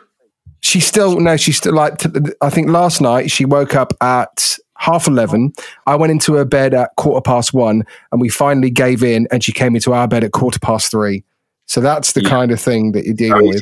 She's 0.61 0.85
still 0.85 1.19
no. 1.19 1.35
She's 1.35 1.57
still 1.57 1.73
like. 1.73 2.01
I 2.41 2.49
think 2.49 2.69
last 2.69 3.01
night 3.01 3.29
she 3.29 3.43
woke 3.43 3.75
up 3.75 3.93
at 3.99 4.57
half 4.83 5.07
eleven. 5.07 5.53
I 5.87 5.95
went 5.95 6.11
into 6.11 6.33
her 6.35 6.45
bed 6.45 6.73
at 6.73 6.91
quarter 6.97 7.21
past 7.21 7.53
one, 7.53 7.83
and 8.11 8.21
we 8.21 8.29
finally 8.29 8.69
gave 8.69 9.03
in, 9.03 9.27
and 9.31 9.43
she 9.43 9.51
came 9.51 9.75
into 9.75 9.93
our 9.93 10.07
bed 10.07 10.23
at 10.23 10.31
quarter 10.31 10.59
past 10.59 10.91
three. 10.91 11.23
So 11.65 11.81
that's 11.81 12.11
the 12.13 12.21
Yeah. 12.21 12.29
kind 12.29 12.51
of 12.51 12.59
thing 12.59 12.91
that 12.91 13.05
you're 13.05 13.13
dealing 13.15 13.45
easy 13.45 13.53
with. 13.55 13.61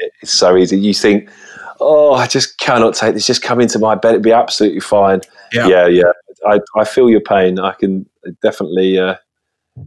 do. 0.00 0.08
It's 0.22 0.32
so 0.32 0.56
easy. 0.56 0.78
You 0.78 0.94
think, 0.94 1.28
oh, 1.80 2.14
I 2.14 2.26
just 2.26 2.58
cannot 2.58 2.94
take 2.94 3.14
this. 3.14 3.26
Just 3.26 3.42
come 3.42 3.60
into 3.60 3.78
my 3.78 3.94
bed. 3.94 4.10
It'd 4.12 4.22
be 4.22 4.32
absolutely 4.32 4.80
fine. 4.80 5.20
Yeah. 5.52 5.66
yeah. 5.66 5.86
yeah. 5.86 6.12
I, 6.46 6.60
I 6.76 6.84
feel 6.84 7.08
your 7.10 7.20
pain. 7.20 7.58
I 7.58 7.72
can 7.72 8.06
definitely. 8.42 8.98
Uh, 8.98 9.16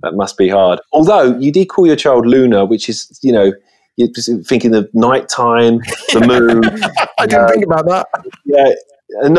that 0.03 0.13
must 0.15 0.37
be 0.37 0.49
hard. 0.49 0.79
Although 0.93 1.37
you 1.37 1.51
did 1.51 1.65
call 1.67 1.85
your 1.85 1.95
child 1.95 2.25
Luna, 2.25 2.65
which 2.65 2.89
is 2.89 3.19
you 3.23 3.31
know. 3.31 3.51
You're 3.97 4.09
just 4.13 4.29
thinking 4.45 4.75
of 4.75 4.89
nighttime, 4.93 5.77
the 6.11 6.19
moon. 6.27 6.65
I 7.17 7.25
didn't 7.25 7.47
think 7.47 7.63
about 7.63 7.85
that. 7.85 8.05
yeah, 8.43 8.73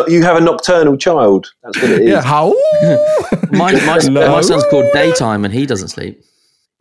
you 0.09 0.23
have 0.23 0.37
a 0.37 0.41
nocturnal 0.41 0.97
child. 0.97 1.53
That's 1.63 1.81
what 1.83 1.91
it 1.93 2.01
is. 2.03 2.09
Yeah, 2.09 2.23
how? 2.23 2.55
My, 3.53 3.73
my, 3.87 3.99
No. 4.09 4.33
my 4.33 4.41
son's 4.41 4.65
called 4.71 4.87
Daytime 4.93 5.45
and 5.45 5.55
he 5.55 5.67
doesn't 5.67 5.89
sleep. 5.89 6.21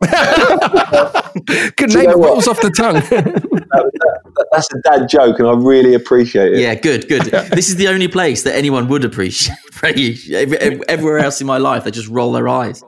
Good 1.76 1.92
you 1.92 1.98
name 1.98 2.10
know 2.10 2.16
rolls 2.16 2.48
off 2.48 2.60
the 2.60 2.70
tongue. 2.70 2.96
That- 3.76 4.46
That's 4.52 4.72
a 4.74 4.80
dad 4.82 5.08
joke, 5.08 5.38
and 5.38 5.48
I 5.48 5.52
really 5.52 5.94
appreciate 5.94 6.52
it. 6.52 6.58
Yeah, 6.60 6.74
good, 6.74 7.08
good. 7.08 7.22
this 7.52 7.68
is 7.68 7.76
the 7.76 7.88
only 7.88 8.06
place 8.08 8.42
that 8.42 8.54
anyone 8.54 8.86
would 8.88 9.04
appreciate. 9.04 9.56
Everywhere 10.88 11.18
else 11.18 11.40
in 11.40 11.46
my 11.46 11.56
life, 11.58 11.84
they 11.84 11.90
just 11.90 12.08
roll 12.08 12.32
their 12.32 12.46
eyes. 12.48 12.82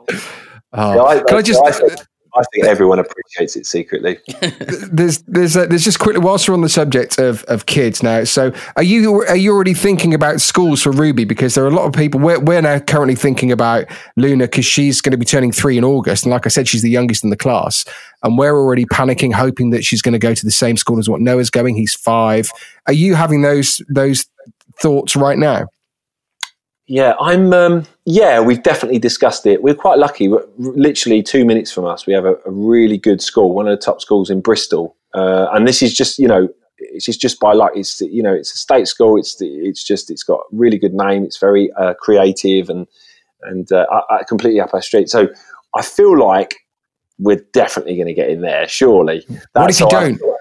Oh, 0.73 0.93
Yeah, 0.95 1.01
I, 1.03 1.23
can 1.23 1.37
I 1.37 1.41
just? 1.41 1.61
I 1.65 1.71
think, 1.71 1.93
I 2.39 2.43
think 2.53 2.65
everyone 2.65 2.99
appreciates 2.99 3.57
it 3.57 3.65
secretly. 3.65 4.17
there's 4.91 5.21
there's 5.23 5.57
uh, 5.57 5.65
there's 5.65 5.83
just 5.83 5.99
quickly 5.99 6.21
whilst 6.21 6.47
we're 6.47 6.53
on 6.53 6.61
the 6.61 6.69
subject 6.69 7.19
of, 7.19 7.43
of 7.43 7.65
kids 7.65 8.01
now. 8.01 8.23
So 8.23 8.53
are 8.77 8.83
you 8.83 9.23
are 9.23 9.35
you 9.35 9.53
already 9.53 9.73
thinking 9.73 10.13
about 10.13 10.39
schools 10.39 10.81
for 10.81 10.91
Ruby? 10.91 11.25
Because 11.25 11.55
there 11.55 11.65
are 11.65 11.67
a 11.67 11.71
lot 11.71 11.85
of 11.85 11.91
people. 11.91 12.21
We're 12.21 12.39
we're 12.39 12.61
now 12.61 12.79
currently 12.79 13.15
thinking 13.15 13.51
about 13.51 13.87
Luna 14.15 14.45
because 14.45 14.65
she's 14.65 15.01
going 15.01 15.11
to 15.11 15.17
be 15.17 15.25
turning 15.25 15.51
three 15.51 15.77
in 15.77 15.83
August, 15.83 16.23
and 16.23 16.31
like 16.31 16.45
I 16.45 16.49
said, 16.49 16.67
she's 16.67 16.81
the 16.81 16.89
youngest 16.89 17.25
in 17.25 17.29
the 17.29 17.37
class, 17.37 17.83
and 18.23 18.37
we're 18.37 18.57
already 18.57 18.85
panicking, 18.85 19.33
hoping 19.33 19.71
that 19.71 19.83
she's 19.83 20.01
going 20.01 20.13
to 20.13 20.19
go 20.19 20.33
to 20.33 20.45
the 20.45 20.51
same 20.51 20.77
school 20.77 20.97
as 20.97 21.09
what 21.09 21.19
Noah's 21.19 21.49
going. 21.49 21.75
He's 21.75 21.93
five. 21.93 22.49
Are 22.87 22.93
you 22.93 23.15
having 23.15 23.41
those 23.41 23.81
those 23.89 24.27
thoughts 24.79 25.17
right 25.17 25.37
now? 25.37 25.67
Yeah, 26.89 27.13
I'm. 27.21 27.53
Um, 27.53 27.85
yeah, 28.05 28.39
we've 28.39 28.63
definitely 28.63 28.97
discussed 28.97 29.45
it. 29.45 29.61
We're 29.61 29.75
quite 29.75 29.99
lucky. 29.99 30.27
We're 30.27 30.43
literally 30.57 31.21
two 31.21 31.45
minutes 31.45 31.71
from 31.71 31.85
us, 31.85 32.07
we 32.07 32.13
have 32.13 32.25
a, 32.25 32.33
a 32.47 32.51
really 32.51 32.97
good 32.97 33.21
school, 33.21 33.53
one 33.53 33.67
of 33.67 33.79
the 33.79 33.85
top 33.85 34.01
schools 34.01 34.31
in 34.31 34.41
Bristol, 34.41 34.97
uh, 35.13 35.49
and 35.53 35.67
this 35.67 35.83
is 35.83 35.93
just 35.93 36.17
you 36.17 36.27
know, 36.27 36.49
it's 36.79 37.05
just, 37.05 37.21
just 37.21 37.39
by 37.39 37.53
luck. 37.53 37.73
It's 37.75 38.01
you 38.01 38.23
know, 38.23 38.33
it's 38.33 38.55
a 38.55 38.57
state 38.57 38.87
school. 38.87 39.19
It's 39.19 39.37
it's 39.39 39.83
just 39.83 40.09
it's 40.09 40.23
got 40.23 40.39
a 40.39 40.43
really 40.51 40.79
good 40.79 40.95
name. 40.95 41.23
It's 41.23 41.37
very 41.37 41.71
uh, 41.73 41.93
creative 41.93 42.69
and 42.69 42.87
and 43.43 43.71
uh, 43.71 43.85
I, 43.91 44.15
I 44.15 44.23
completely 44.23 44.59
up 44.59 44.73
our 44.73 44.81
street. 44.81 45.09
So 45.09 45.27
I 45.75 45.83
feel 45.83 46.17
like 46.17 46.55
we're 47.19 47.45
definitely 47.53 47.97
going 47.97 48.07
to 48.07 48.15
get 48.15 48.29
in 48.29 48.41
there. 48.41 48.67
Surely. 48.67 49.23
What 49.53 49.69
if 49.69 49.79
you 49.79 49.89
don't? 49.89 50.17
feel. 50.17 50.35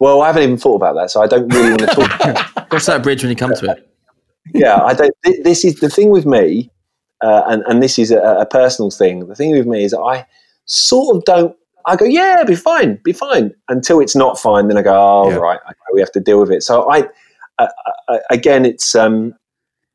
Well, 0.00 0.22
I 0.22 0.28
haven't 0.28 0.42
even 0.44 0.56
thought 0.56 0.76
about 0.76 0.94
that, 0.94 1.10
so 1.10 1.22
I 1.22 1.26
don't 1.26 1.52
really 1.52 1.68
want 1.68 1.80
to 1.80 1.86
talk 1.88 2.14
about 2.20 2.56
it. 2.56 2.70
Cross 2.70 2.86
that 2.86 3.02
bridge 3.02 3.22
when 3.22 3.28
you 3.28 3.36
come 3.36 3.54
to 3.54 3.72
it. 3.72 3.91
Yeah, 4.54 4.82
I 4.82 4.94
don't. 4.94 5.14
This 5.44 5.64
is 5.64 5.76
the 5.80 5.88
thing 5.88 6.10
with 6.10 6.26
me, 6.26 6.70
uh, 7.22 7.42
and 7.46 7.62
and 7.66 7.82
this 7.82 7.98
is 7.98 8.10
a, 8.10 8.20
a 8.20 8.46
personal 8.46 8.90
thing. 8.90 9.26
The 9.26 9.34
thing 9.34 9.52
with 9.52 9.66
me 9.66 9.84
is 9.84 9.94
I 9.94 10.26
sort 10.66 11.16
of 11.16 11.24
don't. 11.24 11.56
I 11.86 11.96
go, 11.96 12.04
yeah, 12.04 12.44
be 12.44 12.54
fine, 12.54 13.00
be 13.02 13.12
fine, 13.12 13.52
until 13.68 13.98
it's 14.00 14.14
not 14.14 14.38
fine. 14.38 14.68
Then 14.68 14.78
I 14.78 14.82
go, 14.82 14.94
oh 14.94 15.30
Yeah. 15.30 15.36
right, 15.36 15.58
okay, 15.66 15.76
we 15.92 16.00
have 16.00 16.12
to 16.12 16.20
deal 16.20 16.40
with 16.40 16.52
it. 16.52 16.62
So 16.62 16.88
I, 16.88 17.08
uh, 17.58 17.66
uh, 18.08 18.18
again, 18.30 18.64
it's 18.64 18.94
um, 18.94 19.34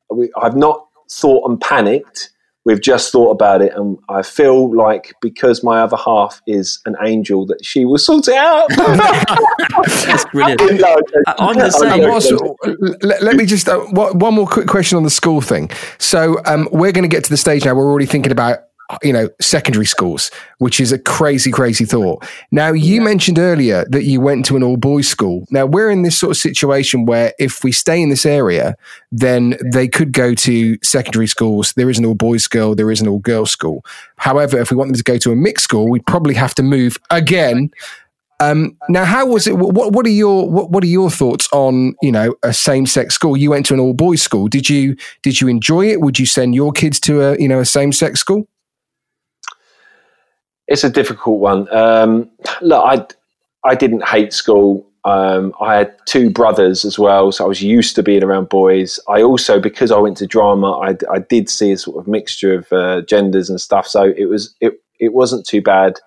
we, 0.10 0.30
I've 0.42 0.56
not 0.58 0.86
thought 1.10 1.50
and 1.50 1.60
panicked. 1.62 2.30
We've 2.68 2.82
just 2.82 3.14
thought 3.14 3.32
about 3.32 3.62
it, 3.62 3.72
and 3.78 3.98
I 4.10 4.24
feel 4.24 4.76
like 4.76 5.14
because 5.22 5.64
my 5.64 5.80
other 5.80 5.96
half 5.96 6.42
is 6.48 6.80
an 6.86 6.98
angel, 7.02 7.46
that 7.46 7.64
she 7.64 7.86
will 7.86 7.98
sort 7.98 8.28
it 8.28 8.36
out. 8.36 8.68
That's 10.06 10.26
brilliant. 10.26 10.60
No, 10.82 11.00
I- 11.28 11.36
I'm 11.40 11.56
the 11.56 11.64
I'm 11.64 12.22
same. 12.22 12.30
joking. 12.30 12.98
Let, 13.02 13.24
let 13.24 13.36
me 13.38 13.46
just 13.46 13.70
uh, 13.70 13.80
one 13.92 14.20
one 14.20 14.34
more 14.34 14.48
quick 14.48 14.68
question 14.68 14.98
on 14.98 15.04
the 15.04 15.10
school 15.10 15.40
thing. 15.40 15.70
So 15.98 16.42
um, 16.46 16.68
we're 16.74 16.92
going 16.92 17.10
to 17.10 17.16
get 17.16 17.24
to 17.24 17.30
the 17.30 17.38
stage 17.38 17.64
now. 17.64 17.74
We're 17.74 17.90
already 17.90 18.06
thinking 18.06 18.34
about 18.34 18.60
you 19.04 19.12
know 19.12 19.30
secondary 19.42 19.86
schools, 19.86 20.32
which 20.60 20.80
is 20.80 20.92
a 20.92 21.00
crazy, 21.00 21.52
crazy 21.52 21.86
thought. 21.86 22.26
Now 22.52 22.72
you 22.72 23.02
mentioned 23.02 23.40
earlier 23.40 23.86
that 23.90 24.04
you 24.04 24.22
went 24.22 24.46
to 24.46 24.56
an 24.56 24.64
all 24.64 24.78
boys 24.78 25.08
school. 25.08 25.46
Now 25.52 25.66
we're 25.66 25.90
in 25.90 26.04
this 26.04 26.18
sort 26.18 26.32
of 26.32 26.38
situation 26.38 27.06
where 27.06 27.34
if 27.40 27.64
we 27.64 27.72
stay 27.72 28.02
in 28.02 28.10
this 28.10 28.26
area, 28.26 28.76
then 29.12 29.58
they 29.64 29.88
could 29.88 30.12
go 30.12 30.34
to 30.36 30.78
secondary 30.84 31.28
schools. 31.28 31.74
There 31.74 31.90
is 31.90 32.00
an 32.00 32.06
all 32.06 32.16
boys 32.16 32.44
school. 32.44 32.76
There 32.76 32.92
is 32.92 33.02
an 33.02 33.08
all 33.08 33.20
girls 33.20 33.52
school. 33.52 33.84
However, 34.18 34.60
if 34.60 34.72
we 34.72 34.78
want 34.78 34.90
them 34.90 34.98
to 34.98 35.04
go 35.04 35.18
to 35.18 35.32
a 35.32 35.36
mixed 35.36 35.66
school, 35.66 35.90
we'd 35.90 36.06
probably 36.06 36.34
have 36.36 36.56
to 36.56 36.64
move 36.64 36.98
again 37.12 37.72
um, 38.40 38.78
now, 38.88 39.04
how 39.04 39.26
was 39.26 39.48
it? 39.48 39.58
What 39.58 39.94
What 39.94 40.06
are 40.06 40.10
your 40.10 40.50
what, 40.50 40.70
what 40.70 40.84
are 40.84 40.88
your 40.88 41.10
thoughts 41.10 41.50
on 41.52 41.96
you 42.02 42.12
know 42.12 42.36
a 42.44 42.54
same 42.54 42.86
sex 42.86 43.16
school? 43.16 43.36
You 43.36 43.50
went 43.50 43.66
to 43.68 43.74
an 43.74 43.80
all 43.80 43.94
boys 43.94 44.22
school. 44.22 44.48
Did 44.48 44.70
you 44.70 44.96
Did 45.24 45.42
you 45.42 45.48
enjoy 45.48 45.88
it? 45.88 46.02
Would 46.02 46.20
you 46.20 46.28
send 46.28 46.54
your 46.54 46.72
kids 46.72 47.00
to 47.02 47.22
a 47.22 47.40
you 47.40 47.48
know 47.48 47.60
a 47.60 47.66
same 47.66 47.92
sex 47.92 48.20
school? 48.20 48.48
It's 50.68 50.84
a 50.84 50.90
difficult 50.90 51.40
one. 51.40 51.74
Um, 51.76 52.30
look, 52.62 52.84
I 52.84 53.06
I 53.70 53.76
didn't 53.76 54.08
hate 54.08 54.34
school. 54.34 54.88
Um, 55.06 55.54
I 55.62 55.76
had 55.76 55.96
two 56.06 56.30
brothers 56.30 56.84
as 56.84 57.00
well, 57.00 57.32
so 57.32 57.46
I 57.46 57.48
was 57.48 57.62
used 57.62 57.96
to 57.96 58.04
being 58.04 58.24
around 58.24 58.50
boys. 58.50 59.00
I 59.08 59.22
also, 59.22 59.58
because 59.60 59.90
I 59.90 60.00
went 60.00 60.18
to 60.18 60.28
drama, 60.28 60.72
I, 60.80 60.98
I 61.10 61.20
did 61.20 61.50
see 61.50 61.72
a 61.72 61.78
sort 61.78 61.98
of 61.98 62.08
mixture 62.08 62.56
of 62.56 62.74
uh, 62.74 63.02
genders 63.04 63.50
and 63.50 63.62
stuff. 63.62 63.88
So 63.88 64.14
it 64.18 64.26
was 64.26 64.54
it 64.60 64.74
it 65.00 65.14
wasn't 65.14 65.46
too 65.46 65.62
bad. 65.62 66.00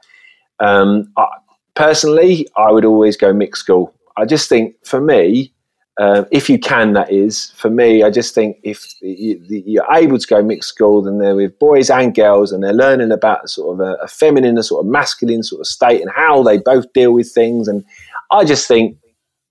Um, 0.58 1.10
I, 1.16 1.26
personally, 1.74 2.46
I 2.56 2.70
would 2.70 2.84
always 2.84 3.16
go 3.16 3.32
mixed 3.32 3.62
school. 3.62 3.94
I 4.18 4.26
just 4.26 4.48
think 4.48 4.74
for 4.84 5.00
me, 5.00 5.52
uh, 6.00 6.24
if 6.30 6.48
you 6.48 6.58
can, 6.58 6.94
that 6.94 7.12
is 7.12 7.50
for 7.56 7.68
me. 7.68 8.02
I 8.02 8.08
just 8.08 8.34
think 8.34 8.56
if 8.62 8.86
you, 9.02 9.38
you're 9.50 9.92
able 9.92 10.16
to 10.18 10.26
go 10.26 10.42
mixed 10.42 10.70
school, 10.70 11.02
then 11.02 11.18
they're 11.18 11.36
with 11.36 11.58
boys 11.58 11.90
and 11.90 12.14
girls, 12.14 12.52
and 12.52 12.64
they're 12.64 12.72
learning 12.72 13.12
about 13.12 13.50
sort 13.50 13.74
of 13.74 13.86
a, 13.86 13.96
a 14.02 14.08
feminine, 14.08 14.56
a 14.56 14.62
sort 14.62 14.82
of 14.82 14.90
masculine 14.90 15.42
sort 15.42 15.60
of 15.60 15.66
state, 15.66 16.00
and 16.00 16.10
how 16.16 16.42
they 16.42 16.56
both 16.56 16.90
deal 16.94 17.12
with 17.12 17.30
things. 17.30 17.68
And 17.68 17.84
I 18.30 18.46
just 18.46 18.66
think, 18.66 18.96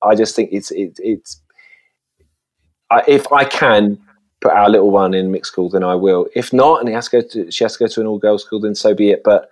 I 0.03 0.15
just 0.15 0.35
think 0.35 0.49
it's 0.51 0.71
it, 0.71 0.97
it's. 0.97 1.39
I, 2.89 3.03
if 3.07 3.31
I 3.31 3.45
can 3.45 3.99
put 4.41 4.51
our 4.51 4.71
little 4.71 4.89
one 4.89 5.13
in 5.13 5.31
mixed 5.31 5.51
school, 5.51 5.69
then 5.69 5.83
I 5.83 5.93
will. 5.93 6.25
If 6.33 6.51
not, 6.51 6.79
and 6.79 6.89
he 6.89 6.95
has 6.95 7.09
to 7.09 7.21
go 7.21 7.27
to, 7.27 7.51
she 7.51 7.63
has 7.63 7.73
to 7.73 7.83
go 7.83 7.87
to 7.87 8.01
an 8.01 8.07
all 8.07 8.17
girls 8.17 8.43
school, 8.43 8.59
then 8.59 8.73
so 8.73 8.95
be 8.95 9.11
it. 9.11 9.21
But 9.23 9.51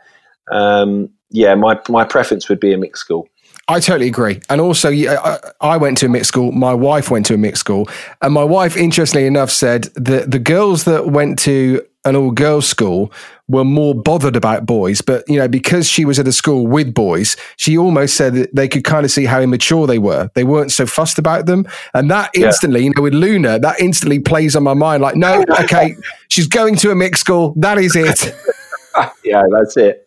um, 0.52 1.12
yeah, 1.30 1.54
my 1.54 1.80
my 1.90 2.06
preference 2.06 2.50
would 2.50 2.60
be 2.60 2.74
a 2.74 2.78
mixed 2.80 3.02
school. 3.02 3.30
I 3.70 3.80
totally 3.82 4.08
agree. 4.08 4.40
And 4.50 4.62
also, 4.62 4.90
I, 4.92 5.40
I 5.60 5.78
went 5.78 5.98
to 6.00 6.06
a 6.06 6.10
mixed 6.10 6.30
school. 6.30 6.52
My 6.54 6.74
wife 6.74 7.12
went 7.12 7.26
to 7.28 7.34
a 7.34 7.38
mixed 7.38 7.60
school, 7.60 7.90
and 8.22 8.34
my 8.34 8.44
wife, 8.44 8.78
interestingly 8.78 9.28
enough, 9.28 9.52
said 9.52 9.84
that 9.96 10.32
the 10.32 10.40
girls 10.40 10.86
that 10.86 11.08
went 11.08 11.38
to 11.40 11.82
an 12.06 12.16
all 12.16 12.32
girls 12.32 12.66
school 12.66 13.12
were 13.50 13.66
more 13.66 13.94
bothered 13.94 14.38
about 14.38 14.66
boys. 14.66 15.02
But 15.02 15.28
you 15.28 15.38
know, 15.38 15.50
because 15.50 15.90
she 15.90 16.06
was 16.06 16.18
at 16.18 16.28
a 16.28 16.32
school 16.32 16.66
with 16.66 16.94
boys, 16.94 17.36
she 17.58 17.78
almost 17.78 18.16
said 18.16 18.36
that 18.36 18.56
they 18.56 18.70
could 18.70 18.86
kind 18.86 19.04
of 19.04 19.12
see 19.12 19.26
how 19.26 19.42
immature 19.42 19.86
they 19.86 20.00
were. 20.00 20.32
They 20.34 20.46
weren't 20.46 20.72
so 20.72 20.86
fussed 20.86 21.20
about 21.20 21.46
them, 21.48 21.68
and 21.94 22.10
that 22.10 22.30
Yeah. 22.34 22.46
instantly, 22.46 22.86
you 22.86 22.94
know, 22.96 23.02
with 23.04 23.14
Luna, 23.14 23.60
that 23.60 23.82
instantly 23.82 24.20
plays 24.20 24.56
on 24.56 24.64
my 24.64 24.76
mind. 24.76 25.02
Like, 25.02 25.18
no, 25.18 25.44
okay, 25.64 25.98
she's 26.30 26.48
going 26.48 26.78
to 26.78 26.92
a 26.92 26.96
mixed 26.96 27.20
school. 27.20 27.54
That 27.58 27.78
is 27.78 27.98
it. 27.98 28.34
yeah, 29.24 29.44
that's 29.52 29.78
it. 29.78 30.06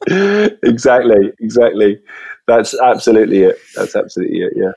exactly, 0.62 1.32
exactly. 1.40 2.00
That's 2.46 2.78
absolutely 2.80 3.42
it. 3.42 3.58
That's 3.76 3.94
absolutely 3.94 4.40
it. 4.42 4.52
Yeah. 4.56 4.72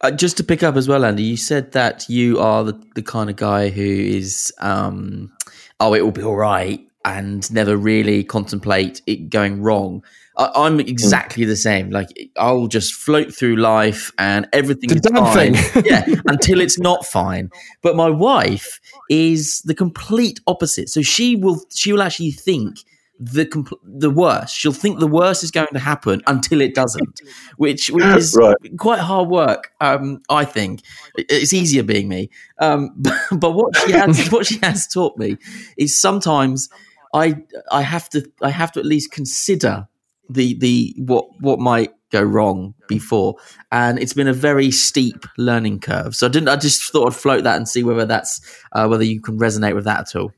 Uh, 0.00 0.10
just 0.10 0.36
to 0.38 0.44
pick 0.44 0.62
up 0.62 0.76
as 0.76 0.88
well, 0.88 1.04
Andy, 1.04 1.22
you 1.22 1.36
said 1.36 1.72
that 1.72 2.08
you 2.08 2.40
are 2.40 2.64
the, 2.64 2.82
the 2.96 3.02
kind 3.02 3.30
of 3.30 3.36
guy 3.36 3.68
who 3.68 3.82
is, 3.82 4.52
um, 4.58 5.32
oh, 5.78 5.94
it 5.94 6.00
will 6.00 6.10
be 6.10 6.22
all 6.22 6.36
right, 6.36 6.80
and 7.04 7.50
never 7.52 7.76
really 7.76 8.24
contemplate 8.24 9.02
it 9.06 9.30
going 9.30 9.62
wrong. 9.62 10.02
I, 10.36 10.50
I'm 10.54 10.80
exactly 10.80 11.44
the 11.44 11.56
same. 11.56 11.90
Like 11.90 12.08
I'll 12.36 12.66
just 12.66 12.94
float 12.94 13.32
through 13.34 13.56
life, 13.56 14.10
and 14.18 14.48
everything 14.52 14.88
The 14.88 14.94
is 14.96 15.00
damn 15.02 15.24
fine. 15.24 15.54
thing. 15.54 15.84
yeah, 15.86 16.04
until 16.26 16.60
it's 16.60 16.78
not 16.78 17.04
fine. 17.06 17.50
But 17.82 17.94
my 17.94 18.08
wife 18.10 18.80
is 19.10 19.60
the 19.62 19.74
complete 19.74 20.40
opposite. 20.46 20.88
So 20.88 21.02
she 21.02 21.36
will 21.36 21.60
she 21.72 21.92
will 21.92 22.02
actually 22.02 22.32
think 22.32 22.78
the 23.24 23.46
compl- 23.46 23.78
the 23.84 24.10
worst. 24.10 24.56
She'll 24.56 24.72
think 24.72 24.98
the 24.98 25.06
worst 25.06 25.44
is 25.44 25.50
going 25.50 25.68
to 25.72 25.78
happen 25.78 26.22
until 26.26 26.60
it 26.60 26.74
doesn't, 26.74 27.20
which 27.56 27.88
which 27.90 28.04
is 28.04 28.36
Right. 28.36 28.56
quite 28.78 28.98
hard 29.00 29.28
work. 29.28 29.70
Um, 29.80 30.22
I 30.28 30.44
think 30.44 30.80
it's 31.16 31.52
easier 31.52 31.82
being 31.82 32.08
me. 32.08 32.30
Um, 32.58 32.90
but, 32.96 33.14
but 33.32 33.50
what 33.52 33.76
she 33.76 33.92
has 33.92 34.28
what 34.32 34.46
she 34.46 34.58
has 34.62 34.86
taught 34.86 35.16
me 35.16 35.36
is 35.76 35.98
sometimes 36.00 36.68
I 37.14 37.36
I 37.70 37.82
have 37.82 38.08
to 38.10 38.24
I 38.42 38.50
have 38.50 38.72
to 38.72 38.80
at 38.80 38.86
least 38.86 39.12
consider 39.12 39.86
the 40.28 40.54
the 40.58 40.94
what 40.98 41.26
what 41.40 41.60
might 41.60 41.92
go 42.10 42.22
wrong 42.22 42.74
before 42.88 43.36
and 43.70 43.98
it's 43.98 44.12
been 44.12 44.28
a 44.28 44.34
very 44.34 44.70
steep 44.70 45.24
learning 45.38 45.80
curve 45.80 46.14
so 46.14 46.26
i 46.26 46.30
didn't 46.30 46.48
i 46.50 46.56
just 46.56 46.92
thought 46.92 47.06
i'd 47.06 47.14
float 47.14 47.42
that 47.42 47.56
and 47.56 47.66
see 47.66 47.82
whether 47.82 48.04
that's 48.04 48.38
uh, 48.72 48.86
whether 48.86 49.02
you 49.02 49.18
can 49.18 49.38
resonate 49.38 49.74
with 49.74 49.84
that 49.86 50.00
at 50.00 50.14
all 50.16 50.30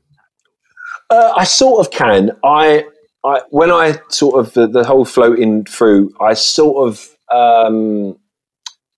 Uh, 1.09 1.33
I 1.35 1.43
sort 1.43 1.85
of 1.85 1.91
can. 1.91 2.31
I, 2.43 2.85
I 3.23 3.41
when 3.49 3.71
I 3.71 3.99
sort 4.09 4.39
of 4.39 4.53
the, 4.53 4.67
the 4.67 4.83
whole 4.83 5.05
floating 5.05 5.65
through, 5.65 6.13
I 6.19 6.33
sort 6.33 6.87
of 6.87 7.09
um, 7.31 8.17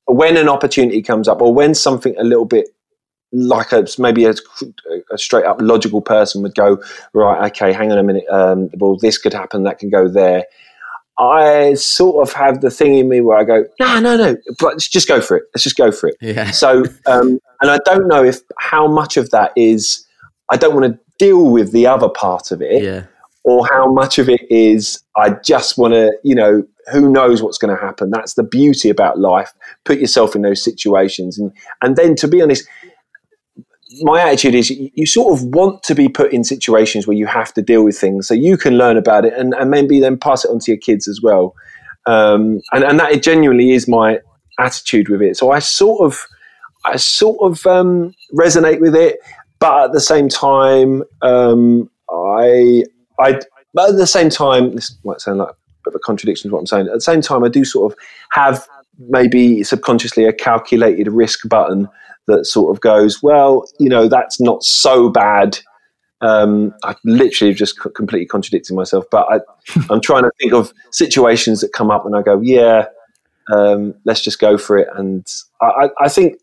when 0.06 0.38
an 0.38 0.50
opportunity 0.50 1.02
comes 1.02 1.28
up, 1.28 1.42
or 1.42 1.54
when 1.54 1.74
something 1.74 2.16
a 2.18 2.24
little 2.24 2.46
bit 2.46 2.70
like 3.34 3.74
a 3.74 3.86
maybe 3.98 4.26
a, 4.26 4.34
a 5.12 5.18
straight 5.18 5.46
up 5.46 5.58
logical 5.60 6.02
person 6.02 6.42
would 6.44 6.56
go 6.56 6.82
right. 7.14 7.52
Okay, 7.52 7.74
hang 7.74 7.92
on 7.92 7.98
a 7.98 8.04
minute. 8.04 8.28
Um, 8.30 8.70
well, 8.76 8.98
this 8.98 9.18
could 9.18 9.34
happen. 9.34 9.64
That 9.64 9.80
can 9.80 9.90
go 9.90 10.08
there. 10.08 10.46
I 11.20 11.74
sort 11.74 12.28
of 12.28 12.34
have 12.36 12.62
the 12.62 12.70
thing 12.70 12.96
in 12.96 13.10
me 13.10 13.22
where 13.22 13.38
I 13.38 13.44
go, 13.44 13.66
no, 13.80 14.00
no, 14.00 14.16
no, 14.16 14.38
but 14.60 14.74
let's 14.74 14.88
just 14.88 15.08
go 15.08 15.20
for 15.20 15.38
it. 15.38 15.46
Let's 15.54 15.64
just 15.64 15.76
go 15.76 15.92
for 15.92 16.10
it. 16.10 16.16
Yeah. 16.22 16.52
So, 16.52 16.84
um, 17.08 17.40
and 17.60 17.72
I 17.72 17.80
don't 17.86 18.08
know 18.08 18.24
if 18.24 18.42
how 18.60 18.88
much 18.88 19.18
of 19.18 19.32
that 19.32 19.52
is 19.56 20.06
I 20.52 20.58
don't 20.58 20.76
want 20.76 20.94
to 20.94 21.00
deal 21.18 21.50
with 21.50 21.72
the 21.72 21.88
other 21.88 22.10
part 22.10 22.52
of 22.52 22.62
it, 22.62 22.84
Yeah. 22.84 23.04
or 23.44 23.66
how 23.72 23.92
much 23.92 24.20
of 24.20 24.30
it 24.30 24.42
is 24.50 25.02
I 25.16 25.32
just 25.44 25.78
want 25.78 25.94
to, 25.94 26.12
you 26.24 26.36
know, 26.36 26.64
who 26.92 27.10
knows 27.12 27.42
what's 27.42 27.58
going 27.58 27.76
to 27.76 27.82
happen. 27.82 28.10
That's 28.12 28.36
the 28.36 28.44
beauty 28.44 28.90
about 28.90 29.20
life. 29.20 29.52
Put 29.84 30.00
yourself 30.00 30.36
in 30.36 30.42
those 30.42 30.64
situations, 30.64 31.38
and 31.38 31.52
and 31.82 31.96
then 31.96 32.16
to 32.18 32.28
be 32.28 32.42
honest, 32.42 32.68
my 34.02 34.22
attitude 34.22 34.56
is 34.56 34.70
you, 34.70 35.06
sort 35.06 35.34
of 35.34 35.46
want 35.46 35.82
to 35.84 35.96
be 35.96 36.10
put 36.10 36.34
in 36.34 36.44
situations 36.44 37.08
where 37.08 37.16
you 37.18 37.26
have 37.26 37.54
to 37.54 37.62
deal 37.62 37.84
with 37.84 37.98
things, 37.98 38.28
so 38.28 38.34
you 38.34 38.58
can 38.58 38.78
learn 38.78 38.98
about 38.98 39.26
it, 39.26 39.34
and, 39.34 39.54
and 39.54 39.72
maybe 39.72 40.00
then 40.00 40.18
pass 40.18 40.44
it 40.46 40.52
on 40.52 40.60
to 40.60 40.72
your 40.72 40.80
kids 40.80 41.08
as 41.08 41.22
well. 41.22 41.54
Um, 42.06 42.62
and 42.72 42.84
and 42.84 43.00
that 43.00 43.22
genuinely 43.24 43.72
is 43.72 43.88
my 43.88 44.20
attitude 44.60 45.10
with 45.10 45.22
it. 45.22 45.38
So 45.38 45.52
I 45.52 45.60
sort 45.60 46.02
of 46.06 46.26
I 46.86 46.98
sort 46.98 47.38
of 47.42 47.66
um, 47.66 48.14
resonate 48.34 48.80
with 48.80 48.96
it, 48.96 49.20
but 49.60 49.86
at 49.86 49.92
the 49.92 50.00
same 50.00 50.30
time, 50.30 51.04
um, 51.22 51.90
I 52.10 52.84
I 53.20 53.40
but 53.74 53.90
at 53.90 53.98
the 53.98 54.08
same 54.08 54.30
time, 54.30 54.76
this 54.76 54.98
might 55.04 55.22
sound 55.22 55.40
like 55.40 55.50
a 55.50 55.56
bit 55.86 55.94
of 55.94 55.96
a 55.96 56.00
contradiction 56.00 56.50
to 56.50 56.54
what 56.54 56.62
I'm 56.62 56.68
saying. 56.68 56.88
At 56.88 56.94
the 56.94 57.02
same 57.02 57.22
time, 57.22 57.44
I 57.44 57.50
do 57.50 57.64
sort 57.64 57.92
of 57.92 58.00
have 58.32 58.68
maybe 59.10 59.64
subconsciously 59.64 60.26
a 60.26 60.34
calculated 60.34 61.08
risk 61.10 61.48
button 61.48 61.88
that 62.28 62.46
sort 62.46 62.76
of 62.76 62.82
goes, 62.82 63.22
well, 63.24 63.68
you 63.80 63.90
know, 63.90 64.08
that's 64.08 64.40
not 64.40 64.64
so 64.64 65.10
bad. 65.10 65.60
Um, 66.22 66.74
I 66.84 66.96
literally 67.04 67.54
just 67.54 67.76
c- 67.76 67.90
completely 67.96 68.26
contradicting 68.26 68.76
myself, 68.76 69.06
but 69.12 69.28
I, 69.30 69.40
I'm 69.90 70.02
trying 70.02 70.24
to 70.24 70.32
think 70.40 70.54
of 70.54 70.74
situations 70.92 71.62
that 71.62 71.74
come 71.74 71.92
up 71.92 72.06
and 72.06 72.16
I 72.16 72.22
go, 72.22 72.42
yeah, 72.42 72.88
um, 73.52 73.94
let's 74.04 74.22
just 74.22 74.40
go 74.40 74.58
for 74.58 74.78
it. 74.78 74.88
And 74.96 75.26
I, 75.62 75.66
I, 75.66 75.90
I 76.02 76.10
think 76.10 76.40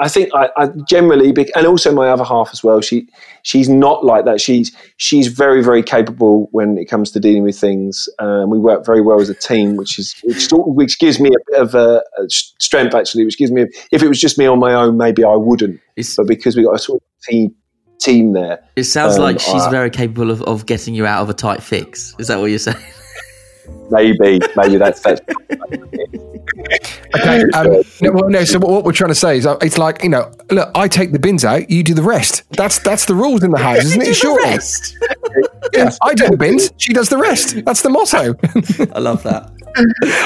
I 0.00 0.08
think 0.08 0.30
I, 0.34 0.48
I 0.56 0.68
generally, 0.88 1.34
and 1.54 1.66
also 1.66 1.92
my 1.92 2.08
other 2.08 2.24
half 2.24 2.50
as 2.52 2.64
well. 2.64 2.80
She 2.80 3.08
she's 3.42 3.68
not 3.68 4.04
like 4.04 4.24
that. 4.24 4.40
She's 4.40 4.74
she's 4.96 5.28
very 5.28 5.62
very 5.62 5.82
capable 5.82 6.48
when 6.52 6.78
it 6.78 6.86
comes 6.86 7.10
to 7.12 7.20
dealing 7.20 7.42
with 7.42 7.58
things. 7.58 8.08
Um, 8.18 8.50
we 8.50 8.58
work 8.58 8.86
very 8.86 9.02
well 9.02 9.20
as 9.20 9.28
a 9.28 9.34
team, 9.34 9.76
which 9.76 9.98
is 9.98 10.14
which 10.24 10.48
which 10.52 10.98
gives 10.98 11.20
me 11.20 11.30
a 11.30 11.50
bit 11.50 11.60
of 11.60 11.74
a, 11.74 12.02
a 12.18 12.28
strength 12.28 12.94
actually. 12.94 13.24
Which 13.24 13.38
gives 13.38 13.50
me, 13.50 13.66
if 13.90 14.02
it 14.02 14.08
was 14.08 14.20
just 14.20 14.38
me 14.38 14.46
on 14.46 14.58
my 14.58 14.72
own, 14.72 14.96
maybe 14.96 15.24
I 15.24 15.34
wouldn't. 15.34 15.80
It's, 15.96 16.16
But 16.16 16.26
because 16.26 16.56
we 16.56 16.64
got 16.64 16.74
a 16.74 16.78
sort 16.78 17.02
of 17.02 17.24
team 17.28 17.54
team 17.98 18.32
there, 18.32 18.62
it 18.76 18.84
sounds 18.84 19.16
um, 19.16 19.22
like 19.22 19.40
she's 19.40 19.62
I- 19.62 19.70
very 19.70 19.90
capable 19.90 20.30
of, 20.30 20.42
of 20.42 20.66
getting 20.66 20.94
you 20.94 21.06
out 21.06 21.22
of 21.22 21.28
a 21.28 21.34
tight 21.34 21.62
fix. 21.62 22.14
Is 22.18 22.28
that 22.28 22.40
what 22.40 22.46
you're 22.46 22.58
saying? 22.58 22.82
Maybe 23.90 24.40
maybe 24.56 24.76
that's 24.76 25.00
that's 25.00 25.20
Okay. 27.14 27.44
Um, 27.54 27.82
no, 28.00 28.12
well, 28.12 28.28
no. 28.30 28.44
So 28.44 28.58
what 28.58 28.84
we're 28.84 28.92
trying 28.92 29.10
to 29.10 29.14
say 29.14 29.36
is, 29.36 29.46
uh, 29.46 29.56
it's 29.60 29.76
like 29.78 30.02
you 30.02 30.08
know, 30.08 30.32
look, 30.50 30.70
I 30.74 30.88
take 30.88 31.12
the 31.12 31.18
bins 31.18 31.44
out, 31.44 31.70
you 31.70 31.82
do 31.82 31.94
the 31.94 32.02
rest. 32.02 32.42
That's 32.50 32.78
that's 32.78 33.04
the 33.04 33.14
rules 33.14 33.42
in 33.42 33.50
the 33.50 33.58
house, 33.62 33.84
isn't 33.84 34.02
it? 34.02 34.14
Sure. 34.14 34.40
Yeah, 35.72 35.90
I 36.02 36.14
do 36.14 36.28
the 36.28 36.36
bins, 36.36 36.70
she 36.78 36.92
does 36.92 37.08
the 37.08 37.18
rest. 37.18 37.64
That's 37.64 37.82
the 37.82 37.90
motto. 37.90 38.34
I 38.94 38.98
love 38.98 39.22
that. 39.24 39.50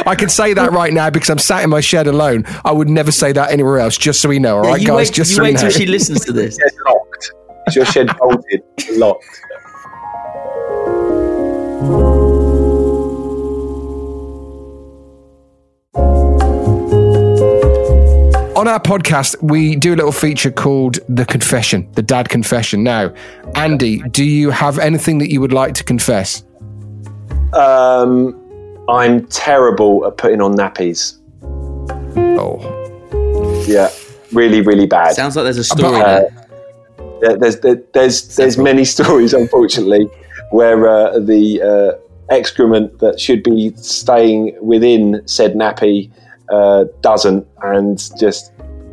I 0.07 0.14
can 0.14 0.28
say 0.28 0.55
that 0.55 0.72
right 0.72 0.93
now 0.93 1.11
because 1.11 1.30
I'm 1.30 1.39
sat 1.39 1.62
in 1.64 1.70
my 1.70 1.80
shed 1.80 2.07
alone. 2.07 2.45
I 2.64 2.72
would 2.72 2.89
never 2.89 3.12
say 3.12 3.32
that 3.32 3.51
anywhere 3.51 3.78
else. 3.78 3.97
Just 3.99 4.20
so 4.20 4.28
we 4.28 4.39
know, 4.39 4.57
all 4.59 4.62
right, 4.62 4.80
you 4.80 4.87
guys. 4.89 4.97
wait, 4.97 5.12
just 5.12 5.30
you 5.30 5.37
so 5.37 5.43
we 5.43 5.49
wait 5.49 5.55
know. 5.55 5.61
till 5.62 5.70
she 5.70 5.87
listens 5.87 6.24
to 6.24 6.32
this. 6.32 6.57
shed 6.57 6.72
locked. 6.87 7.32
Is 7.68 7.76
your 7.76 7.84
shed 7.87 8.16
bolted 8.18 8.62
locked? 8.93 9.24
On 18.57 18.66
our 18.66 18.80
podcast, 18.80 19.36
we 19.42 19.76
do 19.76 19.94
a 19.94 19.96
little 19.96 20.12
feature 20.12 20.50
called 20.50 20.98
The 21.11 21.26
Confession, 21.26 21.86
the 21.92 22.02
Dad 22.02 22.30
Confession. 22.30 22.82
Now, 22.82 23.12
Andy, 23.54 23.98
do 24.11 24.24
you 24.24 24.50
have 24.50 24.78
anything 24.78 25.18
that 25.18 25.30
you 25.30 25.42
would 25.42 25.52
like 25.52 25.74
to 25.74 25.84
confess? 25.84 26.42
Um, 27.52 28.34
I'm 28.88 29.26
terrible 29.26 30.07
at 30.07 30.16
putting 30.16 30.40
on 30.40 30.54
nappies. 30.57 31.18
Oh, 32.38 32.59
Yeah, 33.68 33.90
really, 34.32 34.62
really 34.62 34.86
bad. 34.86 35.14
Sounds 35.14 35.36
like 35.36 35.44
there's 35.44 35.59
a 35.59 35.64
story 35.64 36.00
Uh, 36.00 36.04
there. 36.07 36.30
There- 37.20 37.36
there's 37.38 37.61
there, 37.61 37.82
there's 37.92 38.36
there's 38.36 38.57
many 38.59 38.84
stories, 38.96 39.34
unfortunately, 39.34 40.09
where 40.50 40.88
uh, 40.88 41.18
the 41.18 41.61
uh, 41.62 42.34
excrement 42.34 42.98
that 43.00 43.20
should 43.20 43.42
be 43.42 43.72
staying 43.76 44.57
within 44.62 45.20
said 45.26 45.54
nappy 45.54 46.11
uh, 46.51 46.84
doesn't 47.01 47.47
and 47.62 47.99
just 48.18 48.53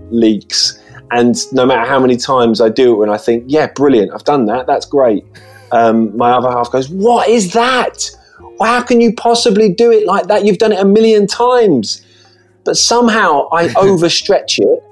leaks. 0.09 0.79
And 1.11 1.35
no 1.53 1.65
matter 1.65 1.87
how 1.87 1.99
many 1.99 2.17
times 2.17 2.59
I 2.59 2.69
do 2.69 2.93
it, 2.93 2.97
when 2.97 3.09
I 3.09 3.17
think, 3.17 3.45
yeah, 3.47 3.67
brilliant, 3.67 4.11
I've 4.13 4.23
done 4.23 4.45
that, 4.47 4.65
that's 4.65 4.85
great. 4.85 5.23
Um, 5.71 6.15
my 6.17 6.31
other 6.31 6.49
half 6.49 6.71
goes, 6.71 6.89
what 6.89 7.27
is 7.29 7.53
that? 7.53 8.09
How 8.61 8.81
can 8.81 9.01
you 9.01 9.13
possibly 9.13 9.73
do 9.73 9.91
it 9.91 10.05
like 10.05 10.27
that? 10.27 10.45
You've 10.45 10.57
done 10.57 10.71
it 10.71 10.79
a 10.79 10.85
million 10.85 11.27
times. 11.27 12.05
But 12.63 12.77
somehow 12.77 13.49
I 13.51 13.67
overstretch 13.75 14.59
it. 14.59 14.83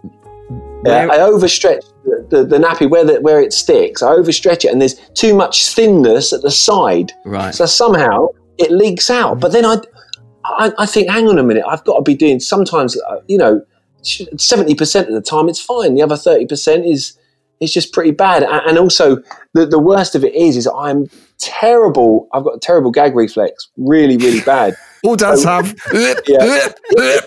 Yeah, 0.85 1.07
I 1.11 1.17
overstretch 1.17 1.83
the, 2.03 2.25
the, 2.29 2.43
the 2.43 2.57
nappy 2.57 2.89
where 2.89 3.05
the, 3.05 3.21
where 3.21 3.39
it 3.39 3.53
sticks. 3.53 4.01
I 4.01 4.07
overstretch 4.07 4.65
it, 4.65 4.71
and 4.71 4.81
there's 4.81 4.95
too 5.13 5.35
much 5.35 5.67
thinness 5.69 6.33
at 6.33 6.41
the 6.41 6.49
side. 6.49 7.11
Right. 7.23 7.53
So 7.53 7.67
somehow 7.67 8.29
it 8.57 8.71
leaks 8.71 9.11
out. 9.11 9.39
But 9.39 9.51
then 9.51 9.63
I, 9.63 9.77
I, 10.45 10.71
I 10.77 10.85
think, 10.85 11.09
hang 11.09 11.27
on 11.27 11.37
a 11.37 11.43
minute, 11.43 11.63
I've 11.67 11.83
got 11.83 11.97
to 11.97 12.01
be 12.01 12.15
doing 12.15 12.39
sometimes, 12.39 12.99
uh, 13.01 13.21
you 13.27 13.37
know, 13.37 13.63
seventy 14.03 14.73
percent 14.75 15.07
of 15.07 15.13
the 15.13 15.21
time 15.21 15.47
it's 15.47 15.61
fine. 15.61 15.93
The 15.93 16.01
other 16.01 16.17
thirty 16.17 16.45
percent 16.45 16.85
is 16.85 17.17
is 17.59 17.71
just 17.71 17.93
pretty 17.93 18.11
bad. 18.11 18.43
And 18.43 18.77
also, 18.77 19.17
the 19.53 19.65
the 19.65 19.79
worst 19.79 20.15
of 20.15 20.23
it 20.23 20.33
is, 20.33 20.57
is 20.57 20.67
I'm 20.67 21.09
terrible. 21.37 22.27
I've 22.33 22.43
got 22.43 22.55
a 22.55 22.59
terrible 22.59 22.91
gag 22.91 23.15
reflex, 23.15 23.69
really, 23.77 24.17
really 24.17 24.41
bad. 24.41 24.75
all 25.03 25.15
dads 25.15 25.43
have. 25.43 25.75
Yeah. 26.27 26.69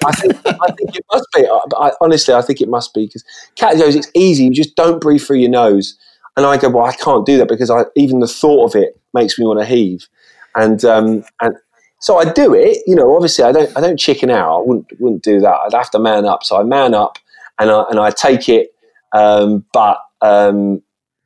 I 0.05 0.13
think, 0.13 0.35
I 0.47 0.67
think 0.77 0.97
it 0.97 1.05
must 1.13 1.27
be. 1.35 1.47
I, 1.49 1.93
honestly, 2.01 2.35
I 2.35 2.43
think 2.43 2.61
it 2.61 2.69
must 2.69 2.95
be 2.95 3.07
because 3.07 3.25
Kat 3.57 3.79
goes. 3.79 3.95
It's 3.95 4.11
easy. 4.15 4.45
You 4.45 4.51
just 4.51 4.77
don't 4.77 5.01
breathe 5.01 5.23
through 5.23 5.39
your 5.39 5.51
nose. 5.51 5.97
And 6.37 6.45
I 6.45 6.57
go, 6.57 6.69
well, 6.69 6.85
I 6.85 6.93
can't 6.97 7.25
do 7.25 7.39
that 7.39 7.49
because 7.49 7.71
I, 7.71 7.85
even 7.95 8.19
the 8.19 8.27
thought 8.27 8.67
of 8.67 8.75
it 8.75 9.01
makes 9.13 9.39
me 9.39 9.47
want 9.47 9.61
to 9.61 9.67
heave. 9.67 10.09
And 10.57 10.85
um, 10.85 11.25
and 11.41 11.57
so 12.05 12.19
I 12.19 12.31
do 12.31 12.53
it. 12.53 12.83
You 12.87 12.95
know, 12.95 13.17
obviously, 13.17 13.45
I 13.47 13.51
don't 13.51 13.75
I 13.75 13.81
don't 13.81 13.99
chicken 13.99 14.29
out. 14.29 14.59
I 14.59 14.61
wouldn't 14.61 14.93
wouldn't 15.01 15.23
do 15.23 15.41
that. 15.41 15.55
I'd 15.55 15.73
have 15.73 15.91
to 15.93 15.99
man 15.99 16.27
up. 16.27 16.45
So 16.45 16.61
I 16.61 16.63
man 16.63 16.93
up 16.93 17.19
and 17.59 17.71
I 17.71 17.85
and 17.89 17.99
I 17.99 18.11
take 18.11 18.47
it. 18.47 18.75
Um, 19.15 19.65
but 19.73 20.01
um, 20.21 20.83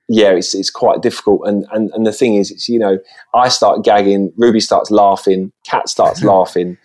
yeah, 0.09 0.31
it's 0.31 0.55
it's 0.55 0.71
quite 0.71 1.03
difficult. 1.03 1.41
And, 1.47 1.67
and 1.73 1.91
and 1.95 2.07
the 2.07 2.13
thing 2.13 2.37
is, 2.37 2.53
it's 2.53 2.69
you 2.69 2.79
know, 2.79 2.97
I 3.35 3.49
start 3.49 3.83
gagging. 3.83 4.33
Ruby 4.37 4.61
starts 4.61 4.93
laughing. 4.93 5.51
Kat 5.67 5.89
starts 5.89 6.23
laughing. 6.33 6.79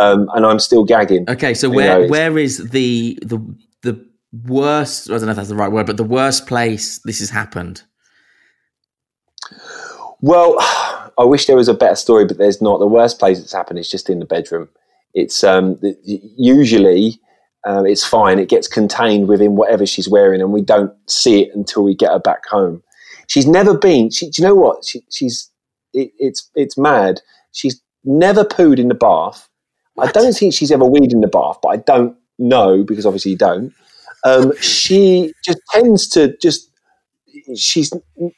Um, 0.00 0.28
and 0.34 0.46
I'm 0.46 0.60
still 0.60 0.84
gagging. 0.84 1.28
Okay, 1.28 1.52
so 1.52 1.68
where 1.68 2.02
know, 2.02 2.06
where 2.06 2.38
is 2.38 2.70
the 2.70 3.18
the 3.22 3.44
the 3.82 4.06
worst? 4.44 5.10
I 5.10 5.14
don't 5.14 5.24
know 5.24 5.30
if 5.30 5.36
that's 5.36 5.48
the 5.48 5.56
right 5.56 5.72
word, 5.72 5.86
but 5.86 5.96
the 5.96 6.04
worst 6.04 6.46
place 6.46 7.00
this 7.00 7.18
has 7.18 7.30
happened. 7.30 7.82
Well, 10.20 10.56
I 11.20 11.24
wish 11.24 11.46
there 11.46 11.56
was 11.56 11.68
a 11.68 11.74
better 11.74 11.96
story, 11.96 12.24
but 12.24 12.38
there's 12.38 12.62
not. 12.62 12.78
The 12.78 12.86
worst 12.86 13.18
place 13.18 13.38
it's 13.38 13.52
happened 13.52 13.78
is 13.78 13.90
just 13.90 14.08
in 14.08 14.20
the 14.20 14.24
bedroom. 14.24 14.70
It's 15.12 15.44
um, 15.44 15.78
usually 16.04 17.20
um, 17.66 17.84
it's 17.84 18.06
fine. 18.06 18.38
It 18.38 18.48
gets 18.48 18.66
contained 18.66 19.28
within 19.28 19.54
whatever 19.54 19.84
she's 19.84 20.08
wearing, 20.08 20.40
and 20.40 20.50
we 20.50 20.62
don't 20.62 20.92
see 21.10 21.42
it 21.42 21.54
until 21.54 21.84
we 21.84 21.94
get 21.94 22.10
her 22.10 22.18
back 22.18 22.46
home. 22.46 22.82
She's 23.26 23.46
never 23.46 23.76
been. 23.76 24.10
She, 24.10 24.30
do 24.30 24.40
you 24.40 24.48
know 24.48 24.54
what? 24.54 24.84
She, 24.86 25.02
she's 25.10 25.50
it, 25.92 26.10
it's 26.18 26.50
it's 26.54 26.78
mad. 26.78 27.20
She's 27.52 27.82
never 28.02 28.42
pooed 28.42 28.78
in 28.78 28.88
the 28.88 28.94
bath. 28.94 29.46
I 29.98 30.10
don't 30.10 30.32
think 30.32 30.54
she's 30.54 30.72
ever 30.72 30.86
weed 30.86 31.12
in 31.12 31.20
the 31.20 31.28
bath, 31.28 31.58
but 31.62 31.68
I 31.68 31.76
don't 31.76 32.16
know 32.38 32.82
because 32.82 33.04
obviously 33.04 33.32
you 33.32 33.36
don't. 33.36 33.74
Um, 34.24 34.56
she 34.60 35.34
just 35.44 35.58
tends 35.72 36.08
to 36.08 36.34
just 36.38 36.69
she's 37.56 37.92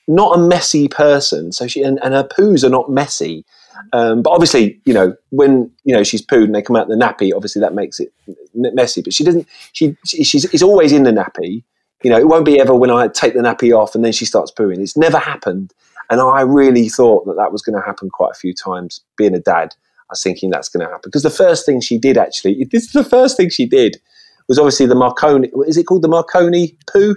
not 0.08 0.38
a 0.38 0.40
messy 0.40 0.88
person, 0.88 1.52
so 1.52 1.66
she 1.66 1.82
and, 1.82 1.98
and 2.02 2.14
her 2.14 2.24
poos 2.24 2.64
are 2.64 2.70
not 2.70 2.90
messy. 2.90 3.44
Um, 3.92 4.22
but 4.22 4.30
obviously, 4.30 4.80
you 4.84 4.94
know, 4.94 5.14
when 5.30 5.70
you 5.84 5.94
know 5.94 6.02
she's 6.02 6.24
pooed 6.24 6.44
and 6.44 6.54
they 6.54 6.62
come 6.62 6.76
out 6.76 6.88
in 6.88 6.96
the 6.96 7.04
nappy, 7.04 7.32
obviously 7.34 7.60
that 7.60 7.74
makes 7.74 8.00
it 8.00 8.12
messy. 8.54 9.02
But 9.02 9.12
she 9.12 9.24
doesn't. 9.24 9.46
She, 9.72 9.96
she 10.04 10.24
she's 10.24 10.44
it's 10.46 10.62
always 10.62 10.92
in 10.92 11.04
the 11.04 11.10
nappy. 11.10 11.62
You 12.02 12.10
know, 12.10 12.18
it 12.18 12.28
won't 12.28 12.44
be 12.44 12.60
ever 12.60 12.74
when 12.74 12.90
I 12.90 13.08
take 13.08 13.34
the 13.34 13.40
nappy 13.40 13.76
off 13.76 13.94
and 13.94 14.04
then 14.04 14.12
she 14.12 14.24
starts 14.24 14.50
pooing. 14.50 14.78
It's 14.78 14.96
never 14.96 15.18
happened, 15.18 15.72
and 16.10 16.20
I 16.20 16.42
really 16.42 16.88
thought 16.88 17.26
that 17.26 17.36
that 17.36 17.52
was 17.52 17.62
going 17.62 17.78
to 17.78 17.84
happen 17.84 18.10
quite 18.10 18.32
a 18.32 18.38
few 18.38 18.54
times. 18.54 19.00
Being 19.16 19.34
a 19.34 19.40
dad, 19.40 19.74
I 19.98 20.12
was 20.12 20.22
thinking 20.22 20.50
that's 20.50 20.68
going 20.68 20.84
to 20.84 20.92
happen 20.92 21.08
because 21.08 21.22
the 21.22 21.30
first 21.30 21.64
thing 21.66 21.80
she 21.80 21.98
did 21.98 22.18
actually, 22.18 22.64
this 22.70 22.84
is 22.84 22.92
the 22.92 23.04
first 23.04 23.36
thing 23.36 23.50
she 23.50 23.66
did, 23.66 24.00
was 24.48 24.58
obviously 24.58 24.86
the 24.86 24.94
Marconi. 24.94 25.50
Is 25.66 25.76
it 25.76 25.84
called 25.84 26.02
the 26.02 26.08
Marconi 26.08 26.76
poo? 26.90 27.16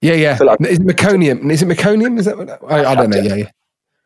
Yeah, 0.00 0.14
yeah. 0.14 0.38
like- 0.40 0.60
is 0.62 0.78
it 0.78 0.86
meconium? 0.86 1.50
Is 1.50 1.62
it 1.62 1.68
meconium? 1.68 2.18
Is 2.18 2.24
that 2.24 2.38
what? 2.38 2.48
I, 2.72 2.92
I 2.92 2.94
don't 2.94 3.10
know. 3.10 3.18
Yeah, 3.18 3.34
yeah. 3.34 3.50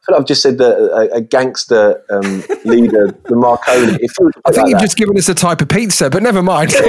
feel 0.04 0.14
like 0.14 0.20
I've 0.20 0.26
just 0.26 0.42
said 0.42 0.58
the 0.58 0.92
a, 0.92 1.16
a 1.16 1.20
gangster 1.20 2.02
um, 2.10 2.42
leader, 2.64 3.16
the 3.24 3.36
Marconi. 3.36 3.92
I 3.92 3.92
like 3.92 4.54
think 4.54 4.68
you've 4.68 4.78
that. 4.78 4.80
just 4.80 4.96
given 4.96 5.16
us 5.16 5.28
a 5.28 5.34
type 5.34 5.60
of 5.60 5.68
pizza, 5.68 6.10
but 6.10 6.22
never 6.22 6.42
mind. 6.42 6.72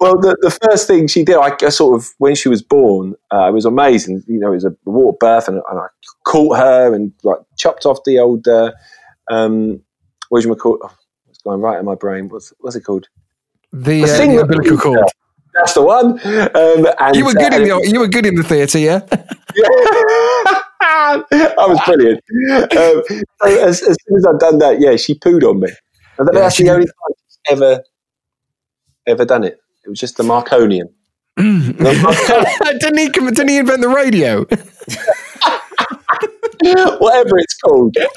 well, 0.00 0.18
the, 0.20 0.36
the 0.40 0.58
first 0.62 0.86
thing 0.86 1.08
she 1.08 1.24
did, 1.24 1.36
I, 1.36 1.56
I 1.60 1.68
sort 1.70 2.00
of, 2.00 2.08
when 2.18 2.34
she 2.34 2.48
was 2.48 2.62
born, 2.62 3.14
uh, 3.32 3.48
it 3.48 3.52
was 3.52 3.64
amazing. 3.64 4.22
You 4.26 4.38
know, 4.38 4.52
it 4.52 4.56
was 4.56 4.64
a 4.64 4.76
water 4.84 5.16
birth, 5.18 5.48
and, 5.48 5.60
and 5.68 5.78
I 5.80 5.86
caught 6.24 6.58
her 6.58 6.94
and 6.94 7.12
like 7.22 7.38
chopped 7.56 7.86
off 7.86 7.98
the 8.04 8.18
old, 8.18 8.46
uh, 8.46 8.72
um, 9.30 9.80
what 10.28 10.42
do 10.42 10.48
you 10.48 10.54
call? 10.54 10.78
Oh, 10.82 10.94
it's 11.28 11.42
going 11.42 11.60
right 11.60 11.78
in 11.78 11.84
my 11.84 11.96
brain. 11.96 12.28
What's 12.28 12.52
what's 12.60 12.76
it 12.76 12.82
called? 12.82 13.08
the, 13.72 14.02
The 14.02 14.04
uh, 14.04 14.16
thing 14.16 14.36
the 14.36 14.42
umbilical 14.42 14.78
cord. 14.78 15.04
That's 15.54 15.74
the 15.74 15.82
one. 15.82 16.12
Um, 16.24 16.86
and, 16.98 17.16
You 17.16 17.24
were 17.24 17.34
good 17.34 17.52
uh, 17.52 17.56
in 17.56 17.62
the 17.64 17.88
you 17.88 18.00
were 18.00 18.08
good 18.08 18.26
in 18.26 18.34
the 18.36 18.42
theatre, 18.42 18.78
yeah. 18.78 19.00
I 20.82 21.54
was 21.58 21.80
brilliant. 21.84 22.22
Um, 22.52 23.02
so 23.42 23.44
as, 23.44 23.82
as 23.82 23.96
soon 24.06 24.16
as 24.16 24.26
I'd 24.26 24.38
done 24.38 24.58
that, 24.58 24.80
yeah, 24.80 24.96
she 24.96 25.18
pooed 25.18 25.42
on 25.48 25.60
me. 25.60 25.68
And 26.18 26.28
Yeah, 26.32 26.40
that's 26.40 26.56
the 26.56 26.70
only 26.70 26.86
time 26.86 27.14
she's 27.26 27.38
ever 27.50 27.82
ever 29.06 29.24
done 29.24 29.44
it. 29.44 29.58
It 29.84 29.88
was 29.88 29.98
just 29.98 30.16
the 30.16 30.22
Marconian. 30.22 30.88
The 31.36 31.42
Marconian. 32.62 32.80
didn't 32.80 32.98
he? 32.98 33.08
Didn't 33.08 33.48
he 33.48 33.58
invent 33.58 33.80
the 33.80 33.88
radio? 33.88 34.44
whatever 36.98 37.38
it's 37.38 37.54
called. 37.56 37.96
Oh. 37.98 38.08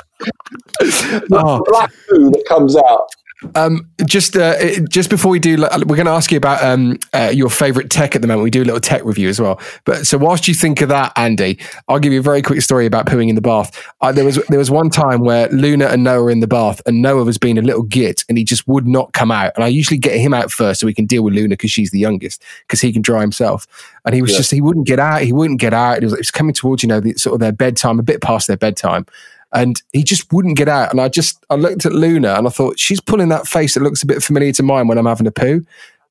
The 0.81 1.63
black 1.67 1.91
poo 2.09 2.29
that 2.31 2.43
comes 2.47 2.75
out. 2.75 3.07
Um, 3.55 3.89
just 4.05 4.35
uh, 4.35 4.79
just 4.89 5.09
before 5.09 5.31
we 5.31 5.39
do, 5.39 5.57
we're 5.57 5.95
going 5.95 6.05
to 6.05 6.11
ask 6.11 6.31
you 6.31 6.37
about 6.37 6.63
um, 6.63 6.97
uh, 7.13 7.31
your 7.33 7.49
favorite 7.49 7.89
tech 7.89 8.15
at 8.15 8.21
the 8.21 8.27
moment. 8.27 8.43
We 8.43 8.49
do 8.49 8.63
a 8.63 8.65
little 8.65 8.79
tech 8.79 9.03
review 9.05 9.29
as 9.29 9.39
well. 9.39 9.59
But 9.85 10.07
so 10.07 10.17
whilst 10.17 10.47
you 10.47 10.53
think 10.53 10.81
of 10.81 10.89
that, 10.89 11.13
Andy, 11.15 11.59
I'll 11.87 11.99
give 11.99 12.13
you 12.13 12.19
a 12.19 12.23
very 12.23 12.41
quick 12.41 12.61
story 12.61 12.85
about 12.85 13.05
pooing 13.05 13.29
in 13.29 13.35
the 13.35 13.41
bath. 13.41 13.71
Uh, 14.01 14.11
there 14.11 14.25
was 14.25 14.35
there 14.49 14.59
was 14.59 14.71
one 14.71 14.89
time 14.89 15.21
where 15.21 15.47
Luna 15.49 15.87
and 15.87 16.03
Noah 16.03 16.23
were 16.23 16.31
in 16.31 16.39
the 16.39 16.47
bath, 16.47 16.81
and 16.85 17.01
Noah 17.01 17.23
was 17.23 17.37
being 17.37 17.57
a 17.57 17.61
little 17.61 17.83
git, 17.83 18.23
and 18.29 18.37
he 18.37 18.43
just 18.43 18.67
would 18.67 18.87
not 18.87 19.13
come 19.13 19.31
out. 19.31 19.51
And 19.55 19.63
I 19.63 19.67
usually 19.67 19.97
get 19.97 20.17
him 20.17 20.33
out 20.33 20.51
first 20.51 20.79
so 20.79 20.85
we 20.85 20.93
can 20.93 21.05
deal 21.05 21.23
with 21.23 21.33
Luna 21.33 21.49
because 21.49 21.71
she's 21.71 21.91
the 21.91 21.99
youngest, 21.99 22.41
because 22.67 22.81
he 22.81 22.91
can 22.91 23.01
dry 23.01 23.21
himself. 23.21 23.67
And 24.05 24.15
he 24.15 24.21
was 24.21 24.31
Yeah. 24.31 24.37
just 24.37 24.51
he 24.51 24.61
wouldn't 24.61 24.87
get 24.87 24.99
out. 24.99 25.21
He 25.21 25.33
wouldn't 25.33 25.59
get 25.59 25.73
out. 25.73 25.97
It 25.97 26.03
was, 26.03 26.13
it 26.13 26.19
was 26.19 26.31
coming 26.31 26.53
towards 26.53 26.83
you 26.83 26.89
know 26.89 26.99
the, 26.99 27.13
sort 27.15 27.33
of 27.35 27.39
their 27.39 27.51
bedtime, 27.51 27.99
a 27.99 28.03
bit 28.03 28.21
past 28.21 28.47
their 28.47 28.57
bedtime 28.57 29.05
and 29.53 29.81
he 29.93 30.03
just 30.03 30.31
wouldn't 30.33 30.57
get 30.57 30.67
out. 30.67 30.91
And 30.91 30.99
I 30.99 31.09
just 31.09 31.43
I 31.49 31.55
looked 31.55 31.85
at 31.85 31.93
Luna 31.93 32.33
and 32.35 32.47
I 32.47 32.49
thought 32.49 32.79
she's 32.79 32.99
pulling 32.99 33.29
that 33.29 33.47
face 33.47 33.75
that 33.75 33.83
looks 33.83 34.03
a 34.03 34.07
bit 34.07 34.23
familiar 34.23 34.51
to 34.53 34.63
mine 34.63 34.87
when 34.87 34.97
I'm 34.97 35.05
having 35.05 35.27
a 35.27 35.31
poo. 35.31 35.65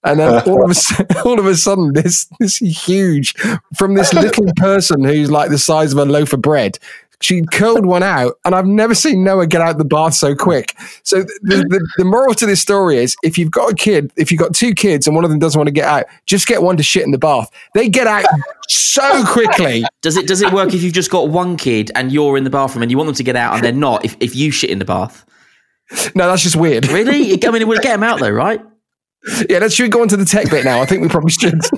And 0.04 0.20
then 0.20 0.42
all 0.46 0.64
of 0.64 0.70
a 0.70 1.22
all 1.24 1.38
of 1.38 1.46
a 1.46 1.54
sudden, 1.56 1.92
this 1.92 2.26
this 2.38 2.56
huge 2.56 3.34
from 3.76 3.94
this 3.94 4.12
little 4.14 4.46
person 4.56 5.04
who's 5.04 5.30
like 5.30 5.50
the 5.50 5.58
size 5.58 5.92
of 5.92 5.98
a 5.98 6.04
loaf 6.04 6.32
of 6.32 6.42
bread. 6.42 6.78
She 7.22 7.42
curled 7.52 7.86
one 7.86 8.02
out, 8.02 8.34
and 8.44 8.54
I've 8.54 8.66
never 8.66 8.94
seen 8.94 9.24
Noah 9.24 9.46
get 9.46 9.60
out 9.60 9.78
the 9.78 9.84
bath 9.84 10.14
so 10.14 10.34
quick. 10.34 10.74
So 11.04 11.22
the, 11.22 11.64
the, 11.68 11.88
the 11.96 12.04
moral 12.04 12.34
to 12.34 12.44
this 12.46 12.60
story 12.60 12.96
is: 12.98 13.16
if 13.22 13.38
you've 13.38 13.50
got 13.50 13.72
a 13.72 13.74
kid, 13.74 14.12
if 14.16 14.30
you've 14.30 14.40
got 14.40 14.54
two 14.54 14.74
kids, 14.74 15.06
and 15.06 15.14
one 15.16 15.24
of 15.24 15.30
them 15.30 15.38
doesn't 15.38 15.58
want 15.58 15.68
to 15.68 15.72
get 15.72 15.84
out, 15.86 16.04
just 16.26 16.46
get 16.46 16.62
one 16.62 16.76
to 16.76 16.82
shit 16.82 17.04
in 17.04 17.12
the 17.12 17.18
bath. 17.18 17.48
They 17.74 17.88
get 17.88 18.06
out 18.06 18.24
so 18.68 19.24
quickly. 19.24 19.84
Does 20.02 20.16
it 20.16 20.26
does 20.26 20.42
it 20.42 20.52
work 20.52 20.74
if 20.74 20.82
you've 20.82 20.92
just 20.92 21.10
got 21.10 21.28
one 21.30 21.56
kid 21.56 21.90
and 21.94 22.10
you're 22.12 22.36
in 22.36 22.44
the 22.44 22.50
bathroom 22.50 22.82
and 22.82 22.90
you 22.90 22.96
want 22.98 23.06
them 23.06 23.14
to 23.16 23.22
get 23.24 23.36
out 23.36 23.54
and 23.54 23.62
they're 23.64 23.72
not? 23.72 24.04
If 24.04 24.16
if 24.20 24.34
you 24.36 24.50
shit 24.50 24.70
in 24.70 24.78
the 24.80 24.84
bath, 24.84 25.24
No, 26.14 26.26
that's 26.28 26.42
just 26.42 26.56
weird. 26.56 26.88
really? 26.88 27.32
I 27.46 27.50
mean, 27.50 27.62
it 27.62 27.68
would 27.68 27.80
get 27.82 27.92
them 27.92 28.02
out 28.02 28.18
though, 28.20 28.30
right? 28.30 28.60
Yeah, 29.48 29.58
let's 29.58 29.74
should 29.74 29.84
we 29.84 29.88
go 29.88 30.02
on 30.02 30.08
to 30.08 30.16
the 30.16 30.24
tech 30.24 30.50
bit 30.50 30.64
now. 30.64 30.80
I 30.82 30.86
think 30.86 31.02
we 31.02 31.08
probably 31.08 31.30
should. 31.30 31.60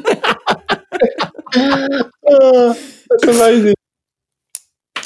Oh, 1.56 2.72
that's 3.10 3.24
amazing. 3.24 3.74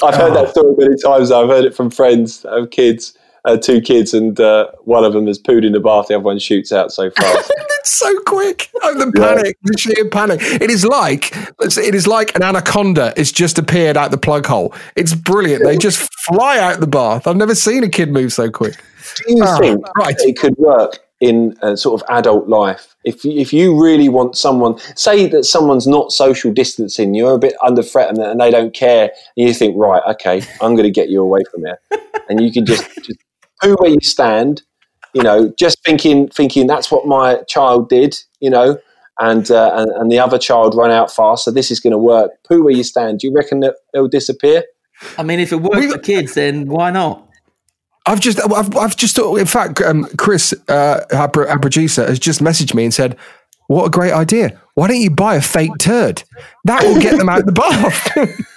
I've 0.03 0.15
heard 0.15 0.33
that 0.35 0.49
story 0.51 0.73
many 0.77 0.95
times. 0.97 1.31
I've 1.31 1.49
heard 1.49 1.65
it 1.65 1.75
from 1.75 1.89
friends 1.89 2.41
that 2.41 2.53
have 2.57 2.69
kids, 2.71 3.17
uh, 3.45 3.57
two 3.57 3.81
kids, 3.81 4.13
and 4.13 4.39
uh, 4.39 4.67
one 4.83 5.03
of 5.03 5.13
them 5.13 5.27
has 5.27 5.39
pooed 5.39 5.65
in 5.65 5.73
the 5.73 5.79
bath. 5.79 6.07
The 6.07 6.15
other 6.15 6.23
one 6.23 6.39
shoots 6.39 6.71
out 6.71 6.91
so 6.91 7.09
fast. 7.11 7.51
it's 7.79 7.91
so 7.91 8.17
quick. 8.21 8.69
Oh, 8.83 8.93
the 8.93 9.11
panic, 9.11 9.57
the 9.63 9.77
sheer 9.77 10.07
panic. 10.09 10.39
It 10.41 10.69
is 10.69 10.85
like 10.85 11.31
it 11.59 11.95
is 11.95 12.07
like 12.07 12.35
an 12.35 12.43
anaconda 12.43 13.13
has 13.17 13.31
just 13.31 13.57
appeared 13.59 13.97
out 13.97 14.11
the 14.11 14.17
plug 14.17 14.45
hole. 14.45 14.73
It's 14.95 15.13
brilliant. 15.13 15.63
They 15.63 15.77
just 15.77 16.09
fly 16.25 16.59
out 16.59 16.79
the 16.79 16.87
bath. 16.87 17.27
I've 17.27 17.37
never 17.37 17.55
seen 17.55 17.83
a 17.83 17.89
kid 17.89 18.11
move 18.11 18.31
so 18.33 18.49
quick. 18.49 18.75
Do 19.25 19.33
you 19.35 19.43
Oh, 19.45 19.57
think 19.57 19.97
right. 19.97 20.15
it 20.19 20.37
could 20.37 20.55
work 20.57 20.99
in 21.19 21.55
a 21.61 21.75
sort 21.77 22.01
of 22.01 22.07
adult 22.09 22.47
life? 22.47 22.95
If 23.03 23.23
you, 23.23 23.31
if 23.31 23.53
you 23.53 23.81
really 23.81 24.09
want 24.09 24.37
someone, 24.37 24.77
say 24.95 25.27
that 25.27 25.45
someone's 25.45 25.87
not 25.87 26.11
social 26.11 26.51
distancing, 26.51 27.13
you're 27.13 27.35
a 27.35 27.39
bit 27.39 27.55
under 27.63 27.83
threat 27.83 28.09
and, 28.09 28.17
and 28.19 28.39
they 28.39 28.51
don't 28.51 28.73
care, 28.73 29.11
and 29.37 29.47
you 29.47 29.53
think, 29.53 29.75
right, 29.77 30.01
okay, 30.11 30.41
I'm 30.61 30.75
going 30.75 30.83
to 30.83 30.91
get 30.91 31.09
you 31.09 31.21
away 31.21 31.41
from 31.51 31.65
here, 31.65 31.79
and 32.29 32.41
you 32.41 32.51
can 32.51 32.65
just, 32.65 32.83
just 33.03 33.19
poo 33.61 33.75
where 33.79 33.89
you 33.89 34.01
stand, 34.01 34.63
you 35.13 35.23
know, 35.23 35.53
just 35.57 35.83
thinking 35.83 36.27
thinking 36.29 36.67
that's 36.67 36.91
what 36.91 37.07
my 37.07 37.41
child 37.47 37.89
did, 37.89 38.17
you 38.39 38.49
know. 38.49 38.77
And, 39.21 39.51
uh, 39.51 39.71
and 39.75 39.91
and 39.91 40.09
the 40.09 40.19
other 40.19 40.37
child 40.37 40.75
run 40.75 40.91
out 40.91 41.11
fast, 41.11 41.43
so 41.43 41.51
this 41.51 41.71
is 41.71 41.81
going 41.81 41.91
to 41.91 41.97
work. 41.97 42.31
Poo 42.47 42.63
where 42.63 42.73
you 42.73 42.85
stand. 42.85 43.19
Do 43.19 43.27
you 43.27 43.33
reckon 43.33 43.59
that 43.59 43.75
it'll 43.93 44.07
disappear? 44.07 44.63
I 45.17 45.23
mean, 45.23 45.39
if 45.39 45.51
it 45.51 45.61
works 45.61 45.91
for 45.91 45.97
kids, 45.97 46.35
then 46.35 46.67
why 46.67 46.91
not? 46.91 47.28
I've 48.09 48.19
just, 48.19 48.39
I've, 48.41 48.75
I've 48.75 48.97
just, 48.97 49.19
in 49.19 49.45
fact, 49.45 49.81
um, 49.81 50.05
Chris, 50.17 50.51
uh, 50.67 51.05
our, 51.13 51.47
our 51.47 51.59
producer, 51.59 52.07
has 52.07 52.17
just 52.17 52.41
messaged 52.41 52.73
me 52.73 52.83
and 52.83 52.91
said, 52.91 53.15
"What 53.67 53.85
a 53.85 53.89
great 53.91 54.13
idea! 54.13 54.59
Why 54.73 54.87
don't 54.87 54.99
you 54.99 55.11
buy 55.11 55.35
a 55.35 55.41
fake 55.41 55.77
turd? 55.79 56.23
That 56.65 56.81
will 56.83 56.99
get 56.99 57.19
them 57.19 57.29
out 57.29 57.41
of 57.41 57.45
the 57.45 57.51
bath." 57.51 58.45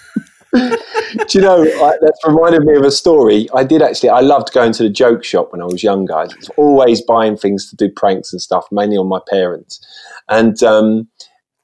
Do 0.52 1.38
you 1.38 1.40
know, 1.40 1.62
I, 1.62 1.96
that's 2.00 2.26
reminded 2.26 2.64
me 2.64 2.76
of 2.76 2.82
a 2.82 2.90
story. 2.90 3.48
I 3.54 3.64
did 3.64 3.82
actually, 3.82 4.10
I 4.10 4.20
loved 4.20 4.52
going 4.52 4.72
to 4.72 4.82
the 4.82 4.90
joke 4.90 5.24
shop 5.24 5.52
when 5.52 5.62
I 5.62 5.64
was 5.64 5.82
younger. 5.82 6.14
I 6.14 6.24
was 6.24 6.50
always 6.56 7.00
buying 7.02 7.36
things 7.36 7.68
to 7.70 7.76
do 7.76 7.90
pranks 7.90 8.32
and 8.32 8.40
stuff, 8.40 8.66
mainly 8.70 8.96
on 8.96 9.06
my 9.06 9.20
parents. 9.30 9.80
And, 10.28 10.62
um, 10.62 11.08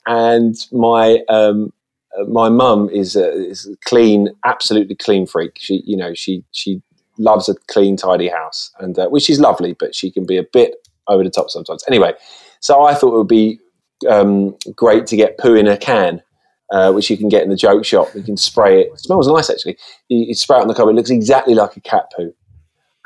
and 0.06 0.56
my, 0.72 1.20
um, 1.28 1.72
uh, 2.18 2.24
my 2.24 2.48
mum 2.48 2.88
is 2.88 3.14
a, 3.14 3.30
is 3.30 3.66
a 3.66 3.76
clean, 3.84 4.28
absolutely 4.46 4.94
clean 4.94 5.26
freak. 5.26 5.58
She, 5.58 5.82
you 5.84 5.96
know, 5.96 6.14
she, 6.14 6.44
she 6.52 6.82
loves 7.18 7.48
a 7.48 7.54
clean, 7.68 7.96
tidy 7.96 8.28
house 8.28 8.70
and, 8.78 8.98
uh, 8.98 9.08
which 9.08 9.28
is 9.28 9.40
lovely, 9.40 9.74
but 9.74 9.94
she 9.94 10.10
can 10.10 10.24
be 10.24 10.36
a 10.36 10.44
bit 10.52 10.74
over 11.08 11.24
the 11.24 11.30
top 11.30 11.50
sometimes. 11.50 11.84
Anyway, 11.88 12.12
so 12.60 12.84
I 12.84 12.94
thought 12.94 13.14
it 13.14 13.18
would 13.18 13.28
be, 13.28 13.60
um, 14.08 14.56
great 14.74 15.06
to 15.08 15.16
get 15.16 15.38
poo 15.38 15.54
in 15.54 15.66
a 15.66 15.76
can 15.76 16.22
uh, 16.70 16.92
which 16.92 17.10
you 17.10 17.16
can 17.16 17.28
get 17.28 17.42
in 17.42 17.48
the 17.48 17.56
joke 17.56 17.84
shop. 17.84 18.08
You 18.14 18.22
can 18.22 18.36
spray 18.36 18.82
it. 18.82 18.92
It 18.92 19.00
smells 19.00 19.28
nice 19.28 19.50
actually. 19.50 19.78
You, 20.08 20.26
you 20.26 20.34
spray 20.34 20.58
it 20.58 20.62
on 20.62 20.68
the 20.68 20.74
carpet. 20.74 20.92
It 20.92 20.96
looks 20.96 21.10
exactly 21.10 21.54
like 21.54 21.76
a 21.76 21.80
cat 21.80 22.10
poo. 22.14 22.34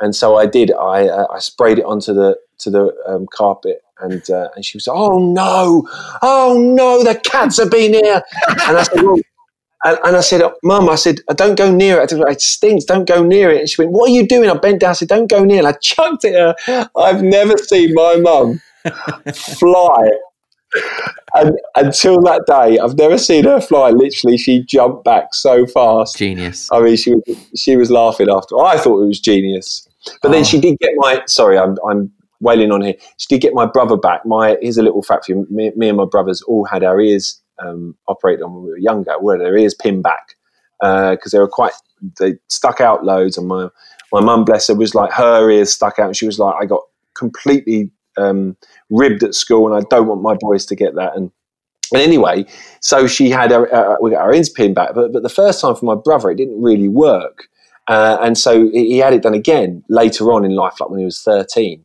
And 0.00 0.16
so 0.16 0.36
I 0.36 0.46
did. 0.46 0.72
I 0.72 1.06
uh, 1.06 1.26
I 1.32 1.38
sprayed 1.38 1.78
it 1.78 1.84
onto 1.84 2.12
the 2.12 2.36
to 2.58 2.70
the 2.70 2.92
um, 3.06 3.26
carpet, 3.32 3.82
and 4.00 4.28
uh, 4.30 4.48
and 4.56 4.64
she 4.64 4.76
was 4.76 4.88
like, 4.88 4.96
"Oh 4.96 5.18
no, 5.32 5.88
oh 6.22 6.58
no, 6.58 7.04
the 7.04 7.14
cats 7.20 7.58
have 7.58 7.70
been 7.70 7.92
here." 7.92 8.22
And 8.66 8.76
I 8.78 8.82
said, 8.82 9.02
"Well." 9.02 9.18
And, 9.84 9.98
and 10.04 10.16
I 10.16 10.20
said, 10.20 10.42
oh, 10.42 10.54
Mum, 10.62 10.88
I 10.88 10.94
said, 10.94 11.20
don't 11.34 11.56
go 11.58 11.70
near 11.74 12.00
it. 12.00 12.04
I 12.04 12.06
said, 12.06 12.20
It 12.28 12.40
stinks. 12.40 12.84
Don't 12.84 13.06
go 13.08 13.24
near 13.24 13.50
it. 13.50 13.60
And 13.60 13.68
she 13.68 13.80
went, 13.82 13.92
What 13.92 14.10
are 14.10 14.12
you 14.12 14.26
doing? 14.26 14.48
I 14.48 14.54
bent 14.54 14.80
down. 14.80 14.90
I 14.90 14.92
said, 14.94 15.08
Don't 15.08 15.28
go 15.28 15.44
near 15.44 15.56
it. 15.56 15.64
And 15.64 15.68
I 15.68 15.72
chucked 15.72 16.24
it 16.24 16.34
at 16.34 16.60
her. 16.66 16.90
I've 16.96 17.22
never 17.22 17.56
seen 17.58 17.92
my 17.94 18.16
mum 18.16 18.60
fly 19.34 20.08
and 21.34 21.58
until 21.76 22.20
that 22.22 22.44
day, 22.46 22.78
I've 22.78 22.96
never 22.96 23.18
seen 23.18 23.44
her 23.44 23.60
fly. 23.60 23.90
Literally, 23.90 24.36
she 24.38 24.62
jumped 24.64 25.04
back 25.04 25.34
so 25.34 25.66
fast. 25.66 26.16
Genius. 26.16 26.68
I 26.72 26.80
mean, 26.80 26.96
she 26.96 27.14
was 27.14 27.22
she 27.56 27.76
was 27.76 27.90
laughing 27.90 28.28
after. 28.30 28.58
I 28.58 28.76
thought 28.78 29.02
it 29.02 29.06
was 29.06 29.20
genius, 29.20 29.86
but 30.22 30.30
then 30.30 30.40
Oh. 30.40 30.44
she 30.44 30.60
did 30.60 30.78
get 30.78 30.92
my. 30.96 31.22
Sorry, 31.26 31.58
I'm 31.58 31.76
I'm 31.88 32.10
wailing 32.40 32.72
on 32.72 32.80
here. 32.82 32.94
She 33.18 33.26
did 33.28 33.40
get 33.40 33.54
my 33.54 33.66
brother 33.66 33.96
back. 33.96 34.24
My 34.26 34.56
here's 34.60 34.78
a 34.78 34.82
little 34.82 35.02
fact 35.02 35.26
for 35.26 35.32
you. 35.32 35.46
Me, 35.50 35.72
me 35.76 35.88
and 35.88 35.96
my 35.98 36.06
brothers 36.06 36.42
all 36.42 36.64
had 36.64 36.82
our 36.84 37.00
ears 37.00 37.40
um, 37.62 37.96
operated 38.08 38.42
on 38.42 38.54
when 38.54 38.64
we 38.64 38.70
were 38.70 38.78
younger. 38.78 39.12
where 39.20 39.42
our 39.42 39.56
ears 39.56 39.74
pinned 39.74 40.02
back 40.02 40.34
because 40.80 41.30
they 41.32 41.38
were 41.38 41.48
quite 41.48 41.72
they 42.18 42.34
stuck 42.48 42.80
out 42.80 43.04
loads. 43.04 43.38
And 43.38 43.48
my 43.48 43.68
my 44.12 44.20
mum, 44.20 44.44
bless 44.44 44.68
her, 44.68 44.74
was 44.74 44.94
like 44.94 45.12
her 45.12 45.50
ears 45.50 45.72
stuck 45.72 45.98
out, 45.98 46.06
and 46.06 46.16
she 46.16 46.26
was 46.26 46.38
like, 46.38 46.54
I 46.60 46.66
got 46.66 46.82
completely 47.14 47.90
um, 48.16 48.56
ribbed 48.90 49.22
at 49.22 49.34
school, 49.34 49.66
and 49.66 49.74
I 49.74 49.86
don't 49.88 50.06
want 50.06 50.22
my 50.22 50.36
boys 50.38 50.66
to 50.66 50.76
get 50.76 50.94
that. 50.96 51.16
And 51.16 51.30
and 51.92 52.00
anyway, 52.00 52.46
so 52.80 53.06
she 53.06 53.28
had 53.28 53.50
her, 53.50 53.72
uh, 53.74 53.96
we 54.00 54.10
got 54.10 54.22
our 54.22 54.32
ends 54.32 54.48
pinned 54.48 54.74
back, 54.74 54.94
but, 54.94 55.12
but 55.12 55.22
the 55.22 55.28
first 55.28 55.60
time 55.60 55.76
for 55.76 55.84
my 55.84 55.94
brother, 55.94 56.30
it 56.30 56.36
didn't 56.36 56.60
really 56.60 56.88
work. 56.88 57.48
Uh, 57.86 58.16
and 58.22 58.38
so 58.38 58.70
he 58.70 58.96
had 58.96 59.12
it 59.12 59.22
done 59.22 59.34
again 59.34 59.84
later 59.90 60.32
on 60.32 60.44
in 60.44 60.54
life, 60.54 60.80
like 60.80 60.88
when 60.88 61.00
he 61.00 61.04
was 61.04 61.20
13. 61.20 61.84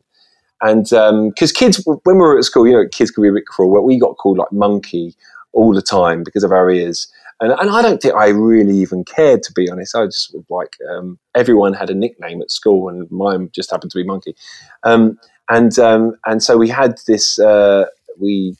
And 0.60 0.84
because 1.28 1.52
kids, 1.52 1.84
when 1.84 2.16
we 2.16 2.22
were 2.22 2.38
at 2.38 2.44
school, 2.44 2.66
you 2.66 2.72
know, 2.72 2.88
kids 2.90 3.10
could 3.10 3.22
be 3.22 3.28
a 3.28 3.32
bit 3.32 3.46
cruel. 3.46 3.70
Well, 3.70 3.82
we 3.82 3.98
got 3.98 4.16
called 4.16 4.38
like 4.38 4.50
monkey 4.50 5.14
all 5.52 5.74
the 5.74 5.82
time 5.82 6.22
because 6.22 6.44
of 6.44 6.52
our 6.52 6.70
ears. 6.70 7.10
And, 7.40 7.52
and 7.52 7.70
I 7.70 7.82
don't 7.82 8.02
think 8.02 8.14
I 8.14 8.28
really 8.28 8.76
even 8.78 9.04
cared, 9.04 9.42
to 9.44 9.52
be 9.52 9.70
honest. 9.70 9.94
I 9.94 10.06
just 10.06 10.34
was 10.34 10.44
like, 10.50 10.76
um, 10.90 11.18
everyone 11.36 11.72
had 11.72 11.90
a 11.90 11.94
nickname 11.94 12.42
at 12.42 12.50
school, 12.50 12.88
and 12.88 13.08
mine 13.10 13.50
just 13.54 13.70
happened 13.70 13.92
to 13.92 13.98
be 13.98 14.04
monkey. 14.04 14.34
Um, 14.82 15.18
and 15.48 15.78
um, 15.78 16.16
and 16.26 16.42
so 16.42 16.58
we 16.58 16.68
had 16.68 16.98
this, 17.06 17.38
uh, 17.38 17.86
we 18.18 18.56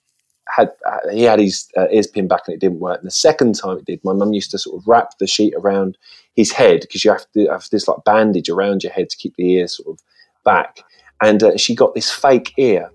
had 0.48 0.70
uh, 0.86 1.08
he 1.10 1.22
had 1.22 1.38
his 1.38 1.68
uh, 1.76 1.88
ears 1.90 2.06
pinned 2.06 2.28
back 2.28 2.42
and 2.46 2.54
it 2.54 2.60
didn't 2.60 2.80
work. 2.80 2.98
And 2.98 3.06
the 3.06 3.12
second 3.12 3.54
time 3.54 3.78
it 3.78 3.84
did, 3.84 4.00
my 4.04 4.12
mum 4.12 4.32
used 4.32 4.50
to 4.52 4.58
sort 4.58 4.80
of 4.80 4.88
wrap 4.88 5.18
the 5.18 5.26
sheet 5.26 5.54
around 5.56 5.98
his 6.36 6.52
head 6.52 6.80
because 6.80 7.04
you 7.04 7.10
have 7.10 7.26
to 7.34 7.46
have 7.48 7.68
this 7.70 7.88
like 7.88 8.04
bandage 8.04 8.48
around 8.48 8.82
your 8.82 8.92
head 8.92 9.10
to 9.10 9.16
keep 9.16 9.34
the 9.36 9.54
ear 9.54 9.68
sort 9.68 9.88
of 9.88 10.00
back. 10.44 10.82
And 11.20 11.42
uh, 11.42 11.56
she 11.56 11.74
got 11.74 11.94
this 11.94 12.10
fake 12.10 12.54
ear, 12.56 12.90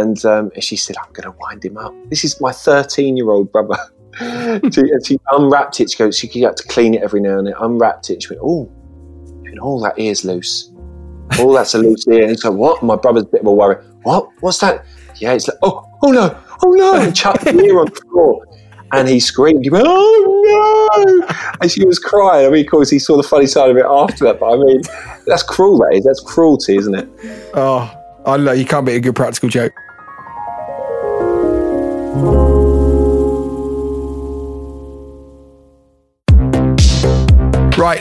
and 0.00 0.24
um, 0.24 0.50
she 0.60 0.76
said, 0.76 0.96
"I'm 0.96 1.12
going 1.12 1.30
to 1.30 1.36
wind 1.40 1.64
him 1.64 1.76
up." 1.76 1.94
This 2.10 2.24
is 2.24 2.40
my 2.40 2.52
13 2.52 3.16
year 3.16 3.30
old 3.30 3.50
brother. 3.52 3.76
she, 4.72 4.82
she, 5.04 5.18
unwrapped 5.32 5.80
it. 5.80 5.90
She 5.90 5.98
goes, 5.98 6.16
she 6.16 6.28
had 6.40 6.56
to 6.56 6.68
clean 6.68 6.94
it 6.94 7.02
every 7.02 7.20
now 7.20 7.38
and 7.38 7.48
then. 7.48 7.54
Unwrapped 7.60 8.10
it. 8.10 8.22
She 8.22 8.28
went, 8.30 8.42
"Oh, 8.44 8.70
all 9.60 9.80
that 9.80 9.98
ear's 9.98 10.24
loose. 10.24 10.70
All 11.38 11.52
that's 11.52 11.74
a 11.74 11.78
loose 11.78 12.06
ear." 12.08 12.28
And 12.28 12.38
so, 12.38 12.50
like, 12.50 12.58
what? 12.58 12.82
My 12.82 12.96
brother's 12.96 13.24
a 13.24 13.26
bit 13.26 13.40
of 13.40 13.46
a 13.46 13.52
worry. 13.52 13.76
What? 14.02 14.28
What's 14.40 14.58
that? 14.58 14.84
Yeah, 15.16 15.32
it's 15.32 15.48
like, 15.48 15.58
oh, 15.62 15.84
oh 16.02 16.10
no, 16.10 16.36
oh 16.64 16.70
no, 16.72 16.94
and 16.94 17.14
chucked 17.14 17.44
the 17.44 17.58
ear 17.58 17.78
on 17.78 17.86
the 17.86 18.00
floor. 18.10 18.46
And 18.92 19.08
he 19.08 19.18
screamed, 19.18 19.64
he 19.64 19.70
went, 19.70 19.86
oh 19.88 21.18
no! 21.18 21.26
And 21.60 21.70
she 21.70 21.84
was 21.84 21.98
crying. 21.98 22.46
I 22.46 22.50
mean, 22.50 22.64
of 22.64 22.70
course, 22.70 22.90
he 22.90 22.98
saw 22.98 23.16
the 23.16 23.22
funny 23.22 23.46
side 23.46 23.70
of 23.70 23.76
it 23.76 23.84
after 23.84 24.24
that, 24.26 24.38
but 24.38 24.52
I 24.52 24.56
mean, 24.56 24.82
that's 25.26 25.42
cruel, 25.42 25.78
that 25.78 25.94
is. 25.94 26.04
That's 26.04 26.20
cruelty, 26.20 26.76
isn't 26.76 26.94
it? 26.94 27.08
Oh, 27.54 27.92
I 28.26 28.36
know. 28.36 28.52
You 28.52 28.64
can't 28.64 28.86
be 28.86 28.94
a 28.94 29.00
good 29.00 29.16
practical 29.16 29.48
joke. 29.48 29.72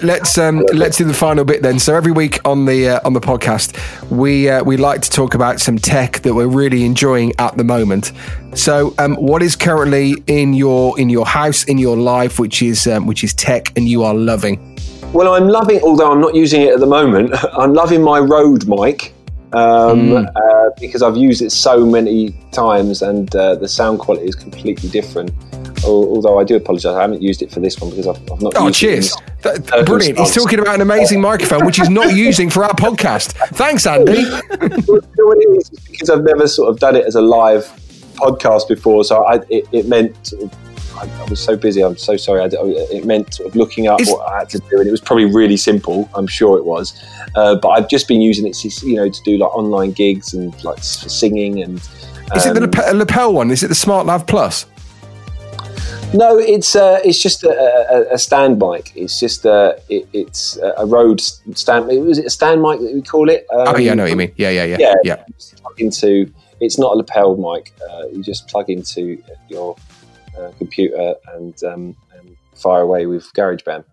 Let's 0.03 0.37
um, 0.37 0.65
let's 0.73 0.97
do 0.97 1.05
the 1.05 1.13
final 1.13 1.45
bit 1.45 1.61
then. 1.61 1.79
So 1.79 1.95
every 1.95 2.11
week 2.11 2.39
on 2.45 2.65
the 2.65 2.89
uh, 2.89 2.99
on 3.05 3.13
the 3.13 3.19
podcast, 3.19 3.75
we 4.11 4.49
uh, 4.49 4.63
we 4.63 4.77
like 4.77 5.01
to 5.01 5.09
talk 5.09 5.33
about 5.33 5.59
some 5.59 5.77
tech 5.77 6.19
that 6.19 6.33
we're 6.33 6.47
really 6.47 6.85
enjoying 6.85 7.33
at 7.39 7.57
the 7.57 7.63
moment. 7.63 8.11
So, 8.53 8.93
um, 8.99 9.15
what 9.15 9.41
is 9.41 9.55
currently 9.55 10.15
in 10.27 10.53
your 10.53 10.99
in 10.99 11.09
your 11.09 11.25
house 11.25 11.63
in 11.63 11.77
your 11.77 11.97
life, 11.97 12.39
which 12.39 12.61
is 12.61 12.85
um, 12.85 13.07
which 13.07 13.23
is 13.23 13.33
tech, 13.33 13.75
and 13.77 13.87
you 13.87 14.03
are 14.03 14.13
loving? 14.13 14.69
Well, 15.13 15.33
I'm 15.33 15.47
loving, 15.47 15.79
although 15.81 16.11
I'm 16.11 16.21
not 16.21 16.35
using 16.35 16.61
it 16.61 16.73
at 16.73 16.79
the 16.79 16.87
moment. 16.87 17.33
I'm 17.53 17.73
loving 17.73 18.01
my 18.01 18.19
Rode 18.19 18.67
mic 18.67 19.13
um, 19.53 20.09
mm. 20.09 20.31
uh, 20.35 20.69
because 20.79 21.01
I've 21.01 21.17
used 21.17 21.41
it 21.41 21.51
so 21.51 21.85
many 21.85 22.35
times, 22.51 23.01
and 23.01 23.33
uh, 23.35 23.55
the 23.55 23.67
sound 23.67 23.99
quality 23.99 24.27
is 24.27 24.35
completely 24.35 24.89
different 24.89 25.31
although 25.85 26.39
I 26.39 26.43
do 26.43 26.55
apologise, 26.55 26.93
I 26.93 27.01
haven't 27.01 27.21
used 27.21 27.41
it 27.41 27.51
for 27.51 27.59
this 27.59 27.79
one 27.79 27.89
because 27.89 28.07
I've, 28.07 28.31
I've 28.31 28.41
not. 28.41 28.53
Oh, 28.55 28.69
cheers! 28.69 29.15
That, 29.41 29.85
brilliant. 29.85 30.17
He's 30.17 30.33
talking 30.33 30.59
about 30.59 30.75
an 30.75 30.81
amazing 30.81 31.21
microphone, 31.21 31.65
which 31.65 31.77
he's 31.77 31.89
not 31.89 32.13
using 32.15 32.49
for 32.49 32.63
our 32.63 32.73
podcast. 32.73 33.33
Thanks, 33.55 33.85
Andy. 33.85 34.23
what 34.25 35.37
it 35.37 35.57
is, 35.57 35.69
because 35.69 36.09
I've 36.09 36.23
never 36.23 36.47
sort 36.47 36.69
of 36.69 36.79
done 36.79 36.95
it 36.95 37.05
as 37.05 37.15
a 37.15 37.21
live 37.21 37.65
podcast 38.15 38.67
before, 38.67 39.03
so 39.03 39.23
I, 39.25 39.35
it, 39.49 39.67
it, 39.71 39.87
meant. 39.87 40.27
Sort 40.27 40.43
of, 40.43 40.72
I, 40.95 41.09
I, 41.21 41.29
was 41.29 41.39
so 41.39 41.55
busy. 41.55 41.81
I'm 41.81 41.97
so 41.97 42.17
sorry. 42.17 42.41
I, 42.41 42.49
it 42.51 43.05
meant 43.05 43.33
sort 43.33 43.49
of 43.49 43.55
looking 43.55 43.87
up 43.87 43.99
what 44.05 44.31
I 44.31 44.39
had 44.39 44.49
to 44.49 44.59
do, 44.59 44.79
and 44.79 44.87
it 44.87 44.91
was 44.91 45.01
probably 45.01 45.25
really 45.25 45.57
simple. 45.57 46.09
I'm 46.13 46.27
sure 46.27 46.57
it 46.57 46.65
was, 46.65 46.99
uh, 47.35 47.55
but 47.55 47.69
I've 47.69 47.89
just 47.89 48.07
been 48.07 48.21
using 48.21 48.47
it, 48.47 48.63
you 48.83 48.95
know, 48.95 49.09
to 49.09 49.21
do 49.23 49.37
like 49.37 49.53
online 49.55 49.91
gigs 49.91 50.33
and 50.33 50.63
like 50.63 50.83
singing 50.83 51.61
and. 51.61 51.81
Um, 52.31 52.37
is 52.37 52.45
it 52.45 52.53
the 52.53 52.63
um, 52.63 52.69
lapel, 52.71 52.95
lapel 52.95 53.33
one? 53.33 53.51
Is 53.51 53.63
it 53.63 53.67
the 53.67 53.75
Smart 53.75 54.05
Lav 54.05 54.25
Plus? 54.27 54.65
No, 56.13 56.37
it's 56.37 56.75
uh, 56.75 56.99
it's 57.03 57.19
just 57.19 57.43
a, 57.43 57.49
a, 57.49 58.13
a, 58.13 58.17
stand 58.19 58.59
mic. 58.59 58.91
It's 58.95 59.19
just 59.19 59.45
a 59.45 59.51
uh, 59.51 59.79
it, 59.89 60.07
it's 60.13 60.57
a 60.57 60.85
Rode 60.85 61.19
stand. 61.19 61.87
Was 61.87 62.19
it 62.19 62.25
a 62.25 62.29
stand 62.29 62.61
mic 62.61 62.79
that 62.81 62.93
we 62.93 63.01
call 63.01 63.29
it? 63.29 63.47
Um, 63.51 63.69
oh 63.69 63.77
yeah, 63.77 63.93
I 63.93 63.95
know 63.95 64.03
what 64.03 64.11
you 64.11 64.15
mean. 64.15 64.31
Yeah, 64.35 64.51
yeah, 64.51 64.63
yeah, 64.63 64.77
yeah. 64.79 64.93
yeah. 65.03 65.23
Plug 65.61 65.81
into. 65.81 66.31
It's 66.59 66.77
not 66.77 66.93
a 66.93 66.95
lapel 66.97 67.35
mic. 67.35 67.73
Uh, 67.81 68.07
you 68.09 68.21
just 68.21 68.47
plug 68.47 68.69
into 68.69 69.21
your 69.49 69.75
uh, 70.37 70.51
computer 70.57 71.15
and, 71.33 71.63
um, 71.63 71.95
and 72.17 72.37
fire 72.55 72.81
away 72.81 73.05
with 73.05 73.31
GarageBand. 73.33 73.83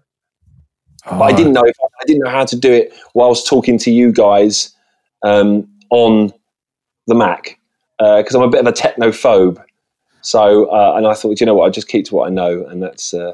Oh. 1.07 1.18
But 1.18 1.22
I 1.22 1.32
didn't 1.32 1.53
know 1.53 1.64
if, 1.64 1.76
I 1.82 2.05
didn't 2.07 2.22
know 2.24 2.30
how 2.30 2.45
to 2.45 2.57
do 2.57 2.72
it 2.72 2.93
whilst 3.14 3.47
talking 3.47 3.78
to 3.78 3.91
you 3.91 4.12
guys 4.12 4.74
um, 5.22 5.68
on 5.91 6.32
the 7.07 7.14
Mac 7.14 7.59
because 7.99 8.34
uh, 8.34 8.38
I'm 8.38 8.45
a 8.45 8.51
bit 8.51 8.61
of 8.61 8.66
a 8.66 8.72
technophobe. 8.72 9.62
So, 10.23 10.66
uh, 10.66 10.95
and 10.97 11.07
I 11.07 11.14
thought, 11.14 11.41
you 11.41 11.47
know 11.47 11.55
what, 11.55 11.66
I 11.66 11.71
just 11.71 11.89
keep 11.89 12.05
to 12.07 12.14
what 12.14 12.27
I 12.27 12.31
know, 12.31 12.64
and 12.66 12.83
that's 12.83 13.14
uh, 13.14 13.33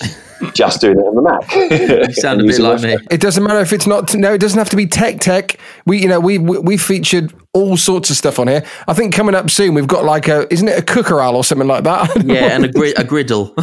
just 0.54 0.80
doing 0.80 0.98
it 0.98 1.02
on 1.02 1.14
the 1.14 1.22
Mac. 1.22 2.06
you 2.06 2.12
sound 2.14 2.40
a 2.40 2.44
bit 2.44 2.58
like 2.58 2.82
me. 2.82 2.96
It 3.10 3.20
doesn't 3.20 3.42
matter 3.42 3.60
if 3.60 3.72
it's 3.72 3.86
not. 3.86 4.14
No, 4.14 4.32
it 4.34 4.40
doesn't 4.40 4.58
have 4.58 4.70
to 4.70 4.76
be 4.76 4.86
tech. 4.86 5.20
Tech. 5.20 5.58
We, 5.86 6.00
you 6.00 6.08
know, 6.08 6.20
we 6.20 6.38
we 6.38 6.76
featured 6.76 7.32
all 7.52 7.76
sorts 7.76 8.10
of 8.10 8.16
stuff 8.16 8.38
on 8.38 8.46
here. 8.48 8.64
I 8.86 8.94
think 8.94 9.14
coming 9.14 9.34
up 9.34 9.50
soon, 9.50 9.74
we've 9.74 9.88
got 9.88 10.04
like 10.04 10.28
a, 10.28 10.52
isn't 10.52 10.68
it 10.68 10.78
a 10.78 10.82
cooker 10.82 11.20
owl 11.20 11.36
or 11.36 11.44
something 11.44 11.68
like 11.68 11.84
that? 11.84 12.24
Yeah, 12.30 12.54
and 12.54 12.64
a, 12.64 12.68
gri- 12.72 12.94
a 12.94 13.02
griddle. 13.04 13.54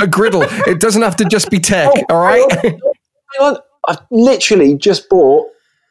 a 0.00 0.06
griddle. 0.06 0.42
It 0.66 0.80
doesn't 0.80 1.02
have 1.02 1.16
to 1.16 1.24
just 1.24 1.50
be 1.50 1.60
tech. 1.60 1.88
Oh, 1.94 2.04
all 2.10 2.20
right. 2.22 2.50
Hang 2.52 2.74
on. 2.74 2.80
Hang 3.38 3.46
on. 3.54 3.56
I've 3.88 3.98
literally 4.10 4.76
just 4.76 5.08
bought 5.08 5.46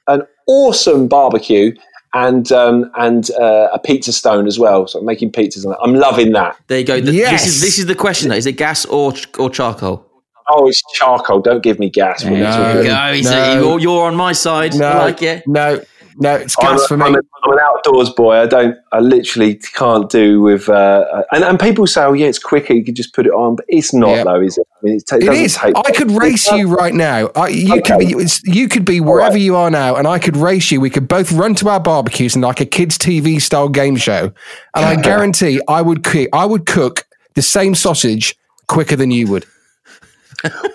an 0.08 0.24
awesome 0.48 1.08
barbecue 1.08 1.74
and 2.14 2.52
um, 2.52 2.92
and 2.96 3.32
uh, 3.32 3.70
a 3.74 3.80
pizza 3.80 4.12
stone 4.12 4.48
as 4.48 4.60
well. 4.60 4.88
So 4.88 5.00
I'm 5.00 5.06
making 5.06 5.32
pizzas. 5.32 5.66
I'm 5.84 5.96
loving 5.96 6.34
that. 6.34 6.58
There 6.68 6.80
you 6.80 6.86
go. 6.86 7.02
The, 7.02 7.14
yes. 7.14 7.44
This 7.44 7.56
is 7.56 7.62
this 7.62 7.80
is 7.80 7.86
the 7.86 7.96
question. 7.96 8.30
Though. 8.30 8.36
Is 8.36 8.46
it 8.46 8.54
gas 8.54 8.86
or 8.86 9.14
or 9.40 9.50
charcoal? 9.50 10.06
Oh, 10.50 10.68
it's 10.68 10.82
charcoal. 10.94 11.40
Don't 11.40 11.64
give 11.64 11.80
me 11.80 11.90
gas. 11.90 12.24
There 12.24 12.34
you 12.34 12.40
go. 12.40 13.22
No. 13.22 13.62
You're, 13.62 13.80
you're 13.80 14.06
on 14.06 14.16
my 14.16 14.34
side. 14.34 14.76
No. 14.76 14.88
I 14.88 14.98
like 14.98 15.22
it. 15.22 15.48
No, 15.48 15.82
no, 16.18 16.36
it's 16.36 16.56
gas 16.56 16.82
I'm, 16.82 16.88
for 16.88 16.98
me. 16.98 17.06
I'm, 17.06 17.16
a, 17.16 17.20
I'm, 17.44 17.54
an 17.54 17.60
outdoors 17.60 18.10
boy. 18.10 18.36
I 18.36 18.46
don't. 18.46 18.78
I 18.92 19.00
literally 19.00 19.56
can't 19.56 20.10
do 20.10 20.42
with. 20.42 20.70
Uh, 20.70 21.24
and, 21.32 21.44
and 21.44 21.60
people 21.60 21.88
say, 21.88 22.04
"Oh, 22.04 22.14
yeah, 22.14 22.28
it's 22.28 22.40
quicker. 22.40 22.74
You 22.74 22.84
can 22.84 22.96
just 22.96 23.14
put 23.14 23.26
it 23.26 23.32
on," 23.32 23.56
but 23.56 23.66
it's 23.68 23.94
not, 23.94 24.10
yep. 24.10 24.26
though, 24.26 24.42
is 24.42 24.58
it? 24.58 24.68
I 24.72 24.86
mean, 24.86 24.96
it, 24.96 25.04
it 25.12 25.34
is. 25.34 25.56
Take, 25.56 25.76
I 25.78 25.92
could 25.92 26.12
race 26.12 26.52
you 26.52 26.68
right 26.76 26.94
now. 26.94 27.30
I, 27.36 27.48
you 27.48 27.78
okay. 27.78 27.82
could 27.82 28.00
be. 28.00 28.26
You 28.44 28.68
could 28.68 28.86
be 28.86 29.00
wherever 29.00 29.34
right. 29.34 29.42
you 29.42 29.56
are 29.56 29.72
now, 29.72 29.96
and 29.96 30.08
I 30.08 30.20
could 30.20 30.38
race 30.38 30.72
you. 30.72 30.82
We 30.82 30.90
could 30.90 31.08
both 31.08 31.32
run 31.32 31.56
to 31.56 31.70
our 31.70 31.80
barbecues 31.80 32.36
and 32.36 32.44
like 32.44 32.62
a 32.62 32.66
kids' 32.66 32.98
TV 32.98 33.42
style 33.42 33.70
game 33.70 33.96
show, 33.96 34.32
and 34.76 34.86
I 34.86 34.96
guarantee 35.02 35.62
I 35.68 35.82
would 35.82 36.04
cook. 36.04 36.30
I 36.34 36.46
would 36.46 36.66
cook 36.66 37.06
the 37.36 37.42
same 37.42 37.76
sausage 37.76 38.36
quicker 38.68 38.96
than 38.96 39.12
you 39.12 39.28
would 39.28 39.46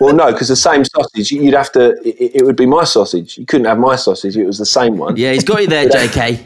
well, 0.00 0.14
no, 0.14 0.32
because 0.32 0.48
the 0.48 0.56
same 0.56 0.84
sausage, 0.84 1.30
you'd 1.30 1.54
have 1.54 1.72
to. 1.72 1.90
It, 2.06 2.36
it, 2.36 2.44
would 2.44 2.56
be 2.56 2.66
my 2.66 2.84
sausage. 2.84 3.38
You 3.38 3.46
couldn't 3.46 3.66
have 3.66 3.78
my 3.78 3.96
sausage. 3.96 4.36
It 4.36 4.46
was 4.46 4.58
the 4.58 4.66
same 4.66 4.96
one. 4.96 5.16
Yeah, 5.16 5.32
he's 5.32 5.44
got 5.44 5.62
you 5.62 5.68
there, 5.68 5.88
J.K. 5.90 6.44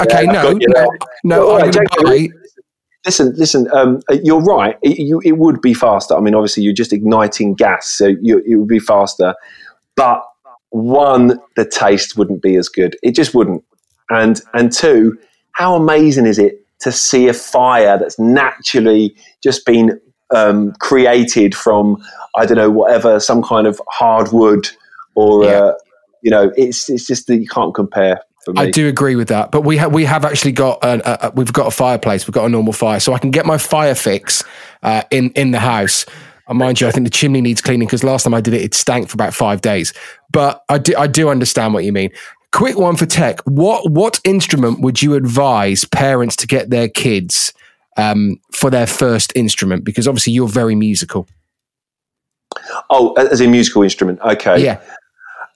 okay, 0.00 0.24
yeah, 0.24 0.32
no, 0.32 0.52
no, 0.52 0.90
no, 1.24 1.46
well, 1.46 1.58
right, 1.58 1.72
JK, 1.72 2.30
Listen, 3.06 3.34
listen. 3.36 3.66
Um, 3.72 4.02
you're 4.22 4.42
right. 4.42 4.76
It, 4.82 4.98
you, 4.98 5.22
it 5.24 5.38
would 5.38 5.62
be 5.62 5.72
faster. 5.72 6.14
I 6.14 6.20
mean, 6.20 6.34
obviously, 6.34 6.62
you're 6.62 6.74
just 6.74 6.92
igniting 6.92 7.54
gas, 7.54 7.86
so 7.86 8.08
you, 8.20 8.42
it 8.46 8.56
would 8.56 8.68
be 8.68 8.78
faster. 8.78 9.34
But 9.96 10.22
one, 10.70 11.38
the 11.56 11.64
taste 11.64 12.16
wouldn't 12.16 12.42
be 12.42 12.56
as 12.56 12.68
good. 12.68 12.96
It 13.02 13.14
just 13.14 13.34
wouldn't. 13.34 13.64
And 14.10 14.40
and 14.54 14.72
two, 14.72 15.18
how 15.52 15.76
amazing 15.76 16.26
is 16.26 16.38
it 16.38 16.66
to 16.80 16.92
see 16.92 17.28
a 17.28 17.34
fire 17.34 17.98
that's 17.98 18.18
naturally 18.18 19.14
just 19.42 19.64
been 19.64 20.00
um, 20.34 20.72
created 20.80 21.54
from 21.54 22.02
I 22.36 22.46
don't 22.46 22.56
know 22.56 22.70
whatever 22.70 23.20
some 23.20 23.42
kind 23.42 23.66
of 23.66 23.80
hardwood 23.88 24.68
or 25.14 25.44
yeah. 25.44 25.50
uh, 25.50 25.74
you 26.22 26.30
know 26.30 26.52
it's 26.56 26.88
it's 26.88 27.06
just 27.06 27.26
that 27.26 27.38
you 27.38 27.48
can't 27.48 27.74
compare. 27.74 28.20
I 28.56 28.70
do 28.70 28.88
agree 28.88 29.16
with 29.16 29.28
that, 29.28 29.50
but 29.50 29.62
we 29.62 29.76
have 29.76 29.92
we 29.92 30.04
have 30.06 30.24
actually 30.24 30.52
got 30.52 30.82
a, 30.82 31.26
a, 31.26 31.30
we've 31.32 31.52
got 31.52 31.66
a 31.66 31.70
fireplace. 31.70 32.26
We've 32.26 32.34
got 32.34 32.46
a 32.46 32.48
normal 32.48 32.72
fire, 32.72 32.98
so 32.98 33.12
I 33.12 33.18
can 33.18 33.30
get 33.30 33.44
my 33.44 33.58
fire 33.58 33.94
fix 33.94 34.42
uh, 34.82 35.02
in 35.10 35.30
in 35.32 35.50
the 35.50 35.58
house. 35.58 36.06
And 36.48 36.58
mind 36.58 36.80
you, 36.80 36.88
I 36.88 36.90
think 36.90 37.04
the 37.04 37.10
chimney 37.10 37.40
needs 37.40 37.60
cleaning 37.60 37.86
because 37.86 38.02
last 38.02 38.24
time 38.24 38.34
I 38.34 38.40
did 38.40 38.54
it, 38.54 38.62
it 38.62 38.74
stank 38.74 39.08
for 39.08 39.14
about 39.14 39.34
five 39.34 39.60
days. 39.60 39.92
But 40.32 40.64
I 40.68 40.78
do 40.78 40.94
I 40.96 41.06
do 41.06 41.28
understand 41.28 41.74
what 41.74 41.84
you 41.84 41.92
mean. 41.92 42.10
Quick 42.50 42.78
one 42.78 42.96
for 42.96 43.06
tech. 43.06 43.40
What 43.42 43.90
what 43.90 44.20
instrument 44.24 44.80
would 44.80 45.02
you 45.02 45.14
advise 45.14 45.84
parents 45.84 46.34
to 46.36 46.46
get 46.46 46.70
their 46.70 46.88
kids 46.88 47.52
um, 47.96 48.36
for 48.52 48.70
their 48.70 48.86
first 48.86 49.32
instrument? 49.36 49.84
Because 49.84 50.06
obviously 50.08 50.32
you're 50.32 50.48
very 50.48 50.74
musical. 50.74 51.28
Oh, 52.88 53.12
as 53.12 53.40
a 53.40 53.48
musical 53.48 53.82
instrument. 53.82 54.20
Okay. 54.20 54.64
Yeah. 54.64 54.80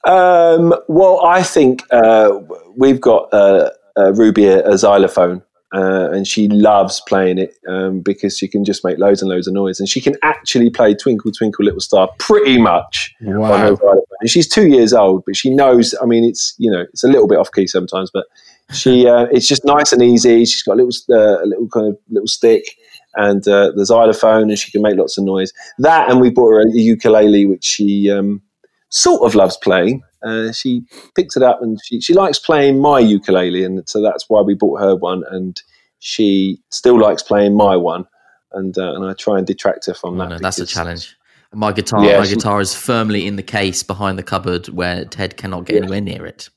Um, 0.06 0.74
well, 0.88 1.24
I 1.24 1.42
think 1.42 1.82
uh, 1.90 2.38
we've 2.76 3.00
got 3.00 3.32
uh, 3.32 3.70
uh, 3.96 4.12
Ruby 4.12 4.46
a, 4.46 4.66
a 4.66 4.78
xylophone, 4.78 5.42
uh, 5.74 6.10
and 6.12 6.26
she 6.26 6.46
loves 6.48 7.00
playing 7.08 7.38
it 7.38 7.54
um, 7.68 8.00
because 8.00 8.36
she 8.36 8.46
can 8.46 8.64
just 8.64 8.84
make 8.84 8.98
loads 8.98 9.22
and 9.22 9.30
loads 9.30 9.48
of 9.48 9.54
noise, 9.54 9.80
and 9.80 9.88
she 9.88 10.00
can 10.00 10.16
actually 10.22 10.70
play 10.70 10.94
"Twinkle 10.94 11.32
Twinkle 11.32 11.64
Little 11.64 11.80
Star" 11.80 12.10
pretty 12.18 12.58
much 12.58 13.14
wow. 13.22 13.52
on 13.52 13.60
her 13.60 13.76
xylophone. 13.76 14.02
And 14.20 14.30
she's 14.30 14.48
two 14.48 14.68
years 14.68 14.92
old, 14.92 15.24
but 15.24 15.36
she 15.36 15.50
knows. 15.50 15.94
I 16.02 16.06
mean, 16.06 16.24
it's 16.24 16.54
you 16.58 16.70
know, 16.70 16.82
it's 16.92 17.02
a 17.02 17.08
little 17.08 17.26
bit 17.26 17.38
off 17.38 17.50
key 17.52 17.66
sometimes, 17.66 18.10
but 18.12 18.26
she 18.72 19.06
uh, 19.06 19.26
it's 19.30 19.46
just 19.46 19.64
nice 19.64 19.92
and 19.92 20.02
easy. 20.02 20.44
She's 20.44 20.62
got 20.62 20.74
a 20.74 20.82
little 20.82 20.92
uh, 21.10 21.42
a 21.42 21.46
little 21.46 21.68
kind 21.68 21.88
of 21.88 21.98
little 22.10 22.26
stick 22.26 22.64
and 23.16 23.46
uh, 23.46 23.70
the 23.76 23.84
xylophone, 23.86 24.50
and 24.50 24.58
she 24.58 24.70
can 24.72 24.82
make 24.82 24.96
lots 24.96 25.16
of 25.18 25.24
noise. 25.24 25.52
That, 25.78 26.10
and 26.10 26.20
we 26.20 26.30
bought 26.30 26.50
her 26.54 26.60
a 26.60 26.70
ukulele, 26.72 27.46
which 27.46 27.64
she 27.64 28.10
um, 28.10 28.42
sort 28.90 29.22
of 29.22 29.34
loves 29.34 29.56
playing. 29.56 30.02
Uh, 30.24 30.50
she 30.52 30.82
picks 31.14 31.36
it 31.36 31.42
up 31.42 31.60
and 31.60 31.78
she, 31.84 32.00
she 32.00 32.14
likes 32.14 32.38
playing 32.38 32.80
my 32.80 32.98
ukulele, 32.98 33.62
and 33.64 33.86
so 33.88 34.00
that's 34.02 34.24
why 34.28 34.40
we 34.40 34.54
bought 34.54 34.80
her 34.80 34.96
one. 34.96 35.22
And 35.30 35.60
she 35.98 36.58
still 36.70 36.98
likes 36.98 37.22
playing 37.22 37.56
my 37.56 37.76
one, 37.76 38.04
and 38.52 38.76
uh, 38.78 38.94
and 38.94 39.04
I 39.04 39.12
try 39.12 39.38
and 39.38 39.46
detract 39.46 39.86
her 39.86 39.94
from 39.94 40.14
Oh, 40.20 40.24
that. 40.24 40.30
no, 40.30 40.38
that's 40.38 40.58
a 40.58 40.66
challenge. 40.66 41.14
My 41.52 41.70
guitar, 41.70 42.04
Yeah, 42.04 42.18
my 42.18 42.24
she- 42.24 42.34
guitar 42.34 42.60
is 42.60 42.74
firmly 42.74 43.26
in 43.28 43.36
the 43.36 43.42
case 43.44 43.84
behind 43.84 44.18
the 44.18 44.24
cupboard 44.24 44.68
where 44.70 45.04
Ted 45.04 45.36
cannot 45.36 45.66
get 45.66 45.76
anywhere 45.76 46.00
near 46.00 46.26
it. 46.26 46.48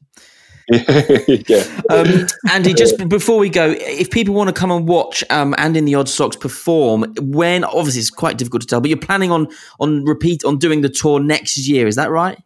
yeah. 1.47 1.63
Um, 1.89 2.27
Andy, 2.49 2.73
just 2.73 3.07
before 3.07 3.37
we 3.37 3.49
go, 3.49 3.73
if 3.77 4.11
people 4.11 4.33
want 4.33 4.49
to 4.49 4.53
come 4.53 4.71
and 4.71 4.87
watch 4.87 5.23
um, 5.29 5.55
and 5.57 5.77
in 5.77 5.85
the 5.85 5.95
Odd 5.95 6.09
Socks 6.09 6.35
perform, 6.35 7.13
when 7.21 7.63
obviously 7.63 8.01
it's 8.01 8.09
quite 8.09 8.37
difficult 8.37 8.61
to 8.63 8.67
tell, 8.67 8.81
but 8.81 8.89
you're 8.89 8.99
planning 8.99 9.31
on 9.31 9.47
on 9.79 10.03
repeat 10.03 10.43
on 10.43 10.57
doing 10.57 10.81
the 10.81 10.89
tour 10.89 11.19
next 11.19 11.57
year, 11.57 11.87
is 11.87 11.95
that 11.95 12.11
right? 12.11 12.37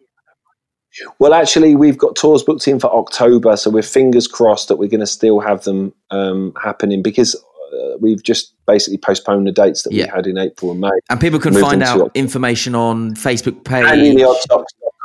Well, 1.20 1.34
actually, 1.34 1.76
we've 1.76 1.98
got 1.98 2.16
tours 2.16 2.44
booked 2.44 2.68
in 2.68 2.80
for 2.80 2.94
October, 2.94 3.56
so 3.56 3.70
we're 3.70 3.82
fingers 3.82 4.28
crossed 4.28 4.68
that 4.68 4.76
we're 4.76 4.90
going 4.90 5.00
to 5.00 5.08
still 5.08 5.40
have 5.40 5.64
them 5.64 5.94
um, 6.12 6.54
happening 6.62 7.02
because 7.02 7.34
uh, 7.74 7.98
we've 8.00 8.22
just 8.22 8.54
basically 8.68 8.98
postponed 8.98 9.48
the 9.48 9.52
dates 9.52 9.84
that 9.84 9.94
Yeah. 9.94 10.06
we 10.06 10.10
had 10.10 10.28
in 10.28 10.38
April 10.38 10.72
and 10.72 10.82
May. 10.82 10.90
And 11.10 11.20
people 11.20 11.40
can 11.40 11.54
find 11.54 11.82
out 11.82 12.12
information 12.14 12.76
on 12.76 13.16
Facebook 13.16 13.64
page. 13.64 13.86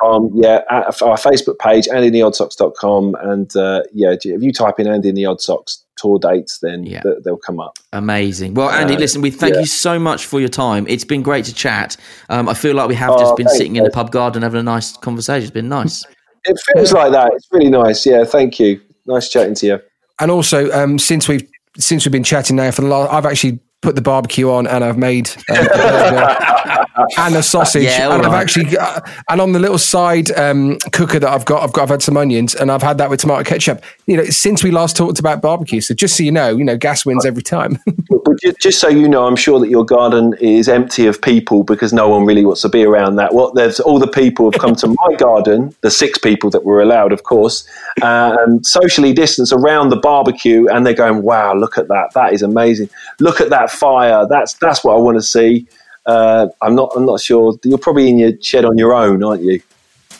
AndyInTheOddSocks.com, 0.02 0.30
yeah, 0.34 0.62
our 0.70 1.16
Facebook 1.16 1.58
page, 1.58 1.86
AndyInTheOddSocks.com, 1.88 3.16
and 3.22 3.54
uh, 3.56 3.82
yeah, 3.92 4.12
if 4.12 4.42
you 4.42 4.52
type 4.52 4.78
in 4.78 4.86
Andy 4.86 5.08
in 5.08 5.14
the 5.14 5.26
Odd 5.26 5.40
Socks 5.40 5.84
tour 5.96 6.18
dates, 6.18 6.58
then 6.58 6.84
Yeah. 6.84 7.00
th- 7.00 7.16
they'll 7.24 7.36
come 7.38 7.58
up. 7.60 7.78
Amazing. 7.92 8.54
Well, 8.54 8.68
Andy, 8.68 8.96
Uh, 8.96 8.98
listen, 8.98 9.22
we 9.22 9.30
thank 9.30 9.54
yeah. 9.54 9.60
you 9.60 9.66
so 9.66 9.98
much 9.98 10.26
for 10.26 10.40
your 10.40 10.48
time. 10.50 10.86
It's 10.88 11.04
been 11.04 11.22
great 11.22 11.44
to 11.46 11.54
chat. 11.54 11.96
Um, 12.28 12.48
I 12.48 12.54
feel 12.54 12.74
like 12.74 12.88
we 12.88 12.94
have 12.96 13.10
Oh, 13.12 13.18
just 13.18 13.36
been 13.36 13.46
thanks, 13.46 13.56
sitting 13.58 13.76
in 13.76 13.84
the 13.84 13.90
pub 13.90 14.10
garden 14.10 14.42
having 14.42 14.60
a 14.60 14.62
nice 14.62 14.96
conversation. 14.96 15.42
It's 15.44 15.50
been 15.54 15.68
nice. 15.68 16.04
It 16.48 16.56
feels 16.76 16.92
like 16.92 17.10
that. 17.10 17.32
It's 17.34 17.48
really 17.50 17.70
nice. 17.70 18.06
Yeah, 18.06 18.22
thank 18.22 18.60
you. 18.60 18.80
Nice 19.04 19.28
chatting 19.28 19.54
to 19.56 19.66
you. 19.66 19.80
And 20.20 20.30
also, 20.30 20.70
um, 20.70 20.96
since 20.96 21.26
we've 21.26 21.42
since 21.76 22.04
we've 22.04 22.12
been 22.12 22.22
chatting 22.22 22.54
now 22.54 22.70
for 22.70 22.82
the 22.82 22.86
last, 22.88 23.12
I've 23.12 23.26
actually 23.26 23.58
put 23.82 23.94
the 23.94 24.02
barbecue 24.02 24.50
on 24.50 24.66
and 24.66 24.82
I've 24.82 24.98
made 24.98 25.30
um, 25.50 25.66
a 25.68 27.06
and 27.18 27.34
a 27.34 27.42
sausage, 27.42 27.84
Yeah, 27.84 28.06
all 28.06 28.12
and 28.14 28.26
I've 28.26 28.32
actually 28.32 28.76
uh, 28.76 29.00
and 29.30 29.40
on 29.40 29.52
the 29.52 29.58
little 29.58 29.78
side 29.78 30.30
um, 30.32 30.78
cooker 30.92 31.18
that 31.18 31.28
I've 31.28 31.44
got, 31.44 31.62
I've 31.62 31.72
got 31.72 31.82
I've 31.82 31.90
had 31.90 32.02
some 32.02 32.16
onions 32.16 32.54
and 32.54 32.70
I've 32.70 32.82
had 32.82 32.98
that 32.98 33.10
with 33.10 33.20
tomato 33.20 33.44
ketchup. 33.44 33.82
You 34.06 34.16
know, 34.16 34.24
since 34.24 34.64
we 34.64 34.70
last 34.70 34.96
talked 34.96 35.18
about 35.18 35.42
barbecue, 35.42 35.80
so 35.80 35.94
just 35.94 36.16
so 36.16 36.22
you 36.22 36.32
know, 36.32 36.56
you 36.56 36.64
know, 36.64 36.76
gas 36.76 37.04
wins 37.04 37.26
every 37.26 37.42
time. 37.42 37.78
But 38.26 38.58
just 38.58 38.80
so 38.80 38.88
you 38.88 39.08
know, 39.08 39.26
I'm 39.26 39.36
sure 39.36 39.60
that 39.60 39.68
your 39.68 39.84
garden 39.84 40.34
is 40.40 40.68
empty 40.68 41.06
of 41.06 41.22
people 41.22 41.62
because 41.62 41.92
no 41.92 42.08
one 42.08 42.24
really 42.26 42.44
wants 42.44 42.62
to 42.62 42.68
be 42.68 42.84
around 42.84 43.16
that. 43.16 43.32
What 43.32 43.54
there's 43.54 43.78
all 43.78 44.00
the 44.00 44.08
people 44.08 44.50
have 44.50 44.60
come 44.60 44.74
to 44.76 44.88
my 44.88 45.16
garden, 45.16 45.72
the 45.82 45.92
six 45.92 46.18
people 46.18 46.50
that 46.50 46.64
were 46.64 46.82
allowed, 46.82 47.12
of 47.12 47.22
course, 47.22 47.68
um, 48.02 48.64
socially 48.64 49.12
distanced 49.12 49.52
around 49.52 49.90
the 49.90 49.96
barbecue, 49.96 50.66
and 50.66 50.84
they're 50.84 50.92
going, 50.92 51.22
"Wow, 51.22 51.54
look 51.54 51.78
at 51.78 51.86
that! 51.86 52.14
That 52.14 52.32
is 52.32 52.42
amazing! 52.42 52.90
Look 53.20 53.40
at 53.40 53.50
that 53.50 53.65
fire! 53.70 54.26
That's 54.28 54.54
that's 54.54 54.82
what 54.84 54.94
I 54.94 54.98
want 54.98 55.16
to 55.18 55.22
see." 55.22 55.66
Uh, 56.06 56.46
I'm 56.62 56.74
not. 56.74 56.92
I'm 56.96 57.04
not 57.06 57.20
sure. 57.20 57.58
You're 57.64 57.78
probably 57.78 58.08
in 58.08 58.18
your 58.18 58.32
shed 58.40 58.64
on 58.64 58.78
your 58.78 58.94
own, 58.94 59.22
aren't 59.24 59.42
you? 59.42 59.60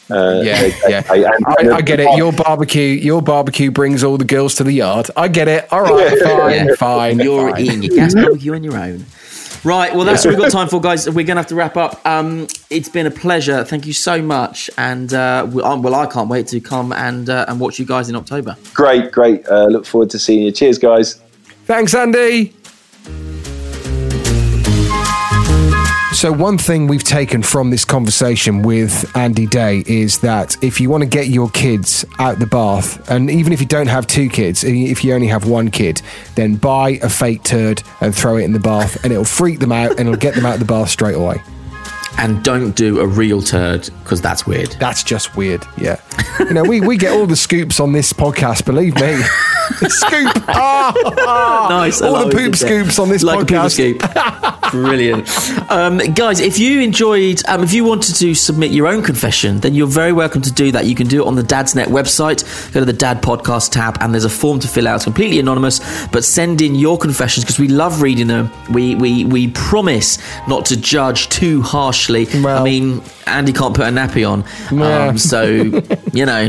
Uh, 0.09 0.40
yeah, 0.44 0.61
they- 0.62 0.70
they- 0.70 0.90
yeah. 0.90 1.30
and- 1.61 1.72
I, 1.72 1.76
I 1.76 1.80
get 1.80 1.99
it. 1.99 2.16
Your 2.16 2.32
barbecue, 2.32 2.82
your 2.82 3.20
barbecue 3.22 3.70
brings 3.72 4.05
all 4.05 4.16
the 4.16 4.24
girls 4.24 4.55
to 4.57 4.64
the 4.64 4.72
yard. 4.72 5.11
I 5.16 5.26
get 5.28 5.49
it. 5.49 5.66
All 5.72 5.82
right, 5.82 6.16
fine, 6.22 6.66
Yeah. 6.68 6.74
fine. 6.76 7.18
You're 7.18 7.51
fine. 7.51 7.61
eating 7.61 7.82
your 7.82 7.97
gas 7.97 8.14
barbecue 8.14 8.55
on 8.55 8.62
your 8.62 8.76
own. 8.76 9.05
Right, 9.64 9.92
well, 9.92 10.05
that's 10.05 10.24
what 10.24 10.30
we've 10.34 10.38
got 10.40 10.53
time 10.53 10.68
for, 10.68 10.80
guys. 10.80 11.07
We're 11.09 11.24
going 11.24 11.34
to 11.34 11.34
have 11.36 11.49
to 11.49 11.57
wrap 11.57 11.76
up. 11.76 12.01
Um, 12.07 12.47
it's 12.70 12.88
been 12.88 13.07
a 13.07 13.11
pleasure. 13.11 13.64
Thank 13.64 13.84
you 13.84 13.92
so 13.92 14.22
much. 14.22 14.70
And, 14.78 15.12
uh, 15.12 15.49
we- 15.51 15.62
um, 15.62 15.82
well, 15.82 15.97
I 15.97 16.07
can't 16.07 16.28
wait 16.28 16.47
to 16.49 16.61
come 16.61 16.92
and, 16.92 17.28
uh, 17.28 17.47
and 17.49 17.59
watch 17.59 17.80
you 17.80 17.84
guys 17.84 18.09
in 18.09 18.14
October. 18.14 18.57
great, 18.74 19.11
great. 19.11 19.44
Uh, 19.49 19.64
look 19.66 19.86
forward 19.86 20.11
to 20.11 20.20
seeing 20.20 20.44
you. 20.44 20.53
Cheers, 20.53 20.78
guys. 20.78 21.20
Thanks, 21.64 21.94
Andy. 21.97 22.55
So, 26.27 26.33
one 26.33 26.59
thing 26.59 26.89
we've 26.89 27.05
taken 27.05 27.41
from 27.41 27.70
this 27.70 27.85
conversation 27.85 28.62
with 28.62 29.16
Andy 29.16 29.47
Day 29.47 29.85
is 29.87 30.18
that 30.22 30.57
if 30.61 30.81
you 30.81 30.91
want 30.91 31.05
to 31.05 31.09
get 31.09 31.29
your 31.29 31.49
kids 31.51 32.05
out 32.18 32.41
the 32.41 32.49
bath, 32.49 33.09
and 33.09 33.31
even 33.31 33.53
if 33.53 33.61
you 33.61 33.66
don't 33.68 33.87
have 33.87 34.09
two 34.09 34.29
kids, 34.29 34.64
if 34.64 35.05
you 35.05 35.14
only 35.14 35.29
have 35.29 35.49
one 35.49 35.70
kid, 35.70 36.03
then 36.35 36.57
buy 36.57 36.99
a 37.01 37.09
fake 37.09 37.45
turd 37.45 37.81
and 38.01 38.12
throw 38.12 38.39
it 38.39 38.43
in 38.43 38.53
the 38.53 38.59
bath, 38.59 39.05
and 39.05 39.12
it'll 39.12 39.24
freak 39.24 39.61
them 39.61 39.70
out 39.70 39.93
and 39.93 40.01
it'll 40.01 40.16
get 40.16 40.35
them 40.35 40.45
out 40.45 40.55
of 40.55 40.59
the 40.59 40.66
bath 40.66 40.91
straight 40.91 41.14
away. 41.14 41.41
And 42.18 42.42
don't 42.42 42.74
do 42.74 43.00
a 43.00 43.07
real 43.07 43.42
turd 43.42 43.88
because 44.02 44.20
that's 44.20 44.46
weird. 44.46 44.72
That's 44.72 45.02
just 45.02 45.36
weird. 45.36 45.66
Yeah. 45.76 46.00
You 46.40 46.54
know, 46.54 46.62
we, 46.62 46.80
we 46.80 46.96
get 46.96 47.12
all 47.12 47.26
the 47.26 47.36
scoops 47.36 47.80
on 47.80 47.92
this 47.92 48.12
podcast, 48.12 48.64
believe 48.64 48.94
me. 48.96 49.22
Scoop. 49.88 50.32
Ah, 50.48 51.66
nice. 51.70 52.00
All 52.00 52.26
the 52.26 52.34
poop 52.34 52.54
scoops 52.54 52.98
on 52.98 53.09
this 53.09 53.22
like 53.22 53.40
podcast. 53.40 53.78
A 53.78 53.92
poop 53.94 54.02
scoop. 54.02 54.70
Brilliant, 54.70 55.70
um, 55.70 55.98
guys. 56.14 56.40
If 56.40 56.59
you 56.59 56.80
enjoyed, 56.80 57.40
um, 57.48 57.62
if 57.62 57.72
you 57.72 57.84
wanted 57.84 58.16
to 58.16 58.34
submit 58.34 58.72
your 58.72 58.88
own 58.88 59.02
confession, 59.02 59.61
then 59.61 59.74
you're 59.74 59.86
very 59.86 60.12
welcome 60.12 60.42
to 60.42 60.52
do 60.52 60.72
that. 60.72 60.86
You 60.86 60.94
can 60.94 61.07
do 61.07 61.22
it 61.22 61.26
on 61.26 61.36
the 61.36 61.42
Dad's 61.42 61.74
Net 61.74 61.88
website. 61.88 62.42
Go 62.72 62.80
to 62.80 62.86
the 62.86 62.92
Dad 62.92 63.22
Podcast 63.22 63.70
tab, 63.72 63.96
and 64.00 64.12
there's 64.12 64.24
a 64.24 64.30
form 64.30 64.59
to 64.61 64.68
fill 64.68 64.88
out. 64.88 64.96
It's 64.96 65.04
completely 65.04 65.38
anonymous, 65.38 65.80
but 66.09 66.24
send 66.24 66.62
in 66.62 66.74
your 66.74 66.98
confessions 66.98 67.44
because 67.44 67.59
we 67.59 67.68
love 67.68 68.02
reading 68.02 68.26
them. 68.26 68.50
We 68.72 68.94
we 68.96 69.24
we 69.24 69.48
promise 69.48 70.18
not 70.48 70.66
to 70.66 70.76
judge 70.76 71.28
too 71.28 71.62
harshly. 71.97 72.26
I 72.44 72.62
mean, 72.62 73.03
Andy 73.26 73.53
can't 73.53 73.74
put 73.74 73.86
a 73.86 73.90
nappy 73.90 74.28
on, 74.28 74.44
Yeah. 74.70 75.09
um, 75.09 75.18
so 75.18 75.42
you 76.12 76.26
know 76.26 76.49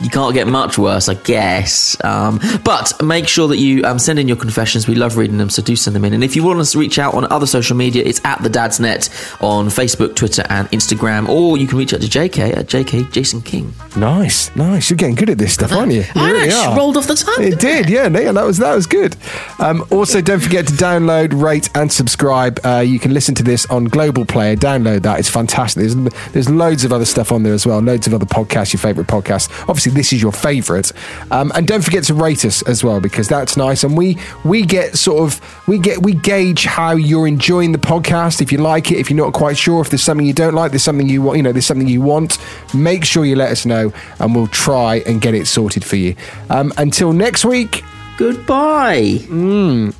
you 0.00 0.10
can't 0.10 0.34
get 0.34 0.46
much 0.46 0.78
worse, 0.78 1.08
I 1.08 1.14
guess. 1.14 1.96
Um, 2.04 2.40
but 2.64 2.92
make 3.02 3.28
sure 3.28 3.48
that 3.48 3.58
you 3.58 3.84
um, 3.84 3.98
send 3.98 4.18
in 4.18 4.28
your 4.28 4.36
confessions. 4.36 4.88
We 4.88 4.94
love 4.94 5.16
reading 5.16 5.38
them, 5.38 5.50
so 5.50 5.62
do 5.62 5.76
send 5.76 5.96
them 5.96 6.04
in. 6.04 6.12
And 6.12 6.24
if 6.24 6.36
you 6.36 6.44
want 6.44 6.60
us 6.60 6.72
to 6.72 6.78
reach 6.78 6.98
out 6.98 7.14
on 7.14 7.30
other 7.32 7.46
social 7.46 7.76
media, 7.76 8.02
it's 8.04 8.20
at 8.24 8.42
the 8.42 8.48
Dad's 8.48 8.80
Net 8.80 9.08
on 9.40 9.66
Facebook, 9.66 10.14
Twitter, 10.16 10.44
and 10.48 10.68
Instagram. 10.70 11.28
Or 11.28 11.56
you 11.56 11.66
can 11.66 11.78
reach 11.78 11.92
out 11.94 12.00
to 12.00 12.08
JK 12.08 12.56
at 12.56 12.66
JK 12.66 13.12
Jason 13.12 13.42
King. 13.42 13.72
Nice, 13.96 14.54
nice. 14.56 14.90
You're 14.90 14.96
getting 14.96 15.14
good 15.14 15.30
at 15.30 15.38
this 15.38 15.52
stuff, 15.52 15.72
aren't 15.72 15.92
you? 15.92 16.00
You 16.00 16.20
I 16.20 16.30
really 16.30 16.48
actually 16.48 16.72
are. 16.72 16.76
rolled 16.76 16.96
off 16.96 17.06
the 17.06 17.14
tongue. 17.14 17.44
It 17.44 17.58
did, 17.58 17.88
yeah. 17.88 18.08
no, 18.08 18.32
that 18.32 18.44
was 18.44 18.58
that 18.58 18.74
was 18.74 18.86
good. 18.86 19.16
Um, 19.58 19.84
also, 19.90 20.20
don't 20.20 20.40
forget 20.40 20.66
to 20.68 20.72
download, 20.72 21.40
rate, 21.40 21.68
and 21.74 21.90
subscribe. 21.92 22.58
Uh, 22.64 22.78
you 22.86 22.98
can 22.98 23.12
listen 23.14 23.34
to 23.36 23.42
this 23.42 23.66
on 23.66 23.84
Global 23.84 24.24
Player. 24.24 24.56
Download 24.56 25.02
that; 25.02 25.18
it's 25.18 25.28
fantastic. 25.28 25.80
There's 25.82 25.94
there's 26.32 26.50
loads 26.50 26.84
of 26.84 26.92
other 26.92 27.04
stuff 27.04 27.32
on 27.32 27.42
there 27.42 27.54
as 27.54 27.66
well. 27.66 27.80
Loads 27.80 28.06
of 28.06 28.14
other 28.14 28.26
podcasts, 28.26 28.72
your 28.72 28.80
favorite 28.80 29.06
podcasts. 29.06 29.50
Obviously, 29.68 29.91
this 29.94 30.12
is 30.12 30.22
your 30.22 30.32
favorite. 30.32 30.92
Um, 31.30 31.52
and 31.54 31.66
don't 31.66 31.82
forget 31.82 32.04
to 32.04 32.14
rate 32.14 32.44
us 32.44 32.62
as 32.62 32.82
well 32.82 33.00
because 33.00 33.28
that's 33.28 33.56
nice. 33.56 33.84
And 33.84 33.96
we 33.96 34.18
we 34.44 34.64
get 34.64 34.96
sort 34.96 35.22
of 35.22 35.68
we 35.68 35.78
get 35.78 36.02
we 36.02 36.14
gauge 36.14 36.64
how 36.64 36.92
you're 36.92 37.26
enjoying 37.26 37.72
the 37.72 37.78
podcast. 37.78 38.40
If 38.40 38.52
you 38.52 38.58
like 38.58 38.90
it, 38.90 38.98
if 38.98 39.10
you're 39.10 39.24
not 39.24 39.32
quite 39.32 39.56
sure, 39.56 39.80
if 39.80 39.90
there's 39.90 40.02
something 40.02 40.26
you 40.26 40.32
don't 40.32 40.54
like, 40.54 40.72
there's 40.72 40.84
something 40.84 41.08
you 41.08 41.22
want, 41.22 41.36
you 41.36 41.42
know, 41.42 41.52
there's 41.52 41.66
something 41.66 41.88
you 41.88 42.00
want. 42.02 42.38
Make 42.74 43.04
sure 43.04 43.24
you 43.24 43.36
let 43.36 43.50
us 43.50 43.66
know, 43.66 43.92
and 44.18 44.34
we'll 44.34 44.48
try 44.48 44.96
and 45.06 45.20
get 45.20 45.34
it 45.34 45.46
sorted 45.46 45.84
for 45.84 45.96
you. 45.96 46.16
Um, 46.50 46.72
until 46.76 47.12
next 47.12 47.44
week. 47.44 47.82
Goodbye. 48.18 49.18
Mm. 49.22 49.94